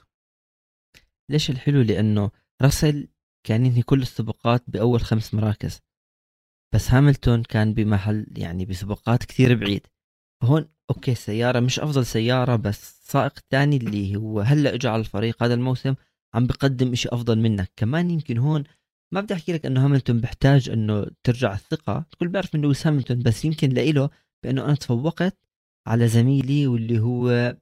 ليش 1.31 1.51
الحلو؟ 1.51 1.83
لأنه 1.83 2.31
راسل 2.63 3.09
كان 3.47 3.67
ينهي 3.67 3.83
كل 3.83 4.03
السباقات 4.03 4.63
بأول 4.69 5.01
خمس 5.01 5.35
مراكز. 5.35 5.81
بس 6.75 6.91
هاملتون 6.91 7.43
كان 7.43 7.75
بمحل 7.75 8.27
يعني 8.37 8.65
بسباقات 8.65 9.25
كثير 9.25 9.55
بعيد. 9.55 9.87
فهون 10.43 10.69
okay 10.91 11.13
السياره 11.13 11.61
مش 11.61 11.81
أفضل 11.81 12.07
سيارة 12.07 12.57
بس 12.57 12.83
السائق 12.83 13.33
الثاني 13.39 13.77
اللي 13.77 14.17
هو 14.17 14.41
هلأ 14.41 14.75
اجى 14.75 14.89
على 14.89 15.01
الفريق 15.01 15.43
هذا 15.43 15.55
الموسم 15.55 15.95
عم 16.35 16.47
بقدم 16.47 16.93
إشي 16.93 17.09
أفضل 17.13 17.39
منك. 17.39 17.73
كمان 17.77 18.11
يمكن 18.11 18.39
هون 18.39 18.65
ما 19.15 19.21
بدي 19.21 19.35
أحكي 19.35 19.53
لك 19.53 19.67
إنه 19.67 19.85
هاملتون 19.85 20.21
بحتاج 20.21 20.69
إنه 20.69 21.07
ترجع 21.25 21.55
الثقة. 21.55 22.05
الكل 22.13 22.29
بيعرف 22.29 22.55
إنه 22.55 22.63
لويس 22.63 22.87
هاملتون 22.87 23.23
بس 23.23 23.45
يمكن 23.45 23.71
لإله 23.71 24.11
بإنه 24.45 24.65
أنا 24.65 24.75
تفوقت 24.75 25.39
على 25.87 26.09
زميلي 26.09 26.67
واللي 26.67 26.99
هو 26.99 27.57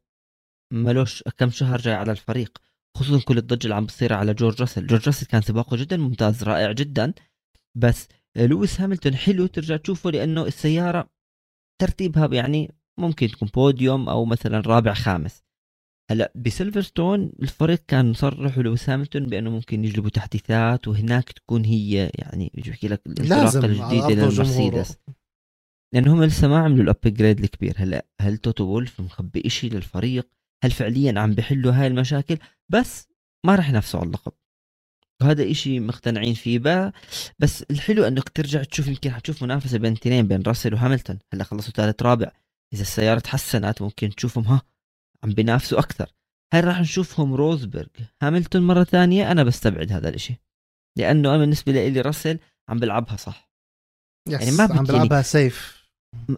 ملوش 0.72 1.22
كم 1.22 1.50
شهر 1.50 1.80
جاي 1.80 1.94
على 1.94 2.12
الفريق. 2.12 2.58
خصوصا 2.96 3.24
كل 3.24 3.38
الضجة 3.38 3.64
اللي 3.64 3.74
عم 3.74 3.84
بتصير 3.86 4.12
على 4.12 4.34
جورج 4.34 4.60
راسل. 4.60 4.86
جورج 4.86 5.06
راسل 5.06 5.26
كان 5.26 5.42
سباقه 5.42 5.76
جدا 5.76 5.96
ممتاز 5.96 6.44
رائع 6.44 6.72
جدا. 6.72 7.12
بس 7.74 8.08
لويس 8.36 8.80
هاملتون 8.80 9.14
حلو 9.14 9.46
ترجع 9.46 9.76
تشوفه 9.76 10.10
لأنه 10.10 10.46
السيارة 10.46 11.10
ترتيبها 11.80 12.28
يعني 12.32 12.74
ممكن 13.00 13.28
تكون 13.28 13.48
بوديوم 13.54 14.08
أو 14.08 14.24
مثلا 14.24 14.60
رابع 14.60 14.94
خامس. 14.94 15.44
هلأ 16.10 16.32
بسيلفرستون 16.34 17.32
الفريق 17.42 17.84
كان 17.88 18.10
مصرح 18.10 18.58
لويس 18.58 18.90
هاملتون 18.90 19.26
بأنه 19.26 19.50
ممكن 19.50 19.84
يجلبوا 19.84 20.10
تحديثات 20.10 20.88
وهناك 20.88 21.32
تكون 21.32 21.64
هي 21.64 22.10
يعني 22.14 22.52
بحكي 22.54 22.88
لك 22.88 23.06
الانطلاقه 23.06 23.66
الجديدة 23.66 24.08
للمرسيدس. 24.08 24.98
لأنه 25.94 26.14
هم 26.14 26.24
لسه 26.24 26.48
ما 26.48 26.58
عملوا 26.58 26.84
ال 26.84 26.91
upgrade 26.91 27.40
الكبير. 27.40 27.74
هلأ 27.76 28.06
هل 28.20 28.38
توتو 28.38 28.64
وولف 28.64 29.00
مخبي 29.00 29.48
شيء 29.48 29.72
للفريق؟ 29.72 30.28
هل 30.64 30.70
فعليا 30.70 31.20
عم 31.20 31.34
بحلوا 31.34 31.72
هاي 31.72 31.86
المشاكل؟ 31.86 32.38
بس 32.68 33.08
ما 33.46 33.54
راح 33.54 33.68
ينافسوا 33.68 34.00
على 34.00 34.06
اللقب. 34.06 34.32
وهذا 35.22 35.50
إشي 35.50 35.80
مقتنعين 35.80 36.34
فيه. 36.34 36.58
بقى 36.58 36.92
بس 37.38 37.62
الحلو 37.70 38.04
إنك 38.04 38.28
ترجع 38.28 38.62
تشوف 38.62 38.88
يمكن 38.88 39.10
حتشوف 39.10 39.42
منافسة 39.42 39.78
بين 39.78 39.92
اثنين 39.92 40.26
بين 40.26 40.42
راسل 40.42 40.74
وهاملتون. 40.74 41.18
هلأ 41.34 41.44
خلصوا 41.44 41.72
ثالث 41.72 42.02
رابع. 42.02 42.30
إذا 42.74 42.82
السيارة 42.82 43.18
تحسنت 43.18 43.82
ممكن 43.82 44.10
تشوفهم 44.10 44.44
ها 44.44 44.62
عم 45.24 45.30
بينافسوا 45.30 45.78
أكثر. 45.78 46.12
هل 46.54 46.64
راح 46.64 46.80
نشوفهم 46.80 47.34
روزبرغ 47.34 47.86
هاملتون 48.22 48.62
مرة 48.62 48.84
ثانية؟ 48.84 49.32
أنا 49.32 49.42
بستبعد 49.42 49.92
هذا 49.92 50.08
الإشي. 50.08 50.34
لأنه 50.98 51.28
أنا 51.28 51.38
بالنسبة 51.38 51.72
لي 51.72 52.00
راسل 52.00 52.38
عم 52.68 52.78
بلعبها 52.78 53.16
صح. 53.16 53.50
يعني 54.28 54.50
ما 54.50 54.68
عم 54.70 54.84
بلعبها 54.84 55.22
سيف 55.22 55.80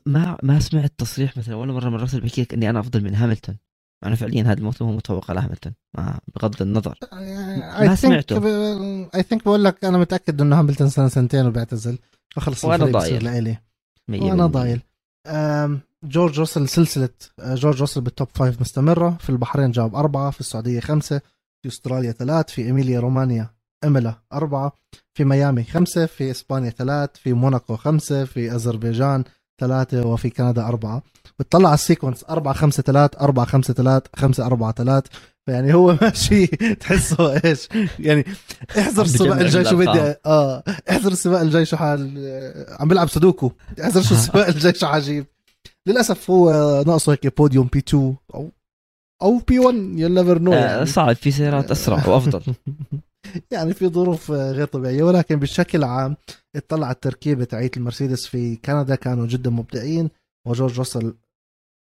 ما 0.06 0.38
ما 0.42 0.60
سمعت 0.60 0.92
تصريح 0.98 1.36
مثلا 1.36 1.54
ولا 1.54 1.72
مرة 1.72 1.88
من 1.88 1.96
راسل 1.96 2.20
بحكي 2.20 2.42
لك 2.42 2.54
إني 2.54 2.70
أنا 2.70 2.80
أفضل 2.80 3.04
من 3.04 3.14
هاملتون. 3.14 3.58
مع 4.03 4.14
فعليا 4.14 4.42
هذا 4.42 4.53
الموسم 4.53 4.84
هو 4.84 4.92
متفوق 4.92 5.30
على 5.30 5.40
هاملتون 5.40 5.72
بغض 6.36 6.62
النظر. 6.62 6.98
ما 7.12 7.94
سمعته. 7.94 8.36
I 9.14 9.22
think 9.22 9.44
بقول 9.44 9.64
لك 9.64 9.84
أنا 9.84 9.98
متأكد 9.98 10.40
إنه 10.40 10.59
هاملتون 10.59 10.88
سنة 10.88 11.09
سنتين 11.09 11.46
وبيعتزل 11.46 11.98
فخلص 12.34 12.64
وأنا 12.64 12.84
ضايل. 12.84 13.57
وأنا 14.09 14.46
ضايل. 14.46 14.80
جورج 16.05 16.38
روسل 16.38 16.68
سلسلة 16.68 17.09
آه، 17.40 17.55
جورج 17.55 17.80
روسل 17.80 18.00
بال 18.00 18.12
top 18.12 18.28
five 18.34 18.60
مستمرة 18.61 19.16
في 19.20 19.30
البحرين 19.30 19.70
جاب 19.70 19.94
أربعة 19.94 20.30
في 20.30 20.40
السعودية 20.40 20.80
خمسة 20.80 21.20
في 21.62 21.68
أستراليا 21.68 22.12
ثلاث 22.12 22.50
في 22.50 22.62
إيميليا 22.62 23.00
رومانيا 23.00 23.50
إيمولا 23.84 24.14
أربعة 24.32 24.72
في 25.14 25.24
ميامي 25.24 25.64
خمسة 25.64 26.07
في 26.07 26.30
إسبانيا 26.30 26.70
ثلاث 26.70 27.11
في 27.14 27.32
موناكو 27.32 27.76
خمسة 27.76 28.24
في 28.24 28.55
أذربيجان 28.55 29.24
ثلاثة 29.61 30.07
وفي 30.07 30.30
كندا 30.30 30.66
أربعة. 30.66 31.03
بتطلع 31.38 31.68
على 31.68 31.74
ال 31.74 31.79
sequence. 31.79 32.24
أربعة 32.30 32.54
خمسة 32.54 32.82
ثلاث 32.82 33.10
أربعة 33.20 33.46
خمسة 33.46 33.74
ثلاث 33.74 34.02
خمسة 34.16 34.46
أربعة 34.46 34.72
ثلاث 34.72 35.04
فيعني 35.46 35.74
هو 35.74 35.96
ماشي. 36.02 36.46
تحسه 36.46 37.44
إيش؟ 37.44 37.68
يعني 37.98 38.24
احذر 38.78 39.02
السباق 39.02 39.36
الجاي 39.40 39.64
شو 39.64 39.76
بدي 39.76 40.14
آه. 40.26 40.62
احذر 40.90 41.12
السباق 41.12 41.40
الجاي 41.40 41.64
شو 41.64 41.76
حال 41.76 42.18
عم 42.80 42.88
بيلعب 42.88 43.08
سودوكو. 43.08 43.52
احذر 43.80 44.02
شو 44.02 44.14
السباق 44.18 44.46
الجاي 44.46 44.74
شو 44.74 44.86
حجيب. 44.86 45.26
للأسف 45.86 46.30
هو 46.30 46.50
ناقصه 46.86 47.12
هيك 47.12 47.36
podium 47.38 47.68
P 47.72 47.78
2 47.78 48.16
أو 48.34 48.50
أو 49.22 49.38
P 49.38 49.58
1 49.58 49.74
you 49.76 50.08
never 50.08 50.38
know 50.38 50.84
صعب. 50.84 51.16
في 51.16 51.30
سيارات 51.30 51.70
أسرع 51.70 52.08
وأفضل. 52.08 52.42
يعني 53.50 53.74
في 53.74 53.88
ظروف 53.88 54.30
غير 54.30 54.66
طبيعية. 54.66 55.02
ولكن 55.02 55.36
بشكل 55.36 55.84
عام 55.84 56.16
اطلع 56.56 56.86
على 56.86 56.94
التركيبه 56.94 57.44
تاعت 57.44 57.76
المرسيدس 57.76 58.26
في 58.26 58.56
كندا. 58.56 58.94
كانوا 58.94 59.26
جدا 59.26 59.50
مبدعين. 59.50 60.10
وجورج 60.47 60.78
راسل. 60.78 61.14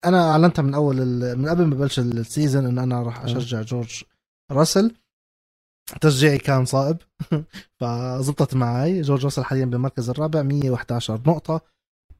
أنا 0.06 0.32
اعلنتها 0.32 0.64
من 0.64 0.74
أول 0.74 0.96
من 1.38 1.50
قبل 1.50 1.66
ما 1.66 1.76
بلش 1.76 2.00
ال 2.00 2.09
season 2.09 2.66
إن 2.66 2.80
أنا 2.80 3.04
راح 3.04 3.24
أشجع 3.24 3.62
جورج 3.62 4.04
راسل. 4.52 4.96
تشجيعي 6.02 6.38
كان 6.38 6.66
صائب. 6.66 6.98
فزبطت 7.80 8.56
معي 8.56 9.02
جورج 9.02 9.24
راسل 9.24 9.44
حاليا 9.44 9.66
بالمركز 9.66 10.10
الرابع 10.10 10.42
111 10.42 11.22
نقطة. 11.28 11.62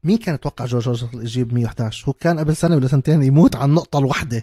مين 0.04 0.18
كان 0.18 0.34
يتوقع 0.34 0.64
جورج 0.64 0.88
راسل 0.88 1.08
يجيب 1.14 1.54
111 1.54 2.08
هو 2.08 2.12
كان 2.12 2.38
قبل 2.38 2.56
سنة 2.56 2.76
ولا 2.76 2.88
سنتين 2.88 3.22
يموت 3.22 3.56
على 3.56 3.64
النقطة 3.64 3.98
الواحدة. 3.98 4.42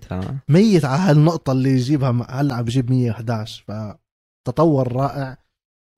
ميت 0.49 0.85
على 0.85 0.99
هالنقطة 1.01 1.51
اللي 1.51 1.69
يجيبها. 1.69 2.25
هلأ 2.29 2.55
عم 2.55 2.63
بجيب 2.63 2.91
111 2.91 3.63
فتطور 4.47 4.91
رائع. 4.91 5.37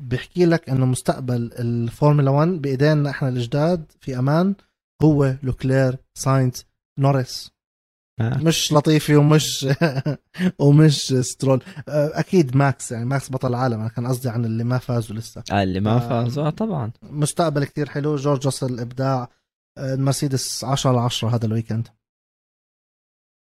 بيحكي 0.02 0.46
لك 0.46 0.70
إنه 0.70 0.86
مستقبل 0.86 1.52
الفورمولا 1.54 2.32
1 2.32 2.50
بايدينا 2.50 3.10
إحنا 3.10 3.30
الجداد 3.30 3.92
في 4.00 4.20
أمان. 4.20 4.56
هو 5.04 5.36
لوكلير 5.44 5.98
ساينز 6.18 6.66
نوريس. 7.00 7.52
آه. 8.22 8.38
مش 8.38 8.74
لطيفي 8.74 9.16
ومش 9.16 9.68
ومش 10.60 11.14
سترول. 11.14 11.64
آه، 11.90 12.20
أكيد 12.20 12.58
ماكس 12.58 12.92
يعني 12.92 13.06
ماكس 13.06 13.32
بطل 13.32 13.48
العالم. 13.50 13.80
أنا 13.80 13.90
كان 13.90 14.08
قصدي 14.08 14.30
عن 14.30 14.46
اللي 14.46 14.64
ما 14.64 14.78
فازوا 14.78 15.16
لسه. 15.16 15.44
آه 15.52 15.64
اللي 15.64 15.80
ما 15.80 15.96
آه 15.96 16.10
فازوا 16.10 16.50
طبعا. 16.50 16.92
مستقبل 17.04 17.66
كتير 17.66 17.90
حلو. 17.90 18.16
جورج 18.16 18.46
راسل 18.46 18.80
إبداع. 18.80 19.30
آه، 19.78 19.94
المرسيدس 19.94 20.64
10 20.64 20.90
على 20.90 21.00
10 21.00 21.30
هذا 21.36 21.46
ال 21.46 21.50
weekend. 21.50 21.88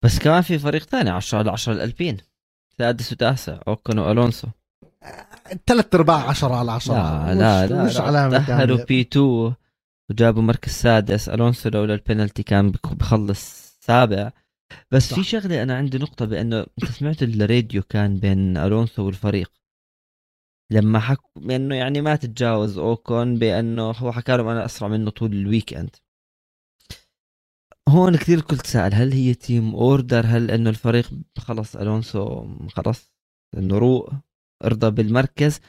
بس 0.05 0.19
كمان 0.19 0.43
في 0.43 0.59
فريق 0.59 0.83
ثاني 0.83 1.11
10 1.11 1.39
على 1.39 1.51
10 1.51 1.73
الألبين. 1.73 2.17
سادس 2.79 3.13
وتاسع 3.13 3.61
اوكون 3.69 3.99
والونسو 3.99 4.49
ثلاث 5.67 5.95
أرباع 5.95 6.29
10 6.29 6.55
على 6.55 6.73
10 6.73 6.95
لا 6.95 7.35
لا 7.35 7.67
لا 7.67 7.85
مش 7.85 7.97
علامة 7.97 8.47
تاهلوا 8.47 8.85
P 8.85 9.01
2 9.01 9.55
وجابوا 10.11 10.43
مركز 10.43 10.73
سادس. 10.73 11.29
ألونسو 11.29 11.69
لولا 11.69 11.95
البنالتي 11.95 12.43
كان 12.43 12.71
بخلص 12.71 13.71
سابع. 13.81 14.31
بس 14.91 15.11
صح. 15.11 15.17
في 15.17 15.25
شغلة 15.25 15.63
أنا 15.63 15.77
عندي 15.77 15.99
نقطة 15.99 16.25
بأنه 16.25 16.61
أنت 16.61 16.91
سمعت 16.91 17.23
الراديو 17.23 17.83
كان 17.83 18.19
بين 18.19 18.57
ألونسو 18.57 19.07
والفريق. 19.07 19.53
لما 20.73 21.01
حكوا 21.01 21.43
بأنه 21.43 21.75
يعني 21.75 22.01
ما 22.01 22.17
تتجاوز 22.17 22.79
أوكون 22.79 23.39
بأنه 23.39 23.91
هو 23.91 24.13
حكى 24.13 24.37
لهم 24.37 24.49
أنا 24.49 24.65
أسرع 24.65 24.89
منه 24.89 25.11
طول 25.11 25.33
ال 25.33 25.75
weekend 25.75 25.97
هون 27.89 28.17
كثير 28.17 28.41
كنت 28.41 28.67
سأل 28.67 28.95
هل 28.95 29.13
هي 29.13 29.35
team 29.35 29.75
order 29.75 30.27
هل 30.27 30.51
إنه 30.51 30.71
الفريق 30.71 31.11
خلص 31.39 31.77
ألونسو 31.77 32.49
خلص 32.69 33.13
انه 33.57 33.79
روق 33.79 34.11
ارضى 34.65 34.91
بالمركز. 34.91 35.61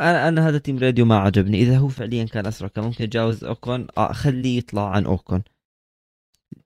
أنا 0.00 0.28
أنا 0.28 0.48
هذا 0.48 0.58
team 0.58 0.78
radio 0.78 1.04
ما 1.04 1.18
عجبني. 1.18 1.62
إذا 1.62 1.78
هو 1.78 1.88
فعليا 1.88 2.24
كان 2.24 2.46
أسرع 2.46 2.68
كان 2.68 2.84
ممكن 2.84 3.04
يتجاوز 3.04 3.44
أوكون. 3.44 3.86
آه 3.98 4.12
خليه 4.12 4.58
يطلع 4.58 4.90
عن 4.90 5.06
أوكون. 5.06 5.42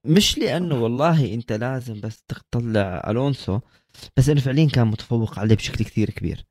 مش 0.05 0.39
لأنه 0.39 0.83
والله 0.83 1.35
أنت 1.35 1.53
لازم 1.53 2.01
بس 2.01 2.22
تطلع 2.22 3.11
ألونسو 3.11 3.61
بس 4.16 4.28
إنه 4.28 4.41
فعليا 4.41 4.68
كان 4.68 4.87
متفوق 4.87 5.39
عليه 5.39 5.55
بشكل 5.55 5.85
كثير 5.85 6.11
كبير. 6.11 6.47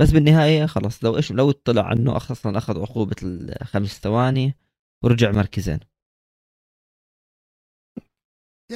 بس 0.00 0.10
بالنهاية 0.10 0.66
خلص 0.66 1.04
لو 1.04 1.16
إيش 1.16 1.32
لو 1.32 1.50
اطلع 1.50 1.86
عنه 1.86 2.16
أصلا 2.16 2.58
أخذ 2.58 2.80
عقوبة 2.80 3.16
الخمس 3.22 4.00
ثواني 4.00 4.56
ورجع 5.04 5.30
مركزين. 5.30 5.80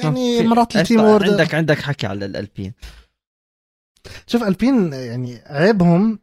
يعني 0.03 0.47
مرات 0.47 0.75
ال 0.75 0.80
team 0.80 0.99
order 0.99 1.29
عندك 1.29 1.55
عندك 1.55 1.77
حكي 1.77 2.07
على 2.07 2.25
الألبين. 2.25 2.73
شوف 4.27 4.43
ألبين 4.43 4.93
يعني 4.93 5.35
عيبهم 5.35 6.19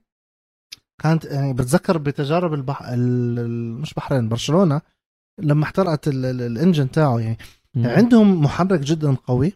كانت 1.03 1.25
يعني 1.25 1.53
بتذكر 1.53 1.99
بتجارب 1.99 2.55
البح... 2.55 2.93
مش 3.81 3.95
بحرين 3.95 4.29
برشلونة 4.29 4.81
لما 5.41 5.65
احترقت 5.65 6.09
ال 6.09 6.20
engine 6.20 6.91
تاعه 6.91 7.19
يعني. 7.19 7.39
مم. 7.75 7.87
عندهم 7.87 8.43
محرك 8.43 8.81
جدا 8.81 9.15
قوي 9.15 9.53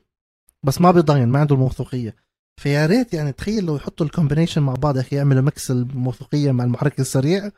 بس 0.62 0.80
ما 0.80 0.90
بيضاين 0.90 1.28
ما 1.28 1.38
عنده 1.38 1.54
الموثوقيه 1.54 2.16
فيا 2.60 2.86
ريت 2.86 3.14
يعني 3.14 3.32
تخيل 3.32 3.64
لو 3.64 3.76
يحطوا 3.76 4.06
ال 4.06 4.11
combination 4.11 4.62
مع 4.62 4.74
بعض 4.74 4.96
يا 4.96 5.00
أخي 5.00 5.16
يعملوا 5.16 5.42
mix 5.42 5.70
الموثوقية 5.70 6.52
مع 6.52 6.64
المحرك 6.64 7.00
السريع 7.00 7.50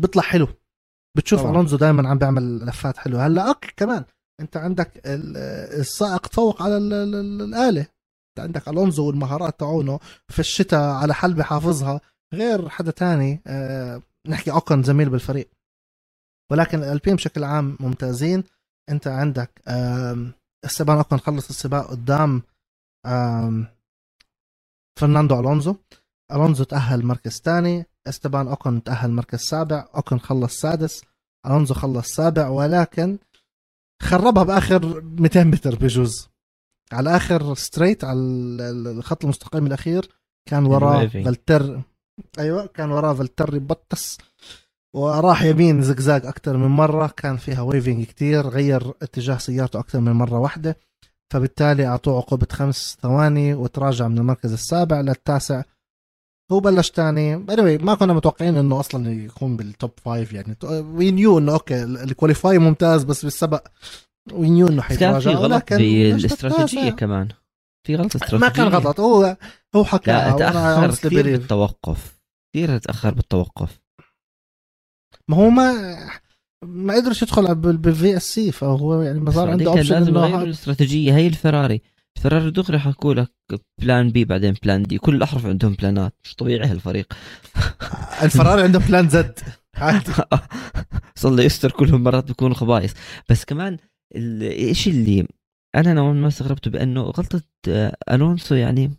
بيطلع 0.00 0.22
حلو. 0.22 0.48
بتشوف 1.16 1.46
ألونزو 1.46 1.76
دائما 1.76 2.08
عم 2.08 2.18
بيعمل 2.18 2.66
لفات 2.66 2.96
حلوة 2.96 3.26
هلأ 3.26 3.48
أوكي 3.48 3.72
كمان 3.76 4.04
أنت 4.40 4.56
عندك 4.56 5.00
السائق 5.06 6.26
تفوق 6.26 6.62
على 6.62 6.76
الآلة. 6.76 7.80
أنت 7.80 8.38
عندك 8.38 8.68
ألونزو 8.68 9.06
والمهارات 9.06 9.60
تاعونه 9.60 9.98
في 10.28 10.38
الشتاء 10.38 10.80
على 10.80 11.14
حلبة 11.14 11.42
حافظها 11.42 12.00
غير 12.34 12.68
حدا 12.68 12.90
تاني 12.90 13.40
أه 13.46 14.02
نحكي 14.26 14.50
اوكن 14.50 14.82
زميل 14.82 15.10
بالفريق. 15.10 15.50
ولكن 16.52 16.78
الالبين 16.78 17.16
بشكل 17.16 17.44
عام 17.44 17.76
ممتازين. 17.80 18.44
انت 18.90 19.06
عندك 19.06 19.62
استبان 20.64 20.96
اوكن 20.96 21.18
خلص 21.18 21.48
السباق 21.48 21.90
قدام 21.90 22.42
فرناندو 25.00 25.40
ألونزو. 25.40 25.76
ألونزو 26.32 26.64
تأهل 26.64 27.06
مركز 27.06 27.40
ثاني 27.40 27.86
استيبان 28.06 28.48
اوكن 28.48 28.82
تأهل 28.82 29.10
مركز 29.10 29.38
سابع 29.38 29.88
اوكن 29.94 30.18
خلص 30.18 30.60
سادس 30.60 31.04
ألونزو 31.46 31.74
خلص 31.74 32.08
سابع 32.08 32.48
ولكن 32.48 33.18
خربها 34.02 34.42
بآخر 34.42 35.00
200 35.00 35.44
متر 35.44 35.74
بجوز. 35.74 36.28
على 36.92 37.16
آخر 37.16 37.54
straight 37.54 38.04
على 38.04 38.20
الخط 38.70 39.24
المستقيم 39.24 39.66
الأخير 39.66 40.08
كان 40.48 40.66
وراه 40.66 41.06
فالتيري 41.06 41.82
أيوه 42.38 42.66
كان 42.66 42.90
وراه 42.90 43.14
فالتيري 43.14 43.58
بوتس 43.58 44.18
وراح 44.94 45.42
يمين 45.42 45.82
زقزاق 45.82 46.26
أكثر 46.26 46.56
من 46.56 46.66
مرة 46.66 47.06
كان 47.16 47.36
فيها 47.36 47.62
weaving 47.62 48.04
كتير 48.04 48.48
غير 48.48 48.92
اتجاه 49.02 49.38
سيارته 49.38 49.80
أكثر 49.80 50.00
من 50.00 50.12
مرة 50.12 50.38
واحدة 50.38 50.76
فبالتالي 51.32 51.86
أعطوه 51.86 52.16
عقوبة 52.16 52.46
خمس 52.52 52.98
ثواني 53.02 53.54
وتراجع 53.54 54.08
من 54.08 54.18
المركز 54.18 54.52
السابع 54.52 55.00
للتاسع. 55.00 55.62
هو 56.52 56.60
بلش 56.60 56.90
تاني. 56.90 57.46
Anyway 57.46 57.82
ما 57.82 57.94
كنا 57.94 58.12
متوقعين 58.12 58.56
إنه 58.56 58.80
أصلا 58.80 59.10
يكون 59.10 59.56
بال 59.56 59.70
top 59.70 59.90
five 59.96 60.32
يعني. 60.32 60.56
we 60.64 61.10
knew 61.10 61.38
إنه 61.38 61.52
okay 61.52 61.84
ال 61.84 61.93
qualify 61.93 62.58
ممتاز 62.58 63.04
بس 63.04 63.24
بالسبق 63.24 63.66
we 64.32 64.50
knew 64.50 64.68
إنه 64.68 64.82
حيتراجع 64.82 65.38
ولكن 65.38 65.76
بالاستراتيجيه 65.76 66.90
كمان. 66.90 67.28
في 67.86 67.96
غلطة 67.96 68.16
استراتيجيه 68.16 68.38
ما 68.38 68.48
كان 68.48 68.66
غلط 68.68 69.00
هو 69.00 69.36
هو 69.76 69.84
حكى 69.84 70.10
لا 70.10 70.30
تأخر 70.30 70.90
كثير 70.90 71.22
بالتوقف. 71.22 72.20
كثير 72.54 72.78
تأخر 72.78 73.14
بالتوقف. 73.14 73.80
ما 75.28 75.36
هو 75.36 75.50
ما 75.50 75.72
ما 76.64 76.94
قدرش 76.94 77.22
يدخل 77.22 77.54
بال 77.54 78.16
VSC 78.16 78.52
فهو 78.52 79.02
يعني 79.02 79.20
ما 79.20 79.30
صار 79.30 79.50
عنده 79.50 79.70
option 79.70 79.94
لازم 79.94 80.14
يغير 80.14 80.42
الاستراتيجية. 80.42 81.16
هي 81.16 81.26
الفراري. 81.26 81.82
الفراري 82.16 82.50
دغري 82.50 82.78
حكوا 82.78 83.14
لك 83.14 83.32
plan 83.80 84.10
B 84.10 84.24
بعدين 84.24 84.54
plan 84.62 84.82
D 84.82 84.98
كل 84.98 85.14
الأحرف 85.14 85.46
عندهم 85.46 85.72
بلانات 85.72 86.14
مش 86.24 86.34
طبيعي 86.34 86.68
هالفريق. 86.68 87.12
الفراري 88.22 88.62
عندهم 88.62 88.82
plan 88.82 89.08
Z 89.08 89.38
عادي. 89.76 90.12
الله 91.24 91.42
يستر 91.42 91.70
كلهم 91.70 92.02
مرات 92.02 92.24
بيكونوا 92.24 92.56
خبايص. 92.56 92.92
بس 93.28 93.44
كمان 93.44 93.78
الشيء 94.16 94.92
اللي 94.92 95.26
أنا 95.74 95.94
نوعا 95.94 96.12
ما 96.12 96.28
استغربته 96.28 96.70
بأنه 96.70 97.02
غلطة 97.02 97.42
آه، 97.68 97.96
ألونسو 98.10 98.54
يعني 98.54 98.90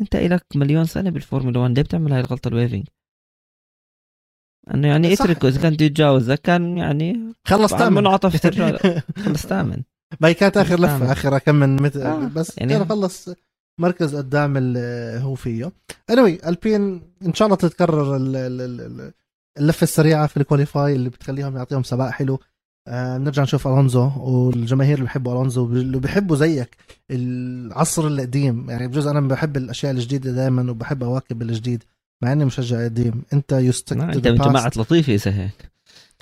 أنت 0.00 0.16
لك 0.16 0.44
مليون 0.54 0.84
سنة 0.84 1.10
بالفورمولا 1.10 1.58
1 1.58 1.74
ليه 1.74 1.82
بتعمل 1.82 2.12
هاي 2.12 2.20
الغلطة 2.20 2.48
ال 2.48 2.52
weaving؟ 2.52 2.84
أنه 4.74 4.88
يعني 4.88 5.12
اتركه 5.12 5.48
إذا 5.48 5.62
كان 5.62 5.72
يتجاوزك 5.72 6.40
كان 6.40 6.78
يعني 6.78 7.34
خلص 7.44 7.74
تامن 7.74 7.96
منعطف 7.96 8.46
خلص 9.24 9.42
تامن 9.46 9.82
ما 10.20 10.28
هي 10.28 10.34
كانت 10.34 10.56
آخر 10.56 10.80
لفة 10.80 11.12
آخر 11.12 11.38
كم 11.38 11.54
من 11.54 11.82
متر 11.82 12.06
آه. 12.06 12.28
بس 12.28 12.58
يعني 12.58 12.72
كان 12.72 12.88
خلص 12.88 13.28
مركز 13.80 14.16
قدام 14.16 14.56
اللي 14.56 15.20
هو 15.22 15.34
فيه. 15.34 15.72
Anyway 16.12 16.46
البين 16.46 17.02
إن 17.26 17.34
شاء 17.34 17.46
الله 17.46 17.56
تتكرر 17.56 18.16
اللفة 19.58 19.82
السريعة 19.84 20.26
في 20.26 20.36
الكواليفاي 20.36 20.94
اللي 20.94 21.08
بتخليهم 21.08 21.56
يعطيهم 21.56 21.82
سباق 21.82 22.10
حلو. 22.10 22.38
آه 22.88 23.18
نرجع 23.18 23.42
نشوف 23.42 23.66
ألونزو 23.66 24.10
والجماهير 24.16 24.94
اللي 24.94 25.04
بيحبوا 25.04 25.32
ألونزو 25.32 25.66
اللي 25.66 25.98
بيحبوا 25.98 26.36
زيك 26.36 26.76
العصر 27.10 28.06
القديم. 28.06 28.70
يعني 28.70 28.88
بجوز 28.88 29.06
أنا 29.06 29.20
بحب 29.20 29.56
الأشياء 29.56 29.92
الجديدة 29.92 30.32
دائما 30.32 30.70
وبحب 30.70 31.02
اواكب 31.02 31.42
الجديد 31.42 31.84
مع 32.22 32.32
إني 32.32 32.44
مشجع 32.44 32.84
قديم. 32.84 33.22
أنت 33.32 33.52
يستك 33.52 33.96
أنت 33.96 34.28
من 34.28 34.34
جماعة 34.34 34.70
لطيفي 34.76 35.14
إذا 35.14 35.30
هيك. 35.30 35.70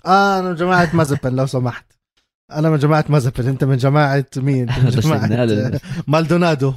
آه 0.07 0.39
أنا 0.39 0.49
من 0.49 0.55
جماعة 0.55 0.91
مازبن 0.97 1.37
لو 1.37 1.47
سمحت. 1.47 1.85
أنا 2.53 2.71
من 2.71 2.79
جماعة 2.79 3.05
مازبن. 3.09 3.49
أنت 3.49 3.65
من 3.65 3.77
جماعة 3.77 4.25
مين؟ 4.37 4.67
من 4.85 4.91
جماعة 4.91 5.81
مالدونادو. 6.07 6.73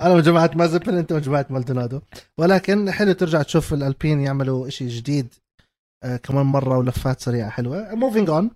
أنا 0.00 0.14
من 0.14 0.22
جماعة 0.22 0.50
مازبن 0.54 0.94
أنت 0.98 1.12
من 1.12 1.20
جماعة 1.20 1.46
مالدونادو. 1.50 2.00
ولكن 2.38 2.90
حلو 2.90 3.12
ترجع 3.12 3.42
تشوف 3.42 3.72
الألبين 3.74 4.20
يعملوا 4.20 4.68
شيء 4.68 4.88
جديد 4.88 5.34
آه 6.04 6.16
كمان 6.16 6.46
مرة 6.46 6.78
ولفات 6.78 7.20
سريعة 7.20 7.50
حلوة. 7.50 7.94
moving 7.94 8.30
on 8.30 8.50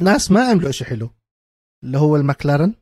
ناس 0.00 0.30
ما 0.30 0.50
عملوا 0.50 0.70
شيء 0.70 0.86
حلو 0.86 1.10
اللي 1.84 1.98
هو 1.98 2.16
المكلارن 2.16 2.74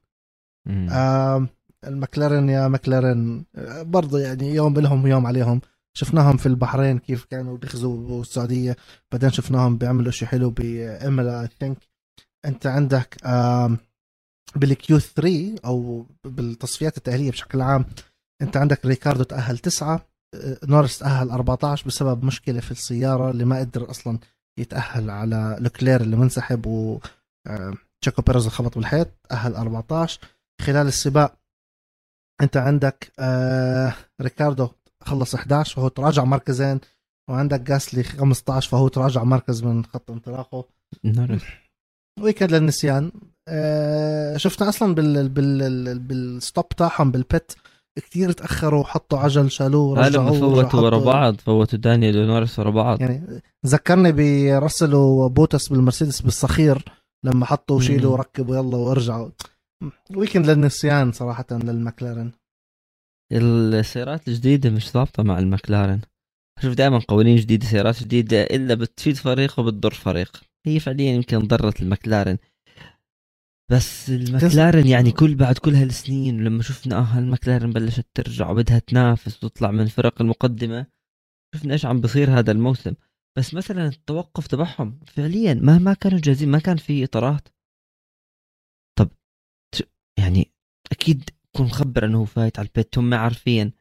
آه 0.91 1.47
المكلارن 1.85 2.49
يا 2.49 2.69
مكلارن 2.69 3.45
برضه 3.81 4.19
يعني 4.19 4.55
يوم 4.55 4.75
لهم 4.75 5.05
ويوم 5.05 5.27
عليهم. 5.27 5.61
شفناهم 5.97 6.37
في 6.37 6.47
البحرين 6.47 6.99
كيف 6.99 7.25
كانوا 7.25 7.57
بيخزوا 7.57 8.21
السعودية 8.21 8.77
بعدين 9.13 9.31
شفناهم 9.31 9.79
بيعملوا 9.79 10.11
شيء 10.13 10.29
حلو 10.29 10.51
بإيمولا 10.51 11.43
I 11.43 11.49
think 11.61 11.79
أنت 12.45 12.67
عندك 12.67 13.17
بال 14.57 14.85
Q 14.85 14.99
3 14.99 15.55
أو 15.65 16.07
بالتصفيات 16.25 16.97
التأهيلية 16.97 17.31
بشكل 17.31 17.61
عام 17.61 17.85
أنت 18.43 18.57
عندك 18.57 18.87
ريكاردو 18.87 19.23
تأهل 19.23 19.59
تسعة 19.59 20.07
آه، 20.35 20.59
نورس 20.65 20.99
تأهل 20.99 21.31
14 21.31 21.87
بسبب 21.87 22.25
مشكلة 22.25 22.61
في 22.61 22.71
السيارة 22.71 23.31
اللي 23.31 23.45
ما 23.45 23.59
قدر 23.59 23.91
أصلا 23.91 24.19
يتأهل 24.59 25.11
على 25.11 25.57
لوكلير 25.61 26.01
اللي 26.01 26.17
منسحب 26.17 26.67
و 26.67 27.01
تشيكو 28.01 28.23
بيرز 28.23 28.49
خبط 28.49 28.75
بالحيط 28.75 29.09
تاهل 29.29 29.55
14 29.55 30.21
خلال 30.61 30.87
السباق 30.87 31.39
أنت 32.41 32.57
عندك 32.57 33.13
آه 33.19 33.95
ريكاردو 34.21 34.69
خلص 35.01 35.35
11 35.35 35.77
فهو 35.77 35.89
تراجع 35.89 36.25
مركزين. 36.25 36.81
وعندك 37.31 37.61
جاسلي 37.61 38.03
15 38.03 38.71
فهو 38.71 38.89
تراجع 38.89 39.25
مركز 39.25 39.63
من 39.65 39.85
خط 39.85 40.11
انطلاقه. 40.11 40.65
weekend 42.21 42.53
للنسيان. 42.53 43.13
آه 43.49 44.37
شفنا 44.37 44.69
أصلا 44.69 44.95
بال 44.95 45.29
بال 45.29 45.99
بال 45.99 46.22
stop 46.22 46.69
تاعهم 46.69 47.11
بال 47.11 47.29
pit 47.29 47.57
كثير 48.01 48.33
تأخروا 48.33 48.81
وحطوا 48.81 49.19
عجل 49.19 49.51
شالوه 49.51 50.07
رجعوا 50.07 50.39
فوتوا 50.39 50.81
ورا 50.81 50.99
بعض 50.99 51.35
فوتوا 51.35 51.79
دانيال 51.79 52.19
ونورس 52.19 52.59
ورا 52.59 52.71
بعض. 52.71 53.01
يعني 53.01 53.43
ذكرني 53.67 54.13
براسل 54.13 54.95
وبوتس 54.95 55.69
بالمرسيدس 55.69 56.21
بالصخير 56.21 56.85
لما 57.25 57.47
حطوا 57.47 57.77
وشيلوا 57.77 58.13
وركبوا 58.13 58.57
يلا 58.57 58.77
وارجعوا. 58.77 59.31
ويكند 60.17 60.51
للنسيان 60.51 61.13
صراحة 61.13 61.47
للمكلارن 61.51 62.33
السيارات 63.33 64.29
الجديدة 64.29 64.71
مش 64.71 64.93
ضابطة 64.93 65.23
مع 65.23 65.39
المكلارن 65.39 66.01
شوف 66.63 66.75
دائما 66.75 66.99
قوانين 66.99 67.37
جديدة 67.37 67.67
سيارات 67.67 68.03
جديدة 68.03 68.43
إلا 68.43 68.75
بتفيد 68.75 69.17
فريق 69.17 69.61
وبتضر 69.61 69.95
فريق. 69.95 70.41
هي 70.67 70.81
فعليا 70.81 71.13
يمكن 71.13 71.39
ضرت 71.39 71.83
المكلارن 71.83 72.39
بس 73.71 74.11
المكلارن 74.11 74.87
يعني 74.87 75.13
كل 75.13 75.35
بعد 75.35 75.59
كل 75.59 75.75
هالسنين 75.75 76.45
لما 76.45 76.63
شفنا 76.63 76.97
آه 76.99 77.19
المكلارن 77.19 77.73
بلشت 77.73 78.07
ترجع 78.15 78.51
وبدها 78.51 78.79
تنافس 78.79 79.45
وتطلع 79.45 79.71
من 79.71 79.81
الفرق 79.81 80.23
المقدمة 80.23 80.87
شفنا 81.55 81.73
إيش 81.73 81.87
عم 81.87 82.01
بصير 82.01 82.39
هذا 82.39 82.53
الموسم. 82.53 82.95
بس 83.39 83.55
مثلا 83.55 83.87
التوقف 83.87 84.47
تبعهم 84.47 85.01
فعليا 85.07 85.55
ما 85.55 85.79
ما 85.79 85.95
كانوا 85.95 86.19
جاهزين 86.19 86.49
ما 86.49 86.59
كان 86.59 86.77
في 86.77 87.05
إطارات. 87.05 87.49
طب 88.99 89.09
يعني 90.19 90.53
أكيد 90.93 91.31
تكون 91.53 91.67
مخبر 91.67 92.05
إنه 92.05 92.19
هو 92.19 92.25
فايت 92.25 92.59
على 92.59 92.69
ال 92.69 92.76
pit 92.76 92.99
هم 92.99 93.15
عارفين. 93.15 93.73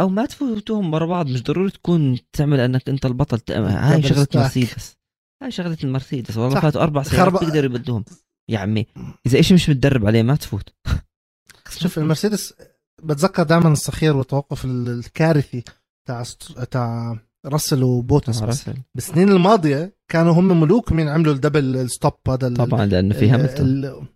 أو 0.00 0.08
ما 0.08 0.26
تفوتوهم 0.26 0.94
ورا 0.94 1.06
بعض 1.06 1.26
مش 1.26 1.42
ضروري 1.42 1.70
تكون 1.70 2.18
تعمل 2.32 2.60
إنك 2.60 2.88
أنت 2.88 3.06
البطل 3.06 3.52
هاي 3.52 4.02
شغلة 4.02 4.28
مرسيدس. 4.34 4.96
هاي 5.42 5.50
شغلة 5.50 5.78
المرسيدس 5.84 6.36
والله 6.36 6.60
فاتوا 6.60 6.82
أربع 6.82 7.02
خرب... 7.02 7.32
بيقدروا 7.32 7.64
يبدوهم. 7.64 8.04
يا 8.48 8.58
عمي 8.58 8.86
إذا 9.26 9.40
إشي 9.40 9.54
مش 9.54 9.68
متدرب 9.70 10.06
عليه 10.06 10.22
ما 10.22 10.36
تفوت. 10.36 10.68
شوف 11.78 11.98
المرسيدس 11.98 12.54
بتذكر 13.02 13.42
دائما 13.42 13.68
الصخير 13.68 14.16
والتوقف 14.16 14.64
الكارثي 14.64 15.64
تاع 16.06 16.24
تاع 16.70 17.18
راسل 17.46 17.82
وبوتس. 17.82 18.40
بس 18.40 18.70
بالسنين 18.94 19.28
الماضية 19.28 19.96
كانوا 20.08 20.32
هم 20.32 20.60
ملوك 20.60 20.92
من 20.92 21.08
عملوا 21.08 21.34
ال 21.34 21.42
double 21.42 21.90
stop 21.90 22.12
هذا 22.28 22.54
طبعا 22.54 22.86
لأنه 22.86 23.14
في 23.14 23.30
هاملتون. 23.30 24.06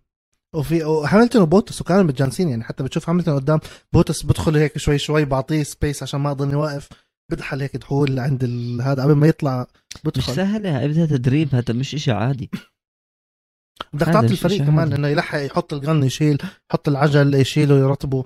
وفي 0.54 0.82
هاملتون 0.82 1.42
وبوتاس 1.42 1.80
وكانوا 1.80 2.02
متجانسين 2.02 2.48
يعني. 2.48 2.64
حتى 2.64 2.82
بتشوف 2.82 3.08
هاملتون 3.08 3.34
قدام 3.34 3.60
بوتاس 3.92 4.22
بدخل 4.22 4.56
هيك 4.56 4.78
شوي 4.78 4.98
شوي 4.98 5.24
بعطيه 5.24 5.62
space 5.62 6.02
عشان 6.02 6.20
ما 6.20 6.30
يضل 6.30 6.56
واقف 6.56 6.88
بدخل 7.30 7.60
هيك 7.60 7.76
دخول 7.76 8.18
عند 8.18 8.44
هذا 8.82 9.02
قبل 9.02 9.12
ما 9.12 9.26
يطلع 9.26 9.66
بدخل. 10.04 10.32
مش 10.32 10.36
سهلة 10.36 10.84
هذا 10.84 11.06
تدريب 11.06 11.54
هذا 11.54 11.74
مش 11.74 11.94
إشي 11.94 12.12
عادي. 12.12 12.50
بدك 13.92 14.06
تعطي 14.06 14.26
الفريق 14.26 14.62
كمان 14.62 14.92
إنه 14.92 15.08
يلحق 15.08 15.38
يحط 15.38 15.72
الجك 15.72 16.04
يشيل 16.04 16.38
يحط 16.70 16.88
العجل 16.88 17.34
يشيله 17.34 17.74
يرطبه. 17.74 18.24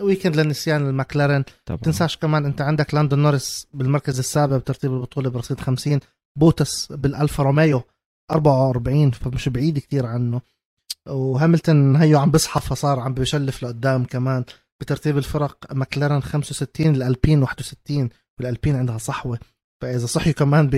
weekend 0.00 0.36
للنسيان 0.36 0.88
المكلارن 0.88 1.44
طبعا. 1.66 1.80
تنساش 1.80 2.16
كمان 2.16 2.44
أنت 2.44 2.60
عندك 2.60 2.94
لاندو 2.94 3.22
نوريس 3.22 3.66
بالمركز 3.72 4.18
السابع 4.18 4.56
بترتيب 4.56 4.92
البطولة 4.92 5.30
برصيد 5.30 5.60
50 5.60 6.00
بوتاس 6.38 6.92
بالألفا 6.92 7.42
روميو 7.42 7.82
44 8.30 9.10
فمش 9.10 9.48
بعيد 9.48 9.78
كثير 9.78 10.06
عنه. 10.06 10.40
وهاملتون 11.08 11.96
هيو 11.96 12.18
عم 12.18 12.30
بصحى 12.30 12.60
فصار 12.60 13.00
عم 13.00 13.14
بشلف 13.14 13.62
لقدام 13.62 14.04
كمان. 14.04 14.44
بترتيب 14.80 15.18
الفرق 15.18 15.56
مكلارن 15.72 16.20
65 16.20 16.94
الألبين 16.94 17.42
61 17.42 18.08
والألبين 18.38 18.76
عندها 18.76 18.98
صحوة. 18.98 19.38
فإذا 19.82 20.06
صحيوا 20.06 20.34
كمان 20.34 20.68
ب 20.72 20.74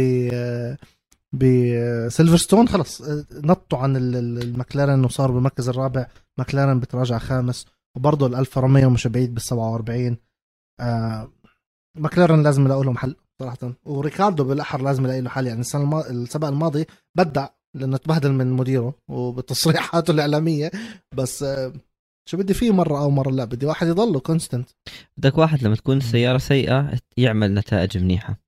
بسيلفرستون 1.39 2.69
خلص 2.69 3.03
نطوا 3.33 3.79
عن 3.79 3.97
المكلارن 3.97 5.05
وصاروا 5.05 5.35
بالمركز 5.35 5.69
الرابع. 5.69 6.07
مكلارن 6.39 6.81
بتراجع 6.81 7.19
خامس 7.19 7.67
وبرضه 7.97 8.27
الالفا 8.27 8.61
روميو 8.61 8.91
مش 8.91 9.07
بعيد 9.07 9.35
بال 9.35 9.43
47 9.43 10.17
آه 10.81 11.33
مكلارن 11.99 12.43
لازم 12.43 12.65
يلاقوا 12.67 12.85
لهم 12.85 12.97
حل 12.97 13.17
صراحة. 13.43 13.73
وريكاردو 13.85 14.45
بالأحرى 14.45 14.83
لازم 14.83 15.05
يلاقي 15.05 15.21
له 15.21 15.31
حل. 15.31 15.47
يعني 15.47 15.61
السنة 15.61 15.83
الم... 15.83 15.95
السباق 16.23 16.51
الماضي 16.51 16.87
بدع 17.15 17.49
لأنه 17.75 17.97
تبهدل 17.97 18.33
من 18.33 18.53
مديره 18.53 18.95
وبتصريحاته 19.09 20.11
الإعلامية. 20.15 20.71
بس 21.15 21.43
آه 21.43 21.73
شو 22.29 22.37
بدي 22.37 22.55
فيه 22.55 22.71
مرة 22.71 22.99
آه 22.99 23.11
مرة 23.11 23.31
لا؟ 23.31 23.45
بدي 23.45 23.67
واحد 23.67 23.87
يضله 23.87 24.21
consistent. 24.21 24.69
بدك 25.17 25.39
واحد 25.39 25.63
لما 25.63 25.77
تكون 25.77 25.97
السياره 25.97 26.39
سيئة 26.39 26.99
يعمل 27.17 27.55
نتائج 27.55 27.99
منيحة. 27.99 28.46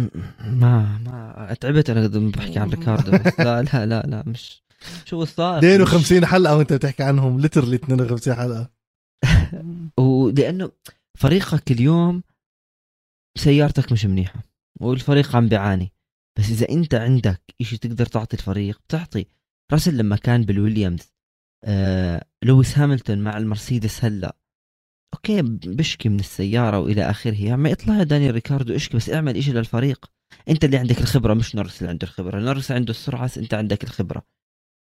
ما 0.00 0.98
ما 0.98 1.54
تعبت 1.60 1.90
أنا 1.90 2.08
بحكي 2.08 2.58
عن 2.58 2.70
ريكاردو. 2.70 3.10
لا 3.44 3.62
لا 3.62 3.86
لا 3.86 4.02
لا 4.06 4.22
مش 4.26 4.62
شو 5.04 5.22
صار 5.22 5.40
لك 5.40 5.58
52 5.58 6.26
حلقة 6.26 6.56
وانت 6.56 6.72
بتحكي 6.72 7.02
عنهم 7.02 7.40
literally 7.40 7.76
52 7.76 8.34
حلقة. 8.34 8.70
ولأنه 10.04 10.70
فريقك 11.18 11.70
اليوم 11.70 12.22
سيارتك 13.38 13.92
مش 13.92 14.06
منيحة 14.06 14.42
والفريق 14.80 15.36
عم 15.36 15.48
بيعاني. 15.48 15.92
بس 16.38 16.50
إذا 16.50 16.68
أنت 16.68 16.94
عندك 16.94 17.42
إشي 17.60 17.76
تقدر 17.78 18.06
تعطي 18.06 18.36
الفريق 18.36 18.80
بتعطي. 18.88 19.26
راسل 19.72 19.96
لما 19.96 20.16
كان 20.16 20.42
بالويليامز 20.42 21.12
آه 21.64 22.24
لويس 22.42 22.78
هاملتون 22.78 23.18
مع 23.18 23.36
المرسيدس 23.36 24.04
هلا 24.04 24.36
okay 25.16 25.42
بشكي 25.42 26.08
من 26.08 26.20
السيارة 26.20 26.78
وإلى 26.78 27.10
آخره. 27.10 27.34
يا 27.34 27.52
عمي 27.52 27.72
اطلع 27.72 27.98
يا 27.98 28.02
دانيال 28.02 28.34
ريكاردو 28.34 28.76
إشكي 28.76 28.96
بس 28.96 29.10
اعمل 29.10 29.36
إشي 29.36 29.52
للفريق. 29.52 30.06
أنت 30.48 30.64
اللي 30.64 30.76
عندك 30.76 30.98
الخبرة 31.00 31.34
مش 31.34 31.54
نورس 31.56 31.78
اللي 31.78 31.90
عنده 31.90 32.06
الخبرة. 32.06 32.40
نورس 32.40 32.70
عنده 32.70 32.90
السرعة 32.90 33.30
أنت 33.36 33.54
عندك 33.54 33.84
الخبرة. 33.84 34.22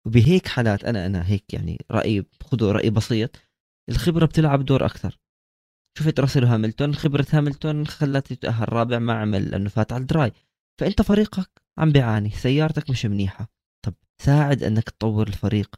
وبهيك 0.06 0.46
حالات 0.46 0.84
أنا 0.84 1.06
أنا 1.06 1.28
هيك 1.28 1.54
يعني 1.54 1.84
رايي 1.90 2.24
خذوا 2.42 2.72
رأي 2.72 2.90
بسيط. 2.90 3.36
الخبرة 3.90 4.26
بتلعب 4.26 4.64
دور 4.64 4.86
أكثر. 4.86 5.18
شفت 5.98 6.20
راسل 6.20 6.44
هاملتون؟ 6.44 6.94
خبرة 6.94 7.26
هاملتون 7.32 7.86
خلته 7.86 8.32
يتاهل 8.32 8.72
رابع 8.72 8.98
ما 8.98 9.12
عمل 9.12 9.50
لأنه 9.50 9.68
فات 9.68 9.92
على 9.92 10.00
ال 10.00 10.07
dry. 10.07 10.32
فأنت 10.80 11.02
فريقك 11.02 11.50
عم 11.78 11.92
بيعاني 11.92 12.30
سيارتك 12.30 12.90
مش 12.90 13.06
منيحة. 13.06 13.48
طب 13.84 13.94
ساعد 14.22 14.62
أنك 14.62 14.90
تطور 14.90 15.28
الفريق. 15.28 15.74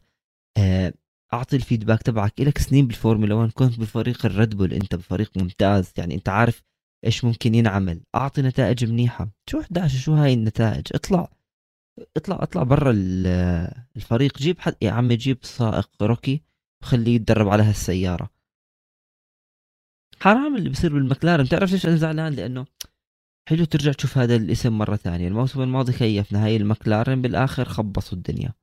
آه، 0.57 0.93
أعطي 1.33 1.55
ال 1.55 1.60
feedback 1.60 2.01
تبعك. 2.01 2.41
لك 2.41 2.57
سنين 2.57 2.87
بالفورمولا 2.87 3.35
1 3.35 3.51
كنت 3.51 3.79
بفريق 3.79 4.25
الريد 4.25 4.55
بول. 4.55 4.73
أنت 4.73 4.95
بفريق 4.95 5.31
ممتاز. 5.37 5.93
يعني 5.97 6.15
أنت 6.15 6.29
عارف 6.29 6.63
إيش 7.05 7.25
ممكن 7.25 7.55
ينعمل. 7.55 8.01
أعطي 8.15 8.41
نتائج 8.41 8.85
منيحة. 8.85 9.29
شو 9.49 9.59
11 9.59 9.99
شو 9.99 10.13
هاي 10.13 10.33
النتائج؟ 10.33 10.87
اطلع. 10.91 11.31
اطلع 12.17 12.37
اطلع 12.43 12.63
برا 12.63 12.91
الفريق. 13.95 14.37
جيب 14.37 14.59
حد. 14.59 14.75
يا 14.81 14.91
عمي 14.91 15.15
جيب 15.15 15.37
سائق 15.41 15.89
rookie. 16.01 16.41
وخليه 16.83 17.15
يتدرب 17.15 17.47
على 17.47 17.63
هالسيارة. 17.63 18.29
حرام 20.19 20.55
اللي 20.55 20.69
بصير 20.69 20.93
بالمكلارن. 20.93 21.43
بتعرف 21.43 21.71
ليش 21.71 21.85
أنا 21.85 21.95
زعلان؟ 21.95 22.33
لأنه 22.33 22.65
حلو 23.49 23.65
ترجع 23.65 23.91
تشوف 23.91 24.17
هذا 24.17 24.35
الاسم 24.35 24.77
مرة 24.77 24.95
ثانية. 24.95 25.27
الموسم 25.27 25.61
الماضي 25.61 25.93
كيفنا 25.93 26.45
هاي 26.45 26.55
المكلارن 26.55 27.21
بالآخر 27.21 27.65
خبصوا 27.65 28.17
الدنيا. 28.17 28.53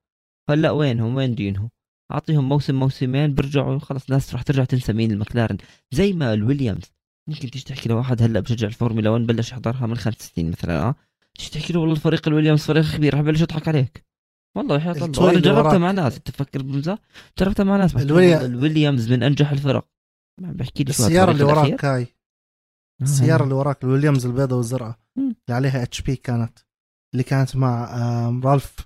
هلأ 0.51 0.71
وينهم؟ 0.71 1.15
وين 1.15 1.35
دينهم؟ 1.35 1.71
أعطيهم 2.13 2.49
موسم 2.49 2.75
موسمين 2.75 3.35
برجعوا 3.35 3.79
خلص 3.79 4.05
الناس 4.05 4.33
راح 4.33 4.43
ترجع 4.43 4.65
تنسى 4.65 4.93
مين 4.93 5.11
المكلارن 5.11 5.57
زي 5.93 6.13
ما 6.13 6.35
الويليامز. 6.35 6.95
ممكن 7.29 7.51
تيجي 7.51 7.65
تحكي 7.65 7.89
لواحد 7.89 8.23
هلأ 8.23 8.41
بشجع 8.41 8.69
الفورمولا 8.69 9.11
1 9.11 9.27
بلش 9.27 9.53
يحضرها 9.53 9.87
من 9.87 9.97
خمس 9.97 10.15
سنين 10.15 10.51
مثلا 10.51 10.83
آه. 10.83 10.95
تيجي 11.39 11.51
تحكي 11.51 11.73
له 11.73 11.81
والله 11.81 11.95
الفريق 11.95 12.29
الويليامز 12.29 12.63
فريق 12.63 12.97
كبير 12.97 13.15
راح 13.15 13.23
بلش 13.23 13.41
يضحك 13.41 13.69
عليك. 13.69 14.07
والله 14.57 14.87
يا 14.87 14.93
الله 14.93 15.31
أنا 15.31 15.41
جربتها 15.41 15.79
مع 15.79 15.91
ناس. 15.91 16.21
تفكر 16.21 16.63
بمزح 16.63 16.99
جربتها 17.39 17.65
مع 17.65 17.77
ناس. 17.77 17.97
الويليام... 17.97 18.45
الويليامز 18.45 19.13
من 19.13 19.23
أنجح 19.23 19.51
الفرق. 19.51 19.89
بحكي 20.39 20.85
لي 20.85 20.91
السيارة 20.91 21.31
اللي 21.31 21.45
وراك 21.45 21.75
كاي 21.75 22.03
آه، 22.03 23.05
السيارة 23.05 23.45
اللي 23.45 23.55
وراك 23.55 23.85
الويليامز 23.85 24.27
البيضاء 24.27 24.59
والزرقاء. 24.59 24.99
اللي 25.19 25.35
عليها 25.51 25.83
اتش 25.83 26.01
بي 26.01 26.17
كانت. 26.17 26.59
اللي 27.15 27.25
كانت 27.25 27.57
مع 27.57 27.95
رالف. 28.45 28.77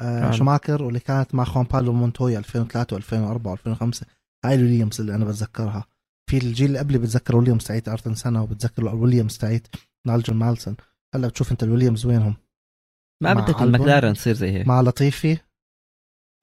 آه 0.00 0.30
شوماخر 0.30 0.82
واللي 0.82 1.00
كانت 1.00 1.34
مع 1.34 1.44
خوان 1.44 1.64
بابلو 1.64 1.92
مونتويا 1.92 2.38
2003 2.38 2.98
و2004 3.00 3.58
و2005 3.58 4.04
هاي 4.44 4.54
الويليامز 4.54 5.00
اللي 5.00 5.14
أنا 5.14 5.24
بتذكرها. 5.24 5.84
في 6.30 6.36
الجيل 6.38 6.66
اللي 6.66 6.78
قبلي 6.78 6.98
بتذكر 6.98 7.36
ويليامز 7.36 7.64
تاعت 7.64 7.88
آيرتون 7.88 8.14
سينا 8.14 8.42
وبتذكر 8.42 8.82
الويليامز 8.82 9.38
تاعت 9.38 9.66
نايجل 10.06 10.34
مانسل. 10.34 10.76
هلا 11.14 11.28
بتشوف 11.28 11.52
أنت 11.52 11.62
الويليامز 11.62 12.06
وينهم؟ 12.06 12.36
ما 13.22 13.34
بدك 13.34 13.62
المكلارن 13.62 14.14
تصير 14.14 14.34
زي 14.34 14.50
هيك. 14.50 14.66
مع 14.66 14.80
لطيفي؟ 14.80 15.38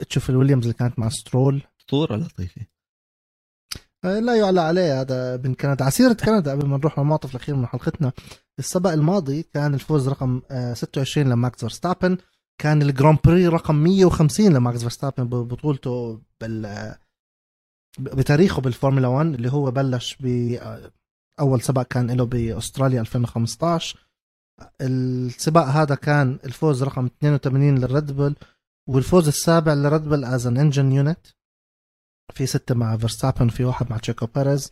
تشوف 0.09 0.29
الويليامز 0.29 0.63
اللي 0.63 0.73
كانت 0.73 0.99
مع 0.99 1.09
سترول؟ 1.09 1.61
اسطوره 1.79 2.15
لطيفي؟ 2.15 2.65
آه، 4.05 4.19
لا 4.19 4.35
يعلى 4.35 4.61
عليه 4.61 5.01
هذا 5.01 5.37
من 5.37 5.53
كندا. 5.53 5.85
على 5.85 5.97
سيرة 5.97 6.13
كندا 6.13 6.51
قبل 6.51 6.65
ما 6.67 6.77
نروح 6.77 6.99
للمنعطف 6.99 7.31
الأخير 7.35 7.55
من 7.55 7.65
حلقتنا 7.65 8.11
السباق 8.59 8.93
الماضي 8.93 9.43
كان 9.43 9.73
الفوز 9.73 10.09
رقم 10.09 10.41
26 10.73 11.29
لماكس 11.29 11.59
فيرستابن 11.59 12.17
كان 12.61 12.81
ال 12.81 12.88
Grand 12.88 13.17
Prix 13.25 13.47
رقم 13.47 13.75
150 13.75 14.53
لماكس 14.53 14.79
فيرستابن 14.79 15.23
ببطولته 15.23 16.21
بال 16.41 16.95
بتاريخه 17.99 18.61
بالفورمولا 18.61 19.07
1 19.07 19.25
اللي 19.25 19.51
هو 19.51 19.71
بلش 19.71 20.17
ب 20.19 20.55
أول 21.39 21.61
سباق 21.61 21.87
كان 21.87 22.11
له 22.11 22.25
بأستراليا 22.25 23.01
2015 23.01 24.07
السباق 24.81 25.65
هذا 25.65 25.95
كان 25.95 26.39
الفوز 26.45 26.83
رقم 26.83 27.05
82 27.05 27.77
للريد 27.77 28.11
بول 28.11 28.35
والفوز 28.89 29.27
السابع 29.27 29.73
للريد 29.73 30.01
بول 30.01 30.25
as 30.25 30.47
an 30.47 30.57
engine 30.57 30.91
unit 30.91 31.27
في 32.33 32.45
ستة 32.45 32.75
مع 32.75 32.97
فيرستابن 32.97 33.49
في 33.49 33.63
واحد 33.63 33.89
مع 33.89 33.97
تشيكو 33.97 34.25
بيريز. 34.25 34.71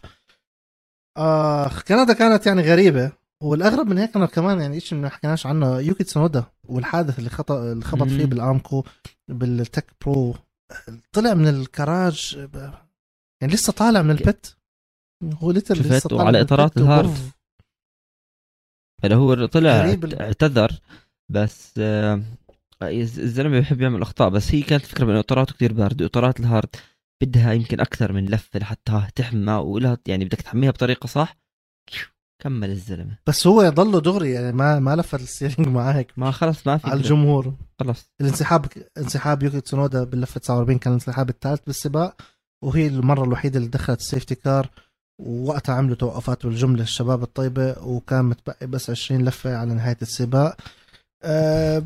آه 1.18 1.70
كندا 1.88 2.14
كانت 2.14 2.46
يعني 2.46 2.62
غريبة. 2.62 3.12
والأغرب 3.46 3.88
من 3.88 3.98
هيك 3.98 4.16
أنا 4.16 4.26
كمان 4.26 4.62
يعني 4.62 4.80
شيء 4.80 4.98
ما 4.98 5.10
حكيناش 5.10 5.46
عنه 5.46 5.80
يوكي 5.80 6.04
تسونودا 6.04 6.46
والحادث 6.64 7.20
اللي 7.20 7.30
خطا 7.30 7.72
اللي 7.72 7.86
خبط 7.86 8.08
فيه 8.08 8.26
بالأرمكو 8.26 8.84
بالتك 9.28 9.86
برو 10.06 10.36
طلع 11.12 11.34
من 11.34 11.48
الكراج 11.48 12.48
يعني 13.42 13.54
لسه 13.54 13.74
طالع 13.74 14.02
من 14.02 14.12
ال 14.12 14.23
pit 14.23 14.58
هو 15.24 15.52
لسه 15.52 16.10
طالع 16.10 16.24
على 16.24 16.42
إطارات 16.42 16.78
ال 16.78 16.84
hard. 16.84 17.18
هلا 19.04 19.16
هو 19.16 19.46
طلع 19.46 19.98
اعتذر 20.20 20.80
بس 21.32 21.74
آه 21.78 22.24
الزلمة 22.84 23.60
بيحب 23.60 23.82
يعمل 23.82 24.02
أخطاء 24.02 24.30
بس 24.30 24.56
هي 24.56 24.62
كانت 24.62 24.84
الفكرة 24.84 25.06
بانه 25.06 25.20
إطاراته 25.20 25.54
كثير 25.54 25.74
باردة. 25.74 26.06
إطارات 26.06 26.40
ال 26.40 26.47
hard 26.47 26.76
بدها 27.24 27.54
يمكن 27.54 27.80
أكثر 27.80 28.12
من 28.12 28.26
لفة 28.26 28.60
لحتى 28.60 29.08
تحمى 29.16 29.54
ولها 29.54 29.98
يعني 30.08 30.26
بدك 30.26 30.42
تحميها 30.42 30.72
بطريقة 30.72 31.08
صح. 31.08 31.38
كمل 32.44 32.72
الزلمة. 32.72 33.18
بس 33.28 33.48
هو 33.48 33.62
يضله 33.62 34.00
دغري 34.02 34.32
يعني 34.32 34.52
ما 34.52 34.80
ما 34.80 34.96
لفت 34.96 35.22
ال 35.22 35.27
steering 35.27 35.68
معك 35.68 36.14
ما 36.18 36.32
خلص 36.32 36.68
ما 36.68 36.78
في 36.78 36.88
على 36.88 37.00
الجمهور. 37.00 37.54
خلص. 37.80 38.06
الانسحاب 38.22 38.66
انسحاب 38.98 39.44
يوكي 39.44 39.62
تسونودا 39.62 40.04
باللفة 40.04 40.40
49 40.40 40.80
كان 40.80 40.94
الانسحاب 40.94 41.30
الثالث 41.30 41.62
بالسباق 41.68 42.22
وهي 42.64 42.88
المرة 42.88 43.24
الوحيدة 43.24 43.58
اللي 43.58 43.70
دخلت 43.70 44.00
ال 44.00 44.05
safety 44.05 44.36
car 44.36 44.70
ووقتها 45.22 45.76
عملوا 45.76 45.96
توقفات 45.96 46.46
بالجملة 46.46 46.84
الشباب 46.84 47.24
الطيبة 47.24 47.84
وكان 47.84 48.26
متبقي 48.26 48.68
بس 48.68 48.90
20 48.90 49.26
لفة 49.26 49.58
على 49.58 49.74
نهاية 49.74 49.98
السباق. 50.02 50.58
أه 51.24 51.84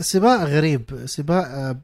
سباق 0.00 0.40
غريب. 0.44 1.06
سباق 1.06 1.44
أه 1.46 1.76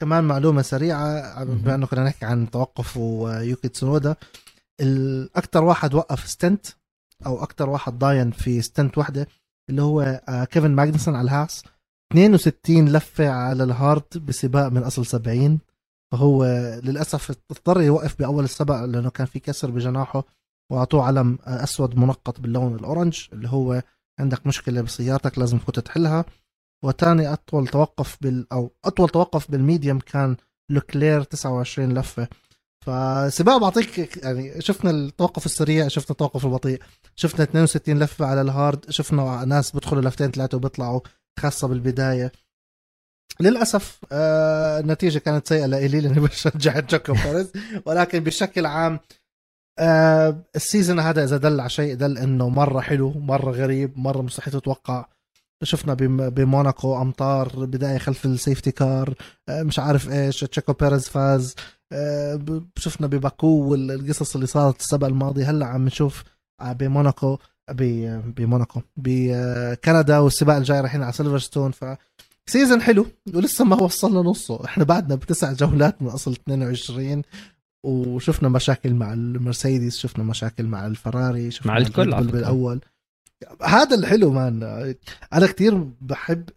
كمان 0.00 0.24
معلومة 0.24 0.62
سريعة 0.62 1.44
بما 1.44 1.74
انه 1.74 1.86
كنا 1.86 2.04
نحكي 2.04 2.26
عن 2.26 2.50
توقف 2.50 2.96
ويوكي 2.96 3.68
تسونودا. 3.68 4.16
الاكثر 4.80 5.64
واحد 5.64 5.94
وقف 5.94 6.28
stint 6.28 6.66
أو 7.26 7.42
أكثر 7.42 7.68
واحد 7.70 7.98
ضاين 7.98 8.30
في 8.30 8.62
stint 8.62 8.98
وحده 8.98 9.26
اللي 9.70 9.82
هو 9.82 10.00
آه، 10.28 10.44
كيفن 10.44 10.70
ماجنسون 10.70 11.14
على 11.16 11.24
الهاس. 11.24 11.64
62 12.12 12.88
لفة 12.88 13.28
على 13.28 13.64
ال 13.64 13.76
hard 13.76 14.26
بسباق 14.26 14.68
من 14.68 14.82
أصل 14.82 15.06
70 15.06 15.58
فهو 16.12 16.44
للأسف 16.84 17.30
اضطر 17.50 17.80
يوقف 17.80 18.18
بأول 18.18 18.44
السباق 18.44 18.84
لأنه 18.84 19.10
كان 19.10 19.26
في 19.26 19.38
كسر 19.38 19.70
بجناحه 19.70 20.24
وأعطوه 20.72 21.04
علم 21.04 21.38
أسود 21.44 21.96
منقط 21.96 22.40
باللون 22.40 22.74
ال 22.74 22.81
orange 22.81 23.26
اللي 23.32 23.48
هو 23.48 23.82
عندك 24.20 24.46
مشكلة 24.46 24.80
بسيارتك 24.80 25.38
لازم 25.38 25.58
تفوت 25.58 25.78
تحلها. 25.78 26.24
وثاني 26.84 27.32
أطول 27.32 27.66
توقف 27.66 28.18
بال 28.20 28.52
أو 28.52 28.72
أطول 28.84 29.08
توقف 29.08 29.50
بال 29.50 29.62
medium 29.62 29.98
كان 29.98 30.36
لوكلير 30.70 31.22
29 31.22 31.94
لفة. 31.98 32.28
فسباق 32.86 33.56
بعطيك 33.56 34.16
يعني 34.24 34.60
شفنا 34.60 34.90
التوقف 34.90 35.46
السريع 35.46 35.88
شفنا 35.88 36.10
التوقف 36.10 36.44
البطيء 36.44 36.82
شفنا 37.16 37.42
62 37.44 37.98
لفه 37.98 38.26
على 38.26 38.40
الهارد 38.40 38.90
شفنا 38.90 39.44
ناس 39.44 39.70
بيدخلوا 39.72 40.02
لفتين 40.02 40.30
ثلاثة 40.30 40.56
وبيطلعوا 40.56 41.00
خاصة 41.38 41.68
بالبداية. 41.68 42.32
للأسف 43.40 43.98
آه 44.12 44.80
النتيجة 44.80 45.18
كانت 45.18 45.48
سيئة 45.48 45.66
لإلي 45.66 46.00
لأني 46.00 46.20
بشجع 46.26 46.80
تشيكو 46.80 47.12
بيريز 47.12 47.52
ولكن 47.86 48.20
بشكل 48.20 48.66
عام 48.66 49.00
آه 49.78 50.42
ال 50.56 50.62
season 50.62 51.00
هذا 51.00 51.24
إذا 51.24 51.36
دل 51.36 51.60
على 51.60 51.70
شيء 51.70 51.94
دل 51.94 52.18
إنه 52.18 52.48
مرة 52.48 52.80
حلو 52.80 53.12
مرة 53.12 53.50
غريب 53.50 53.98
مرة 53.98 54.22
مستحيل 54.22 54.52
تتوقع. 54.52 55.06
شفنا 55.62 55.94
بموناكو 56.28 57.02
أمطار 57.02 57.64
بداية 57.64 57.98
خلف 57.98 58.24
ال 58.26 58.32
safety 58.32 58.70
car 58.72 59.14
آه 59.48 59.62
مش 59.62 59.78
عارف 59.78 60.10
إيش 60.10 60.40
تشيكو 60.40 60.72
بيريز 60.72 61.08
فاز 61.08 61.54
آه 61.92 62.62
شفنا 62.76 63.06
بباكو 63.06 63.46
والقصص 63.46 64.34
اللي 64.34 64.46
صارت 64.46 64.80
السبق 64.80 65.06
الماضي. 65.06 65.44
هلأ 65.44 65.66
عم 65.66 65.84
نشوف 65.84 66.24
آه، 66.60 66.72
بموناكو 66.72 67.38
بموناكو 68.36 68.80
بكندا 68.96 70.18
والسباق 70.18 70.56
الجاي 70.56 70.80
رايحين 70.80 71.02
على 71.02 71.12
سيلفرستون. 71.12 71.70
ف 71.70 71.84
season 72.46 72.82
حلو 72.82 73.06
ولسه 73.34 73.64
ما 73.64 73.82
وصلنا 73.82 74.20
نصه. 74.20 74.64
إحنا 74.64 74.84
بعدنا 74.84 75.14
بتسع 75.14 75.52
جولات 75.52 76.02
من 76.02 76.08
أصل 76.08 76.32
22 76.32 77.22
وشفنا 77.86 78.48
مشاكل 78.48 78.94
مع 78.94 79.12
المرسيدس 79.12 79.98
شفنا 79.98 80.24
مشاكل 80.24 80.64
مع 80.66 80.86
الفراري 80.86 81.50
شفنا 81.50 81.72
مع 81.72 81.78
الكل 81.78 82.10
بالأول. 82.10 82.80
هذا 83.62 83.96
الحلو 83.96 84.32
man. 84.32 84.62
أنا 85.32 85.46
كثير 85.46 85.74
بحب 86.00 86.50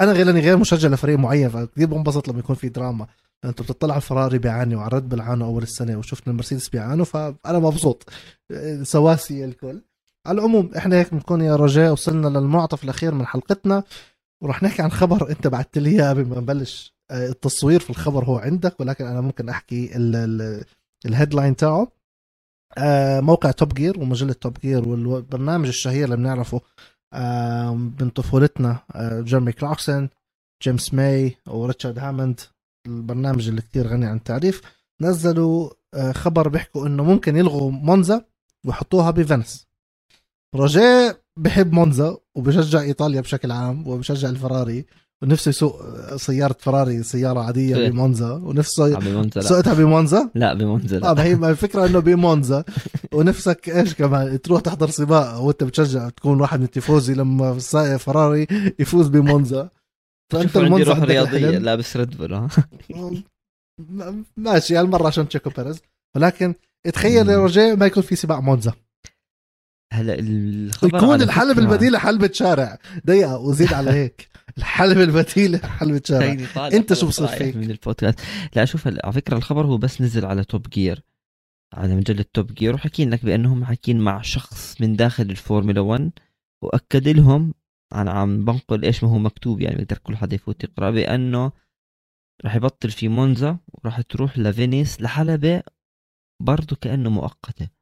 أنا 0.00 0.12
غير 0.12 0.30
غير 0.30 0.56
مشجع 0.56 0.88
لفريق 0.88 1.18
معين 1.18 1.48
فكثير 1.48 1.86
بنبسط 1.86 2.28
لما 2.28 2.38
يكون 2.38 2.56
في 2.56 2.68
دراما. 2.68 3.06
أنت 3.44 3.62
بتطلع 3.62 3.94
على 3.94 4.00
الفراري 4.02 4.38
بيعاني 4.38 4.74
وعلى 4.76 4.90
ريد 4.92 5.08
بيعانوا 5.08 5.46
أول 5.46 5.62
السنة 5.62 5.98
وشفنا 5.98 6.32
المرسيدس 6.32 6.68
بيعانوا 6.68 7.04
فأنا 7.04 7.58
مبسوط. 7.58 8.08
سواسي 8.82 9.44
الكل. 9.44 9.82
على 10.26 10.38
العموم 10.38 10.70
إحنا 10.76 10.96
هيك 10.96 11.14
بنكون 11.14 11.40
يا 11.40 11.56
رجاء 11.56 11.92
وصلنا 11.92 12.38
للمنعطف 12.38 12.84
الأخير 12.84 13.14
من 13.14 13.26
حلقتنا. 13.26 13.84
وراح 14.42 14.62
نحكي 14.62 14.82
عن 14.82 14.90
خبر 14.90 15.30
أنت 15.30 15.46
بعثت 15.46 15.78
لي 15.78 15.90
إياه 15.90 16.10
قبل 16.10 16.26
ما 16.26 16.36
نبلش. 16.40 16.94
آه، 17.10 17.28
التصوير 17.28 17.80
في 17.80 17.90
الخبر 17.90 18.24
هو 18.24 18.38
عندك 18.38 18.80
ولكن 18.80 19.06
أنا 19.06 19.20
ممكن 19.20 19.48
أحكي 19.48 19.90
ال 21.06 21.12
headline 21.12 21.56
تاعه. 21.56 21.88
موقع 23.20 23.50
توب 23.50 23.74
جير 23.74 24.00
ومجلة 24.00 24.32
توب 24.32 24.58
جير 24.58 24.88
والبرنامج 24.88 25.66
الشهير 25.66 26.04
اللي 26.04 26.16
بنعرفه 26.16 26.60
من 28.00 28.10
طفولتنا 28.14 28.78
آه، 28.94 29.20
جيرمي 29.20 29.52
كلاركسون 29.52 30.08
جيمس 30.62 30.94
ماي 30.94 31.36
وريتشارد 31.48 31.98
هاموند 31.98 32.40
البرنامج 32.86 33.48
اللي 33.48 33.62
كتير 33.62 33.86
غني 33.86 34.06
عن 34.06 34.16
التعريف 34.16 34.62
نزلوا 35.00 35.70
خبر 36.12 36.48
بيحكوا 36.48 36.86
إنه 36.86 37.04
ممكن 37.04 37.36
يلغوا 37.36 37.70
مونزا 37.70 38.24
ويحطوها 38.66 39.10
بفنس 39.10 39.66
روجيه 40.54 41.22
بحب 41.36 41.72
مونزا 41.72 42.18
وبشجع 42.34 42.80
إيطاليا 42.80 43.20
بشكل 43.20 43.52
عام 43.52 43.88
وبشجع 43.88 44.28
الفراري. 44.28 44.86
ونفسه 45.22 45.48
يسوق 45.48 45.82
سيارة 46.16 46.56
فراري 46.58 47.02
سيارة 47.02 47.40
عادية 47.40 47.76
إيه. 47.76 47.90
بمونزا. 47.90 48.32
ونفسه 48.32 48.98
بمونزا 48.98 49.40
سوقتها 49.40 49.74
بمونزا؟ 49.74 50.30
لا 50.34 50.54
بمونزا 50.54 50.98
لا. 50.98 51.10
آه 51.10 51.14
هي 51.14 51.32
الفكرة 51.32 51.86
إنه 51.86 51.98
بمونزا. 51.98 52.64
ونفسك 53.12 53.68
إيش 53.68 53.94
كمان؟ 53.94 54.40
تروح 54.40 54.60
تحضر 54.60 54.90
سباق 54.90 55.40
وأنت 55.40 55.64
بتشجع 55.64 56.08
تكون 56.08 56.40
واحد 56.40 56.58
من 56.58 56.64
التيفوزي 56.64 57.14
لما 57.14 57.58
سائق 57.58 57.96
فراري 57.96 58.46
يفوز 58.78 59.08
بمونزا. 59.08 59.68
فانت 60.32 60.56
المونزا 60.56 60.92
روح 60.92 60.98
رياضية 60.98 61.58
لابس 61.58 61.96
ريد 61.96 62.16
بول 62.16 62.48
ماشي 64.36 64.76
هالمرة 64.76 65.06
عشان 65.06 65.28
تشيكو 65.28 65.50
بيريز. 65.50 65.80
ولكن 66.16 66.54
تخيل 66.92 67.28
يا 67.28 67.36
روجيه 67.36 67.74
ما 67.74 67.86
يكون 67.86 68.02
في 68.02 68.16
سباق 68.16 68.38
مونزا. 68.38 68.72
هلا 69.92 70.16
الخبر 70.18 70.96
يكون 70.96 71.22
الحلبة 71.22 71.58
البديلة 71.58 71.98
حلبة 71.98 72.30
شارع 72.32 72.78
دقيقة 73.04 73.38
وزيد 73.38 73.72
على 73.72 73.90
هيك. 73.90 74.28
الحلبة 74.58 74.98
البديلة 74.98 75.58
حلبة 75.58 76.02
شارع 76.04 76.36
أنت 76.56 76.92
شو 76.92 77.06
بصير 77.06 77.26
فيك؟ 77.26 77.56
من 77.56 77.70
البودكاست. 77.70 78.20
لا 78.56 78.64
شوف 78.64 78.86
على 78.86 79.12
فكرة 79.12 79.36
الخبر 79.36 79.66
هو 79.66 79.78
بس 79.78 80.00
نزل 80.00 80.24
على 80.24 80.44
توب 80.44 80.68
جير 80.68 81.02
على 81.74 81.94
مجلة 81.94 82.24
توب 82.34 82.54
جير 82.54 82.74
وحكين 82.74 83.10
لك 83.10 83.24
بأنهم 83.24 83.64
حاكين 83.64 84.00
مع 84.00 84.22
شخص 84.22 84.80
من 84.80 84.96
داخل 84.96 85.22
الفورمولا 85.22 85.80
1 85.80 86.10
وأكد 86.62 87.08
لهم 87.08 87.54
أنا 87.94 88.10
عم 88.10 88.44
بنقل 88.44 88.84
إيش 88.84 89.04
ما 89.04 89.10
هو 89.10 89.18
مكتوب 89.18 89.60
يعني 89.60 89.76
بقدر 89.76 89.98
كل 89.98 90.16
حدا 90.16 90.34
يفوت 90.34 90.64
يقرأ 90.64 90.90
بأنه 90.90 91.52
راح 92.44 92.54
يبطل 92.54 92.90
في 92.90 93.08
مونزا 93.08 93.58
وراح 93.68 94.00
تروح 94.00 94.38
لفينيس 94.38 95.00
لحلبة 95.00 95.62
برضه 96.42 96.76
كأنه 96.76 97.10
مؤقتة. 97.10 97.79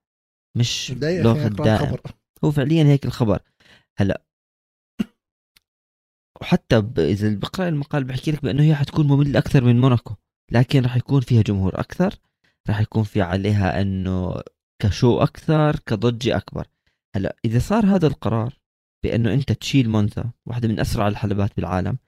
مش 0.59 0.91
لغه 0.91 1.49
دائم 1.49 1.97
هو 2.45 2.51
فعليا 2.51 2.85
هيك 2.85 3.07
الخبر. 3.07 3.43
هلأ 3.97 4.23
وحتى 6.41 6.77
إذا 6.99 7.35
بقرأ 7.35 7.69
المقال 7.69 8.05
بحكي 8.05 8.31
لك 8.31 8.43
بأنه 8.43 8.63
هي 8.63 8.75
حتكون 8.75 9.07
مملة 9.07 9.39
أكثر 9.39 9.65
من 9.65 9.81
موناكو 9.81 10.15
لكن 10.53 10.83
راح 10.83 10.97
يكون 10.97 11.21
فيها 11.21 11.43
جمهور 11.43 11.81
أكثر 11.81 12.15
راح 12.69 12.81
يكون 12.81 13.03
في 13.03 13.23
عليها 13.23 13.81
أنه 13.83 14.43
ك 14.83 14.90
show 14.90 15.19
أكثر 15.19 15.77
كضجة 15.77 16.37
أكبر. 16.37 16.67
هلأ 17.17 17.37
إذا 17.45 17.59
صار 17.59 17.87
هذا 17.87 18.07
القرار 18.07 18.59
بأنه 19.05 19.35
أنت 19.35 19.53
تشيل 19.53 19.91
مونزا 19.91 20.31
واحدة 20.47 20.69
من 20.69 20.81
أسرع 20.81 21.09
الحلبات 21.09 21.57
بالعالم 21.57 21.99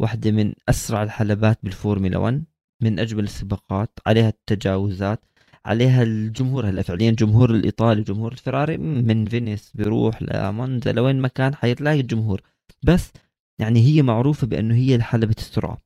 واحدة 0.00 0.30
من 0.30 0.54
أسرع 0.68 1.02
الحلبات 1.02 1.58
بالفورمولا 1.62 2.18
1 2.18 2.44
من 2.82 2.98
أجمل 2.98 3.24
السباقات 3.24 3.98
عليها 4.06 4.28
التجاوزات 4.28 5.24
عليها 5.66 6.02
الجمهور. 6.02 6.68
هلا 6.68 6.82
فعليا 6.82 7.10
الجمهور 7.10 7.50
الإيطالي 7.50 8.02
جمهور 8.02 8.32
الفراري 8.32 8.76
من 8.76 9.24
فينيس 9.24 9.72
بيروح 9.74 10.22
لمونزا 10.22 10.92
لوين 10.92 11.20
ما 11.20 11.28
كان 11.28 11.54
حيتلاقي 11.54 12.00
الجمهور. 12.00 12.40
بس 12.82 13.12
يعني 13.58 13.80
هي 13.80 14.02
معروفة 14.02 14.46
بأنه 14.46 14.74
هي 14.74 15.02
حلبة 15.02 15.34
السرعه 15.38 15.82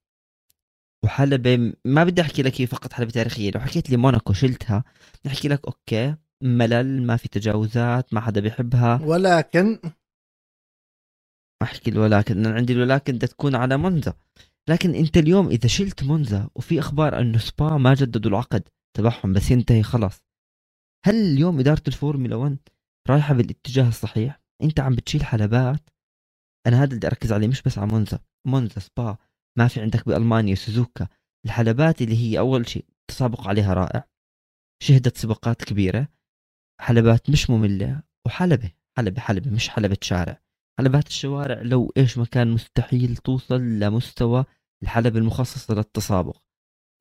وحلبة 1.04 1.72
ما 1.84 2.04
بدي 2.04 2.20
أحكي 2.20 2.42
لك 2.42 2.60
هي 2.60 2.66
فقط 2.66 2.92
حلبة 2.92 3.10
تاريخية. 3.10 3.50
لو 3.50 3.60
حكيت 3.60 3.90
لي 3.90 3.96
موناكو 3.96 4.32
شلتها 4.32 4.84
نحكي 5.26 5.48
لك 5.48 5.66
أوكي 5.66 6.14
ملل 6.42 7.02
ما 7.02 7.16
في 7.16 7.28
تجاوزات 7.28 8.14
ما 8.14 8.20
حدا 8.20 8.40
بيحبها. 8.40 9.00
ولكن 9.04 9.78
أحكي 11.62 11.98
ولكن 11.98 12.46
أنا 12.46 12.54
عندي 12.54 12.76
ولكن 12.80 13.12
بدها 13.12 13.28
تكون 13.28 13.54
على 13.54 13.76
مونزا. 13.76 14.14
لكن 14.68 14.94
أنت 14.94 15.16
اليوم 15.16 15.48
إذا 15.48 15.68
شلت 15.68 16.04
مونزا 16.04 16.50
وفي 16.54 16.78
أخبار 16.78 17.20
أنه 17.20 17.38
سبا 17.38 17.76
ما 17.76 17.94
جددوا 17.94 18.30
العقد 18.30 18.62
تبعهم 18.96 19.32
بس 19.32 19.50
ينتهي 19.50 19.82
خلاص. 19.82 20.24
هل 21.06 21.14
اليوم 21.14 21.58
إدارة 21.58 21.82
الفورمولا 21.88 22.36
1 22.36 22.58
رايحة 23.08 23.34
بالاتجاه 23.34 23.88
الصحيح؟ 23.88 24.40
أنت 24.62 24.80
عم 24.80 24.94
بتشيل 24.94 25.24
حلبات. 25.24 25.90
أنا 26.66 26.76
هذا 26.76 26.84
اللي 26.84 26.96
بدي 26.96 27.06
أركز 27.06 27.32
عليه 27.32 27.48
مش 27.48 27.62
بس 27.62 27.78
على 27.78 27.90
مونزا. 27.90 28.18
مونزا 28.46 28.80
سبا 28.80 29.16
ما 29.58 29.68
في 29.68 29.80
عندك 29.80 30.08
بألمانيا 30.08 30.54
سوزوكا. 30.54 31.08
الحلبات 31.46 32.02
اللي 32.02 32.16
هي 32.16 32.38
أول 32.38 32.68
شيء 32.68 32.84
تسابق 33.10 33.48
عليها 33.48 33.74
رائع. 33.74 34.08
شهدت 34.82 35.16
سباقات 35.16 35.64
كبيرة. 35.64 36.08
حلبات 36.80 37.30
مش 37.30 37.50
مملة. 37.50 38.02
وحلبة 38.26 38.70
حلبة 38.96 39.20
حلبة 39.20 39.50
مش 39.50 39.68
حلبة 39.68 39.98
شارع. 40.02 40.42
حلبات 40.78 41.06
الشوارع 41.06 41.62
لو 41.62 41.92
إيش 41.96 42.18
ما 42.18 42.24
كان 42.24 42.50
مستحيل 42.50 43.16
توصل 43.16 43.60
لمستوى 43.60 44.44
الحلبة 44.82 45.18
المخصصة 45.18 45.74
للتسابق. 45.74 46.42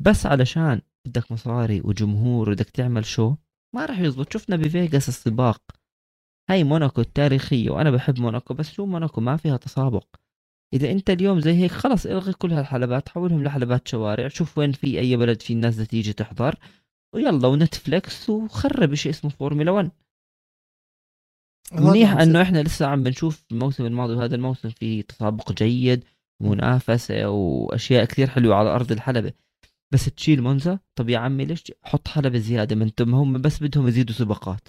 بس 0.01 0.25
علشان 0.25 0.81
بدك 1.07 1.31
مصاري 1.31 1.81
وجمهور 1.81 2.49
وبدك 2.49 2.69
تعمل 2.69 3.05
شو 3.05 3.35
ما 3.75 3.85
راح 3.85 3.99
يزبط. 3.99 4.33
شفنا 4.33 4.55
بفيغاس 4.55 5.09
السباق. 5.09 5.61
هاي 6.49 6.63
موناكو 6.63 7.01
التاريخية 7.01 7.69
وأنا 7.69 7.91
بحب 7.91 8.19
موناكو 8.19 8.53
بس 8.53 8.71
شو 8.71 8.85
موناكو؟ 8.85 9.21
ما 9.21 9.37
فيها 9.37 9.57
تسابق. 9.57 10.05
إذا 10.73 10.91
أنت 10.91 11.09
اليوم 11.09 11.39
زي 11.39 11.53
هيك 11.53 11.71
خلص 11.71 12.05
إلغي 12.05 12.33
كل 12.33 12.51
هالحلبات 12.51 13.09
حولهم 13.09 13.43
لحلبات 13.43 13.87
شوارع 13.87 14.27
شوف 14.27 14.57
وين 14.57 14.71
في 14.71 14.99
أي 14.99 15.17
بلد 15.17 15.41
في 15.41 15.53
الناس 15.53 15.77
تيجي 15.77 16.13
تحضر 16.13 16.55
ويلا 17.15 17.47
ونتفليكس 17.47 18.29
وخرب 18.29 18.93
شيء 18.93 19.11
اسمه 19.11 19.31
فورمولا 19.31 19.71
1 19.71 19.91
منيح 21.73 22.11
إنه 22.11 22.41
إحنا 22.41 22.63
لسه 22.63 22.87
عم 22.87 23.03
بنشوف 23.03 23.45
الموسم 23.51 23.85
الماضي 23.85 24.13
وهذا 24.13 24.35
الموسم 24.35 24.69
في 24.69 25.01
تسابق 25.03 25.51
جيد 25.51 26.03
منافسة 26.41 27.29
وأشياء 27.29 28.05
كثير 28.05 28.29
حلوة 28.29 28.55
على 28.55 28.69
أرض 28.69 28.91
الحلبة. 28.91 29.33
بس 29.93 30.05
تشيل 30.05 30.41
مونزا 30.41 30.79
طب 30.95 31.09
يا 31.09 31.17
عمي 31.17 31.45
ليش 31.45 31.71
حط 31.83 32.07
حلبة 32.07 32.39
زيادة؟ 32.39 32.75
من 32.75 32.91
هم 32.99 33.41
بس 33.41 33.63
بدهم 33.63 33.87
يزيدوا 33.87 34.15
سباقات. 34.15 34.67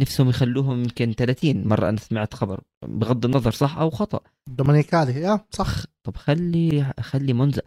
نفسهم 0.00 0.28
يخلوهم 0.28 0.82
يمكن 0.82 1.12
30 1.12 1.68
مرة. 1.68 1.88
أنا 1.88 1.96
سمعت 1.96 2.34
خبر 2.34 2.60
بغض 2.86 3.24
النظر 3.24 3.50
صح 3.50 3.78
أو 3.78 3.90
خطأ. 3.90 4.20
دومينيكالي 4.48 5.20
يا 5.20 5.46
صح. 5.50 5.84
طب 6.04 6.16
خلي 6.16 6.92
خلي 7.00 7.32
مونزا 7.32 7.62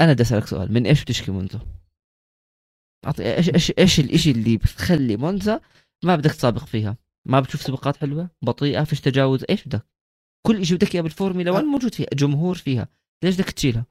أنا 0.00 0.12
بدي 0.12 0.22
أسألك 0.22 0.46
سؤال 0.46 0.72
من 0.72 0.86
إيش 0.86 1.02
بتشكي 1.02 1.32
مونزا؟ 1.32 1.60
إيش 3.20 3.50
إيش 3.50 3.72
إيش 3.78 4.00
الشيء 4.00 4.34
اللي 4.34 4.56
بتخلي 4.56 5.16
مونزا 5.16 5.60
ما 6.04 6.16
بدك 6.16 6.32
تسابق 6.32 6.64
فيها؟ 6.64 6.96
ما 7.28 7.40
بتشوف 7.40 7.62
سباقات 7.62 7.96
حلوة؟ 7.96 8.30
بطيئة؟ 8.42 8.84
فيش 8.84 9.00
تجاوز؟ 9.00 9.44
إيش 9.50 9.64
بدك؟ 9.68 9.86
كل 10.46 10.66
شيء 10.66 10.76
بدك 10.76 10.94
إياه 10.94 11.02
بالفورمولا 11.02 11.50
1 11.50 11.64
موجود 11.64 11.94
فيها؟ 11.94 12.06
جمهور 12.12 12.54
فيها. 12.54 12.88
ليش 13.24 13.34
بدك 13.34 13.50
تشيلها؟ 13.50 13.86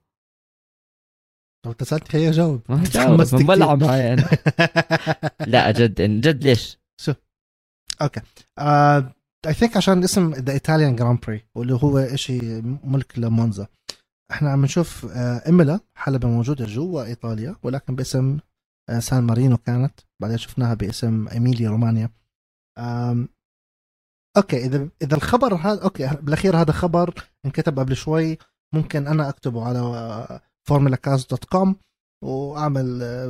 لو 1.64 1.70
اتصلت 1.72 2.16
هي 2.16 2.30
جاوب 2.30 2.62
ما 2.68 2.84
جاوب 2.94 3.84
معي 3.84 4.12
أنا. 4.12 4.28
لا 5.52 5.70
جد 5.70 6.20
جد 6.20 6.44
ليش؟ 6.44 6.78
شو؟ 7.00 7.14
أوكي. 8.02 8.20
I 9.46 9.54
think 9.54 9.76
عشان 9.76 10.04
اسم 10.04 10.34
the 10.34 10.52
Italian 10.52 10.96
Grand 10.96 11.20
Prix 11.20 11.44
واللي 11.54 11.74
هو 11.74 12.16
شيء 12.16 12.62
ملك 12.84 13.18
لمونزا. 13.18 13.66
إحنا 14.30 14.50
عم 14.50 14.64
نشوف 14.64 15.06
uh, 15.06 15.46
إيمولا 15.46 15.80
حلبة 15.94 16.28
موجودة 16.28 16.64
جوا 16.64 17.04
إيطاليا 17.04 17.56
ولكن 17.62 17.96
باسم 17.96 18.38
uh, 18.90 18.98
سان 18.98 19.24
مارينو 19.24 19.56
كانت. 19.56 20.00
بعدين 20.22 20.36
شفناها 20.38 20.74
باسم 20.74 21.28
إيميليا 21.28 21.70
رومانيا. 21.70 22.10
أوكي 24.36 24.64
إذا 24.66 24.88
إذا 25.02 25.16
الخبر 25.16 25.54
هذا 25.54 25.82
أوكي 25.82 26.10
بالأخير 26.22 26.56
هذا 26.56 26.72
خبر 26.72 27.14
انكتب 27.46 27.78
قبل 27.78 27.96
شوي. 27.96 28.38
ممكن 28.74 29.06
أنا 29.06 29.28
أكتبه 29.28 29.64
على 29.64 30.40
فورمولا 30.68 30.96
كاست 30.96 31.30
dot 31.30 31.44
com 31.44 31.76
وأعمل 32.24 32.84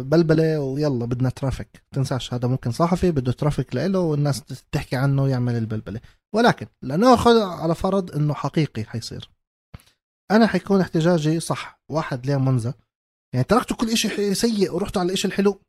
بلبلة 0.05 0.61
ويلا 0.61 1.05
بدنا 1.05 1.30
traffic 1.30 1.84
تنساش 1.95 2.34
هذا 2.34 2.49
ممكن 2.49 2.70
صحفي 2.70 3.11
بده 3.11 3.32
traffic 3.32 3.74
له 3.74 3.99
والناس 3.99 4.43
تحكي 4.72 4.97
عنه 4.97 5.22
ويعمل 5.22 5.57
البلبلة. 5.57 6.01
ولكن 6.34 6.66
لنأخذ 6.82 7.43
على 7.43 7.74
فرض 7.74 8.16
إنه 8.16 8.34
حقيقي 8.34 8.84
حيصير. 8.84 9.30
أنا 10.30 10.47
حيكون 10.47 10.80
احتجاجي 10.80 11.41
صح. 11.41 11.80
واحد 11.89 12.26
ليه 12.26 12.37
مونزا. 12.37 12.74
يعني 13.32 13.45
تركتوا 13.45 13.76
كل 13.76 13.97
شيء 13.97 14.32
سيء 14.32 14.74
ورحتوا 14.74 15.03
على 15.03 15.12
الشيء 15.12 15.30
الحلو. 15.30 15.61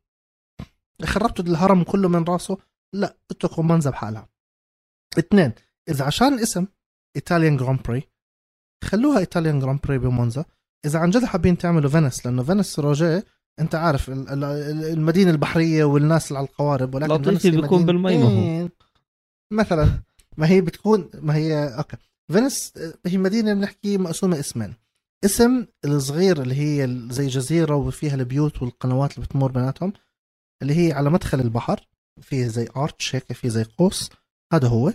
خربتوا 1.04 1.44
الهرم 1.44 1.82
كله 1.82 2.08
من 2.08 2.24
راسه. 2.24 2.58
لا 2.94 3.16
اتركوا 3.30 3.64
مونزا 3.64 3.90
بحالها. 3.90 4.28
اثنين 5.18 5.52
إذا 5.88 6.04
عشان 6.04 6.34
الاسم 6.34 6.66
Italian 7.16 7.56
Grand 7.56 7.82
Prix 7.82 8.02
خلوها 8.84 9.18
Italian 9.18 9.60
Grand 9.60 9.80
Prix 9.80 9.98
بمونزا 9.98 10.44
إذا 10.86 10.98
عن 10.98 11.10
جد 11.10 11.24
حابين 11.24 11.58
تعملوا 11.58 11.90
فينس 11.90 12.26
لأنه 12.26 12.42
فينس 12.42 12.78
روجيه 12.78 13.24
أنت 13.60 13.74
عارف 13.74 14.10
المدينة 14.10 15.30
البحرية 15.30 15.84
والناس 15.84 16.28
اللي 16.28 16.38
على 16.38 16.46
القوارب 16.48 16.94
ولكن 16.94 17.12
لطيفي 17.12 17.50
بيكون 17.50 17.86
بالمي 17.86 18.18
ما 18.18 18.62
هو. 18.62 18.68
مثلا 19.52 19.88
ما 20.36 20.48
هي 20.48 20.60
بتكون 20.60 21.10
ما 21.14 21.34
هي 21.34 21.74
أوكي. 21.78 21.96
فينس 22.32 22.72
هي 23.06 23.18
مدينة 23.18 23.54
بنحكي 23.54 23.98
مقسومة 23.98 24.40
قسمين. 24.40 24.74
القسم 25.24 25.66
الصغير 25.84 26.42
اللي 26.42 26.54
هي 26.54 27.06
زي 27.10 27.26
جزيرة 27.26 27.74
وفيها 27.74 28.14
البيوت 28.14 28.62
والقنوات 28.62 29.14
اللي 29.14 29.26
بتمر 29.26 29.52
بيناتهم 29.52 29.92
اللي 30.62 30.74
هي 30.88 30.92
على 30.92 31.10
مدخل 31.10 31.40
البحر 31.40 31.88
فيه 32.20 32.46
زي 32.46 32.68
arch 32.76 33.14
هيك 33.14 33.32
في 33.32 33.50
زي 33.50 33.64
قوس 33.64 34.10
هذا 34.52 34.68
هو. 34.68 34.92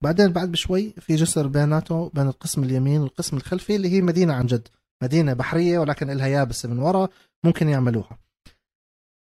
بعدين 0.00 0.32
بعد 0.32 0.52
بشوي 0.52 0.94
في 1.00 1.14
جسر 1.14 1.46
بيناته 1.46 2.10
بين 2.14 2.26
القسم 2.26 2.62
اليمين 2.62 3.00
والقسم 3.00 3.36
الخلفي 3.36 3.76
اللي 3.76 3.88
هي 3.88 4.00
مدينة 4.00 4.34
عن 4.34 4.46
جد. 4.46 4.68
مدينة 5.02 5.32
بحرية 5.32 5.78
ولكن 5.78 6.10
لها 6.10 6.26
يابسه 6.26 6.68
من 6.68 6.78
ورا 6.78 7.08
ممكن 7.44 7.68
يعملوها. 7.68 8.18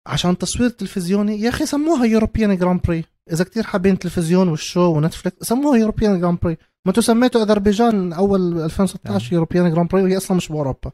عشان 0.07 0.39
تصوير 0.39 0.69
تلفزيوني 0.71 1.41
يا 1.41 1.49
أخي 1.49 1.67
سموها 1.67 2.05
European 2.05 2.57
Grand 2.57 2.81
Prix 2.81 3.05
إذا 3.33 3.45
كتير 3.45 3.63
حابين 3.63 3.99
تلفزيون 3.99 4.49
وال 4.49 4.65
show 4.65 4.97
ونتفلكس 4.97 5.47
سموها 5.47 5.79
European 5.79 6.21
Grand 6.21 6.39
Prix 6.43 6.57
ما 6.85 6.91
أنتم 6.91 7.03
سميتوا 7.03 7.43
أذربيجان 7.43 8.13
أول 8.13 8.61
2016 8.61 9.33
European 9.33 9.71
Grand 9.71 9.91
Prix 9.91 10.03
وهي 10.03 10.17
أصلا 10.17 10.37
مش 10.37 10.49
بأوروبا. 10.49 10.91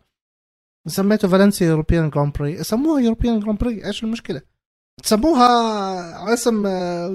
سميتوا 0.87 1.29
فالنسيا 1.29 1.67
European 1.67 2.11
Grand 2.11 2.33
Prix 2.39 2.65
سموها 2.65 3.01
European 3.01 3.41
Grand 3.41 3.59
Prix 3.59 3.87
إيش 3.87 4.05
المشكلة؟ 4.05 4.41
سموها 5.03 5.49
على 6.15 6.35
اسم 6.35 6.63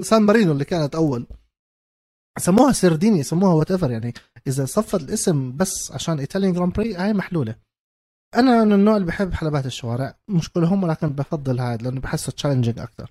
سان 0.02 0.22
مارينو 0.22 0.52
اللي 0.52 0.64
كانت 0.64 0.94
أول. 0.94 1.26
سموها 2.38 2.72
سردينيا 2.72 3.22
سموها 3.22 3.54
whatever 3.54 3.90
يعني 3.90 4.14
إذا 4.46 4.64
صفت 4.64 5.02
الاسم 5.02 5.56
بس 5.56 5.92
عشان 5.92 6.18
Italian 6.18 6.52
Grand 6.52 6.72
Prix 6.72 6.94
هاي 6.94 7.12
محلولة. 7.12 7.56
أنا 8.34 8.64
من 8.64 8.72
النوع 8.72 8.96
اللي 8.96 9.06
بحب 9.06 9.32
حلبات 9.34 9.66
الشوارع 9.66 10.14
مش 10.28 10.52
كلهم 10.52 10.82
ولكن 10.82 11.08
بفضل 11.08 11.60
هذا 11.60 11.76
لأنه 11.76 12.00
بحسه 12.00 12.32
challenging 12.32 12.78
أكثر 12.78 13.10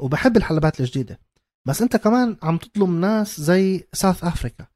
وبحب 0.00 0.36
الحلبات 0.36 0.80
الجديدة. 0.80 1.18
بس 1.66 1.82
أنت 1.82 1.96
كمان 1.96 2.36
عم 2.42 2.56
تطلب 2.56 2.88
ناس 2.88 3.40
زي 3.40 3.88
South 3.92 4.24
Africa 4.24 4.66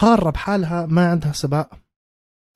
قارة 0.00 0.30
بحالها 0.30 0.86
ما 0.86 1.10
عندها 1.10 1.32
سباق. 1.32 1.78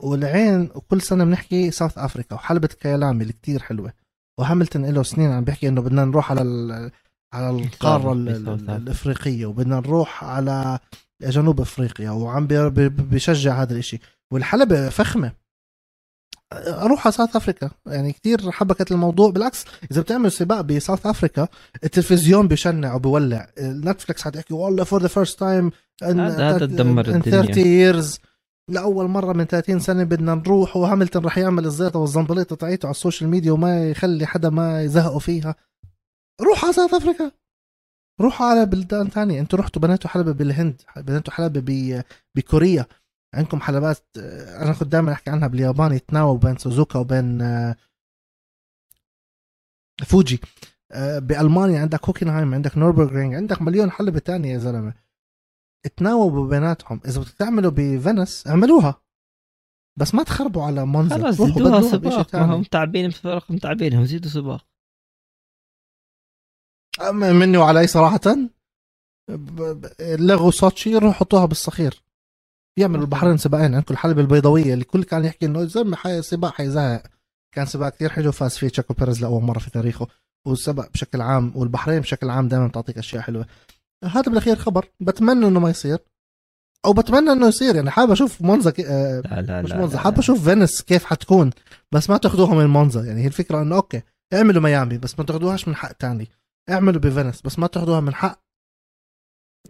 والعين 0.03 0.71
وكل 0.75 1.03
سنة 1.03 1.25
بنحكي 1.25 1.71
South 1.71 1.99
Africa 1.99 2.35
وحلبة 2.35 2.69
كيلامي 2.69 3.23
اللي 3.23 3.33
كتير 3.33 3.62
حلوة. 3.62 3.93
وهاملتون 4.41 4.87
له 4.87 5.03
سنين 5.03 5.31
عم 5.31 5.45
بيحكي 5.45 5.69
إنه 5.69 5.83
بدنا 5.83 6.05
نروح 6.05 6.31
على 6.31 6.43
على 7.35 7.51
القارة 7.51 8.12
الإفريقية 8.76 9.47
وبدنا 9.47 9.80
نروح 9.80 10.24
على 10.24 10.78
جنوب 11.22 11.61
إفريقيا 11.61 12.11
وعم 12.11 12.47
بيشجع 12.89 13.62
هذا 13.62 13.72
الإشي. 13.72 14.01
والحلبة 14.30 14.89
فخمة. 14.89 15.32
أروح 16.53 17.07
على 17.07 17.12
South 17.12 17.37
Africa 17.37 17.71
يعني 17.87 18.12
كثير 18.12 18.51
حبكت 18.51 18.93
الموضوع. 18.93 19.30
بالعكس 19.30 19.64
إذا 19.91 20.01
بتعمل 20.01 20.32
سباق 20.32 20.61
ب 20.61 20.68
South 20.68 21.07
Africa 21.07 21.49
التلفزيون 21.85 22.49
بيشنع 22.49 22.95
وبيولع 22.95 23.49
Netflix 23.61 24.23
حتحكي 24.22 24.55
والله 24.55 24.85
for 24.85 25.03
the 25.03 25.09
first 25.09 25.39
time 25.39 25.71
هتدمر 26.03 27.09
الدنيا. 27.09 27.43
30 27.43 27.66
years 27.67 28.19
لأول 28.70 29.09
مرة 29.09 29.32
من 29.32 29.45
30 29.45 29.78
سنة 29.78 30.05
بدنا 30.05 30.35
نروح 30.35 30.76
وهاملتون 30.76 31.24
رح 31.24 31.39
يعمل 31.39 31.64
الزيطة 31.64 31.99
والزنبليطة 31.99 32.57
تاعيته 32.57 32.87
على 32.87 32.95
ال 32.95 33.00
social 33.00 33.31
media 33.31 33.53
وما 33.53 33.91
يخلي 33.91 34.26
حدا 34.26 34.51
ما 34.51 34.82
يزهقوا 34.82 35.18
فيها. 35.18 35.55
روح 36.41 36.64
على 36.64 36.72
South 36.73 36.95
Africa. 36.95 37.33
روحوا 38.20 38.47
على 38.47 38.66
بلدان 38.66 39.09
ثانية. 39.09 39.41
أنتم 39.41 39.59
رحتوا 39.59 39.82
بنيتوا 39.82 40.11
حلبة 40.11 40.32
بالهند 40.32 40.82
بنيتوا 40.97 41.32
حلبة 41.32 42.03
بكوريا. 42.35 42.87
عندكم 43.35 43.61
حلبات 43.61 44.03
أنا 44.16 44.72
كنت 44.72 44.89
دائما 44.89 45.12
أحكي 45.12 45.30
عنها 45.30 45.49
باليابان 45.49 45.93
يتناوبوا 45.93 46.49
بين 46.49 46.59
سوزوكا 46.59 46.99
وبين 46.99 47.43
آه، 47.43 47.76
فوجي. 50.05 50.41
آه، 50.93 51.18
بألمانيا 51.18 51.80
عندك 51.80 52.05
هوكنهايم 52.05 52.55
عندك 52.55 52.78
نوربرغرينج 52.78 53.35
عندك 53.35 53.62
مليون 53.62 53.91
حلبة 53.91 54.18
تانية 54.18 54.53
يا 54.53 54.59
زلمة. 54.59 54.95
تناوبوا 55.97 56.49
بيناتهم 56.49 57.01
إذا 57.07 57.20
بدك 57.20 57.30
تعملوا 57.30 57.70
ب 57.71 57.81
Venice 57.81 58.47
اعملوها. 58.47 59.03
بس 59.99 60.14
ما 60.14 60.22
تخربوا 60.22 60.62
على 60.62 60.87
منظر. 60.87 61.22
خلص 61.22 61.43
زيدوها 61.43 61.80
سباق. 61.80 62.37
هم 62.37 62.61
متعبين 62.61 63.12
متعبينهم 63.51 64.05
زيدوا 64.05 64.30
سباق. 64.30 64.66
مني 67.13 67.59
وعلي 67.59 67.87
صراحة؟ 67.87 68.37
لغوا 70.01 70.51
سوتشي 70.51 70.91
يروحوا 70.91 71.11
يحطوها 71.11 71.45
بالصخير. 71.47 72.03
يعملوا 72.79 73.03
البحرين 73.03 73.37
سباقين 73.37 73.75
عندكم 73.75 73.95
الحلبة 73.95 74.21
البيضاوية 74.21 74.75
اللي 74.75 74.85
كل 74.85 75.05
كان 75.05 75.25
يحكي 75.25 75.47
إنه 75.47 75.65
زلمة 75.65 75.97
هاي 75.97 76.23
سباق 76.23 76.53
حيزهق. 76.53 77.03
كان 77.55 77.67
سباق 77.67 77.93
كثير 77.93 78.11
حلو 78.11 78.33
فاز 78.33 78.57
فيه 78.57 78.69
تشيكو 78.69 78.95
بيريز 78.95 79.23
لأول 79.23 79.43
مرة 79.43 79.59
في 79.59 79.71
تاريخه. 79.71 80.07
والسبق 80.47 80.91
بشكل 80.91 81.21
عام 81.21 81.53
والبحرين 81.55 82.01
بشكل 82.01 82.31
عام 82.31 82.49
دائما 82.49 82.67
بتعطيك 82.67 82.99
أشياء 82.99 83.23
حلوة. 83.23 83.47
هذا 84.05 84.23
بالأخير 84.23 84.57
خبر. 84.57 84.89
بتمنى 85.01 85.47
إنه 85.47 85.61
ما 85.61 85.71
يصير. 85.71 85.99
أو 86.85 86.93
بتمنى 86.93 87.33
إنه 87.33 87.47
يصير 87.47 87.77
يعني 87.77 87.91
حابب 87.91 88.11
أشوف 88.11 88.43
مونزا 88.43 88.71
كي... 88.71 88.89
آه 88.89 89.21
لا 89.21 89.41
لا 89.41 89.63
مش 89.63 89.73
مونزا 89.73 89.99
حابب 89.99 90.19
أشوف 90.19 90.49
Venice 90.49 90.83
كيف 90.83 91.05
حتكون. 91.05 91.51
بس 91.93 92.11
ما 92.11 92.17
تاخذوها 92.17 92.55
من 92.55 92.67
مونزا 92.67 93.05
يعني 93.05 93.23
هي 93.23 93.27
الفكرة 93.27 93.63
إنه 93.63 93.77
okay 93.77 94.03
اعملوا 94.35 94.63
ميامي 94.63 94.99
بس 94.99 95.19
ما 95.19 95.25
تاخذوهاش 95.25 95.69
من 95.69 95.77
حدا 95.77 95.93
تاني. 95.93 96.29
اعملوا 96.71 97.01
ب 97.01 97.07
Venice 97.07 97.43
بس 97.43 97.59
ما 97.59 97.67
تاخذوها 97.67 98.01
من 98.01 98.15
حدا. 98.15 98.45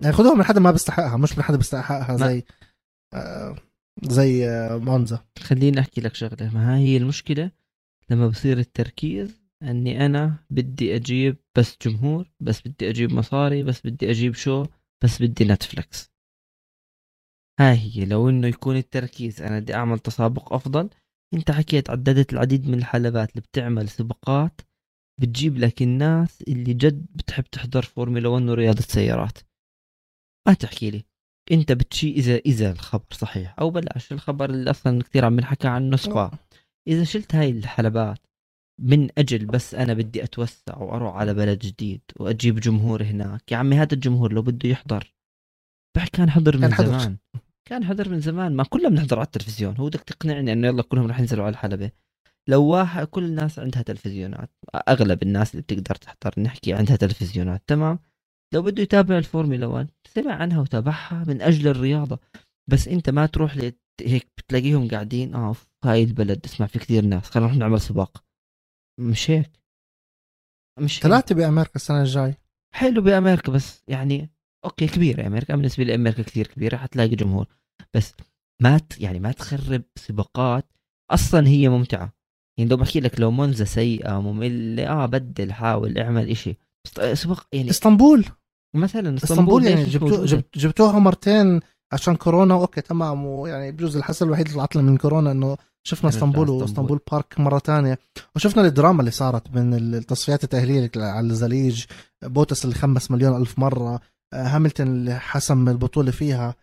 يعني 0.02 0.12
خذوها 0.12 0.34
من 0.34 0.44
حدا 0.44 0.60
ما 0.60 0.70
بيستحقها 0.70 1.16
مش 1.16 1.38
من 1.38 1.44
حدا 1.44 1.56
بيستحقها 1.56 2.16
زي 2.16 2.42
آه 3.14 3.56
زي 4.02 4.48
آه 4.48 4.76
مونزا. 4.76 5.24
خليني 5.38 5.80
أحكي 5.80 6.00
لك 6.00 6.14
شغلة. 6.14 6.50
ما 6.54 6.78
هي 6.78 6.96
المشكلة 6.96 7.50
لما 8.10 8.28
بصير 8.28 8.58
التركيز 8.58 9.44
إني 9.62 10.06
أنا 10.06 10.36
بدي 10.50 10.96
أجيب 10.96 11.36
بس 11.58 11.76
جمهور 11.82 12.30
بس 12.40 12.60
بدي 12.68 12.90
أجيب 12.90 13.12
مصاري 13.12 13.62
بس 13.62 13.86
بدي 13.86 14.10
أجيب 14.10 14.34
show 14.34 14.66
بس 15.04 15.22
بدي 15.22 15.44
Netflix 15.44 16.10
هاي 17.60 17.76
هي 17.76 18.04
لو 18.04 18.28
إنه 18.28 18.46
يكون 18.48 18.76
التركيز 18.76 19.42
أنا 19.42 19.58
بدي 19.60 19.74
أعمل 19.74 19.98
تسابق 19.98 20.52
أفضل. 20.52 20.90
أنت 21.34 21.50
حكيت 21.50 21.90
عددت 21.90 22.32
العديد 22.32 22.68
من 22.68 22.78
الحلبات 22.78 23.30
اللي 23.30 23.40
بتعمل 23.40 23.88
سباقات 23.88 24.60
بتجيب 25.20 25.58
لك 25.58 25.82
الناس 25.82 26.42
اللي 26.42 26.74
جد 26.74 27.06
بتحب 27.14 27.44
تحضر 27.44 27.82
فورمولا 27.82 28.28
1 28.28 28.48
ورياضة 28.48 28.80
سيارات 28.80 29.38
ما 30.48 30.54
تحكي 30.54 30.90
لي. 30.90 31.04
انت 31.52 31.72
بتشي 31.72 32.10
إذا 32.10 32.36
إذا 32.36 32.72
الخبر 32.72 33.04
صحيح 33.12 33.54
أو 33.58 33.70
بلاش. 33.70 34.12
الخبر 34.12 34.50
اللي 34.50 34.70
أصلا 34.70 35.02
كثير 35.02 35.24
عم 35.24 35.40
نحكى 35.40 35.68
عنه 35.68 35.96
سبا 35.96 36.30
إذا 36.88 37.04
شلت 37.04 37.34
هاي 37.34 37.50
الحلبات 37.50 38.18
من 38.80 39.08
أجل 39.18 39.46
بس 39.46 39.74
أنا 39.74 39.94
بدي 39.94 40.24
أتوسع 40.24 40.78
وأروح 40.78 41.14
على 41.14 41.34
بلد 41.34 41.58
جديد 41.58 42.00
وأجيب 42.16 42.60
جمهور 42.60 43.02
هناك. 43.02 43.52
يا 43.52 43.56
عمي 43.56 43.76
هذا 43.76 43.94
الجمهور 43.94 44.32
لو 44.32 44.42
بده 44.42 44.68
يحضر. 44.68 45.14
كان 46.12 46.30
حضر 46.30 46.56
من 46.56 46.60
كان 46.60 46.74
حضر. 46.74 46.86
زمان. 46.86 47.16
كان 47.68 47.84
حضر 47.84 48.08
من 48.08 48.20
زمان. 48.20 48.56
ما 48.56 48.64
كلنا 48.64 48.88
بنحضر 48.88 49.18
على 49.18 49.26
التلفزيون. 49.26 49.76
هو 49.76 49.86
بدك 49.86 50.00
تقنعني 50.00 50.52
إنه 50.52 50.66
يلا 50.66 50.82
كلهم 50.82 51.06
رح 51.06 51.20
ينزلوا 51.20 51.44
على 51.44 51.52
الحلبة. 51.52 51.90
لو 52.48 52.64
واحد 52.64 53.06
كل 53.06 53.24
الناس 53.24 53.58
عندها 53.58 53.82
تلفزيونات 53.82 54.50
أغلب 54.88 55.22
الناس 55.22 55.50
اللي 55.50 55.62
بتقدر 55.62 55.94
تحضر 55.94 56.40
نحكي 56.40 56.72
عندها 56.72 56.96
تلفزيونات 56.96 57.62
تمام؟ 57.66 57.98
لو 58.54 58.62
بده 58.62 58.82
يتابع 58.82 59.18
الفورمولا 59.18 59.66
1 59.66 59.90
سمع 60.08 60.32
عنها 60.34 60.60
وتابعها 60.60 61.24
من 61.28 61.42
أجل 61.42 61.68
الرياضة 61.68 62.18
بس 62.70 62.88
أنت 62.88 63.10
ما 63.10 63.26
تروح 63.26 63.56
هيك 64.00 64.28
بتلاقيهم 64.38 64.88
قاعدين 64.88 65.34
آه 65.34 65.54
هاي 65.84 66.02
البلد 66.02 66.44
اسمع 66.44 66.66
في 66.66 66.78
كثير 66.78 67.04
ناس 67.04 67.30
خلينا 67.30 67.46
نروح 67.46 67.58
نعمل 67.58 67.80
سباق. 67.80 68.24
مش 69.00 69.30
هيك؟ 69.30 69.60
مش 70.80 71.00
ثلاثة 71.00 71.34
بأمريكا 71.34 71.76
السنة 71.76 72.00
الجاي؟ 72.00 72.34
حلو 72.74 73.02
بأمريكا 73.02 73.52
بس 73.52 73.82
يعني 73.88 74.30
okay 74.64 74.86
كبيرة 74.86 75.26
أمريكا 75.26 75.56
بالنسبة 75.56 75.84
لأمريكا 75.84 76.22
كثير 76.22 76.46
كبيرة 76.46 76.76
حتلاقي 76.76 77.16
جمهور. 77.16 77.46
بس 77.94 78.14
ما 78.62 78.80
يعني 79.00 79.20
ما 79.20 79.32
تخرب 79.32 79.82
سباقات 79.96 80.72
أصلا 81.10 81.48
هي 81.48 81.68
ممتعة. 81.68 82.12
يعني 82.58 82.70
لو 82.70 82.76
بحكي 82.76 83.00
لك 83.00 83.20
لو 83.20 83.30
مونزا 83.30 83.64
سيئة 83.64 84.20
مملة 84.20 84.86
آه 84.88 85.06
بدل 85.06 85.52
حاول 85.52 85.98
اعمل 85.98 86.30
إشي. 86.30 86.56
سباق 87.12 87.46
يعني 87.52 87.70
إسطنبول. 87.70 88.24
مثلا 88.76 89.16
إسطنبول 89.16 89.64
يعني 89.64 89.84
جبتو 89.84 90.24
جبت 90.24 90.58
جبتوها 90.58 90.98
مرتين 90.98 91.60
عشان 91.92 92.16
كورونا 92.16 92.54
okay 92.54 92.80
تمام 92.80 93.26
ويعني 93.26 93.72
بجوز 93.72 93.96
الحسن 93.96 94.26
الوحيد 94.26 94.46
اللي 94.46 94.56
طلعت 94.56 94.76
من 94.76 94.96
كورونا 94.96 95.32
إنه 95.32 95.56
شفنا 95.86 96.10
إسطنبول 96.10 96.50
وإسطنبول 96.50 97.00
بارك 97.12 97.40
مرة 97.40 97.58
ثانية 97.58 97.98
وشفنا 98.36 98.66
الدراما 98.66 99.00
اللي 99.00 99.10
صارت 99.10 99.56
من 99.56 99.74
التصفيات 99.74 100.44
التأهيلية 100.44 100.90
على 100.96 101.26
الزليج 101.26 101.84
بوتس 102.22 102.64
اللي 102.64 102.74
خمس 102.74 103.10
مليون 103.10 103.40
ألف 103.40 103.58
مرة 103.58 104.00
آه، 104.32 104.46
هاملتون 104.46 104.86
اللي 104.86 105.18
حسم 105.20 105.68
البطولة 105.68 106.10
فيها. 106.10 106.54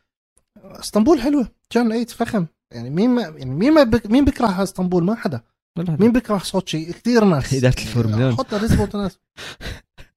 إسطنبول 0.65 1.21
حلوة 1.21 1.47
جون 1.73 1.91
إيت 1.91 2.09
فخم. 2.09 2.45
يعني 2.73 2.89
مين 2.89 3.09
ما 3.09 3.21
يعني 3.21 3.45
مين 3.55 3.73
ما 3.73 3.83
بك 3.83 4.05
مين 4.05 4.25
بيكره 4.25 4.63
إسطنبول؟ 4.63 5.03
ما 5.03 5.15
حدا. 5.15 5.41
مين 5.79 6.11
بيكره 6.11 6.37
صوتشي 6.37 6.85
كثير 6.85 7.25
ناس. 7.25 7.53
إدارة 7.53 7.75
الفورمولا 7.81 8.35
حطها 8.35 8.63
نسبة 8.63 8.81
وتناسب. 8.81 9.19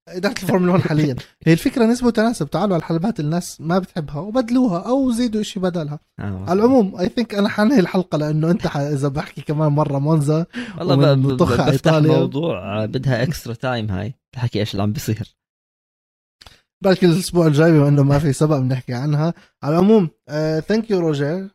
إدارة 0.08 0.32
الفورمولا 0.32 0.72
1 0.72 0.82
حاليا. 0.82 1.16
هي 1.46 1.52
الفكرة 1.52 1.84
نسبة 1.84 2.06
وتناسب. 2.06 2.50
تعالوا 2.50 2.74
على 2.74 2.80
الحلبات 2.80 3.20
الناس 3.20 3.60
ما 3.60 3.78
بتحبها 3.78 4.18
وبدلوها 4.18 4.78
أو 4.78 5.10
زيدوا 5.10 5.42
شيء 5.42 5.62
بدلها. 5.62 5.98
آه. 6.20 6.44
على 6.48 6.52
العموم 6.52 6.96
اي 6.96 7.08
ثينك 7.08 7.34
أنا 7.34 7.48
حنهي 7.48 7.80
الحلقة 7.80 8.18
لأنه 8.18 8.50
أنت 8.50 8.66
إذا 8.66 9.08
بحكي 9.08 9.40
كمان 9.40 9.72
مرة 9.72 9.98
مونزا 9.98 10.46
والله 10.78 11.14
بفتح 11.14 11.66
إيطاليا. 11.66 12.18
موضوع 12.18 12.86
بدها 12.86 13.22
extra 13.22 13.54
time 13.54 13.90
هاي. 13.90 14.14
تحكي 14.34 14.60
إيش 14.60 14.72
اللي 14.72 14.82
عم 14.82 14.92
بيصير. 14.92 15.36
بلكي 16.84 17.06
الأسبوع 17.06 17.46
الجاي 17.46 17.72
بما 17.72 17.88
إنه 17.88 18.02
ما 18.02 18.18
في 18.18 18.32
سباق 18.32 18.62
بنحكي 18.62 18.94
عنها. 18.94 19.34
على 19.62 19.78
العموم 19.78 20.10
thank 20.68 20.90
you 20.90 20.98
روجر 21.00 21.48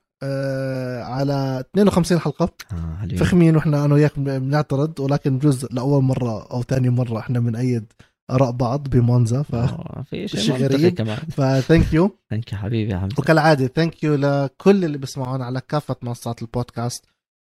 على 1.03 1.63
52 1.74 2.20
حلقة. 2.20 2.49
آه 2.74 3.07
فخمين 3.17 3.55
وإحنا 3.55 3.86
أنا 3.86 3.93
وياك 3.93 4.20
بنعترض 4.20 4.99
ولكن 4.99 5.38
بجوز 5.38 5.65
لأول 5.72 6.03
مرة 6.03 6.47
أو 6.51 6.63
ثاني 6.63 6.89
مرة 6.89 7.20
إحنا 7.20 7.39
بنأيد 7.39 7.93
آراء 8.32 8.51
بعض 8.51 8.88
بمونزا 8.89 9.41
ف 9.41 9.55
آه، 9.55 10.03
في 10.09 10.28
شيء 10.28 10.55
غريب. 10.55 10.93
كمان. 10.93 11.17
ف 11.18 11.30
thank 11.30 11.93
you 11.93 12.12
thank 12.30 12.51
you 12.53 12.57
حبيبي 12.57 12.91
يا 12.91 12.99
حمزة. 12.99 13.15
وكالعادة 13.20 13.67
thank 13.68 14.03
you 14.03 14.16
لكل 14.15 14.86
اللي 14.86 14.97
بيسمعونا 14.97 15.45
على 15.45 15.61
كافة 15.67 15.95
منصات 16.01 16.41
البودكاست 16.41 17.05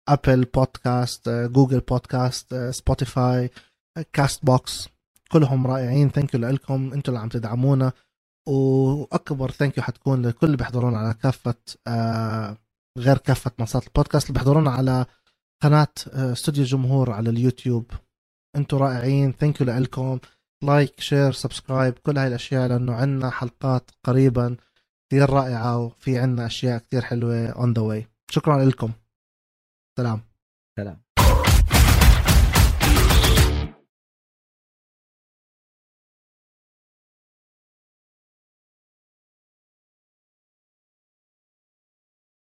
Apple 0.09 0.45
Podcast 0.55 1.29
Google 1.29 1.81
Podcast 1.81 2.55
Spotify 2.55 3.51
Castbox 4.13 4.89
كلهم 5.33 5.67
رائعين. 5.67 6.09
thank 6.11 6.35
you 6.35 6.41
لكم. 6.41 6.91
أنتم 6.95 7.13
اللي 7.13 7.23
عم 7.23 7.29
تدعمونا. 7.29 7.93
وأكبر 8.51 9.51
thank 9.51 9.79
you 9.79 9.83
حتكون 9.83 10.27
لكل 10.27 10.47
اللي 10.47 10.57
بيحضرونا 10.57 10.99
على 10.99 11.15
كافة 11.15 11.55
آه 11.87 12.57
غير 12.99 13.19
كافة 13.19 13.51
منصات 13.59 13.87
البودكاست 13.87 14.27
اللي 14.27 14.35
بيحضرونا 14.39 14.71
على 14.71 15.07
قناة 15.63 15.89
آه 16.13 16.33
استوديو 16.33 16.63
الجمهور 16.63 17.13
على 17.13 17.31
اليوتيوب. 17.31 17.91
أنتم 18.57 18.77
رائعين 18.77 19.33
thank 19.33 19.61
you 19.61 19.67
لكم 19.67 20.19
like 20.65 21.01
share 21.01 21.33
subscribe 21.33 21.99
كل 21.99 22.19
هاي 22.19 22.29
الأشياء 22.29 22.69
لأنه 22.69 22.95
عندنا 22.95 23.31
حلقات 23.31 23.91
قريبا 24.05 24.57
كثير 25.11 25.31
رائعة 25.31 25.79
وفي 25.79 26.19
عندنا 26.19 26.47
أشياء 26.47 26.79
كثير 26.79 27.03
حلوة 27.03 27.49
on 27.49 27.73
the 27.73 27.83
way 27.83 28.07
شكرا 28.31 28.65
لكم. 28.65 28.93
سلام. 29.99 30.21
سلام. 30.79 31.03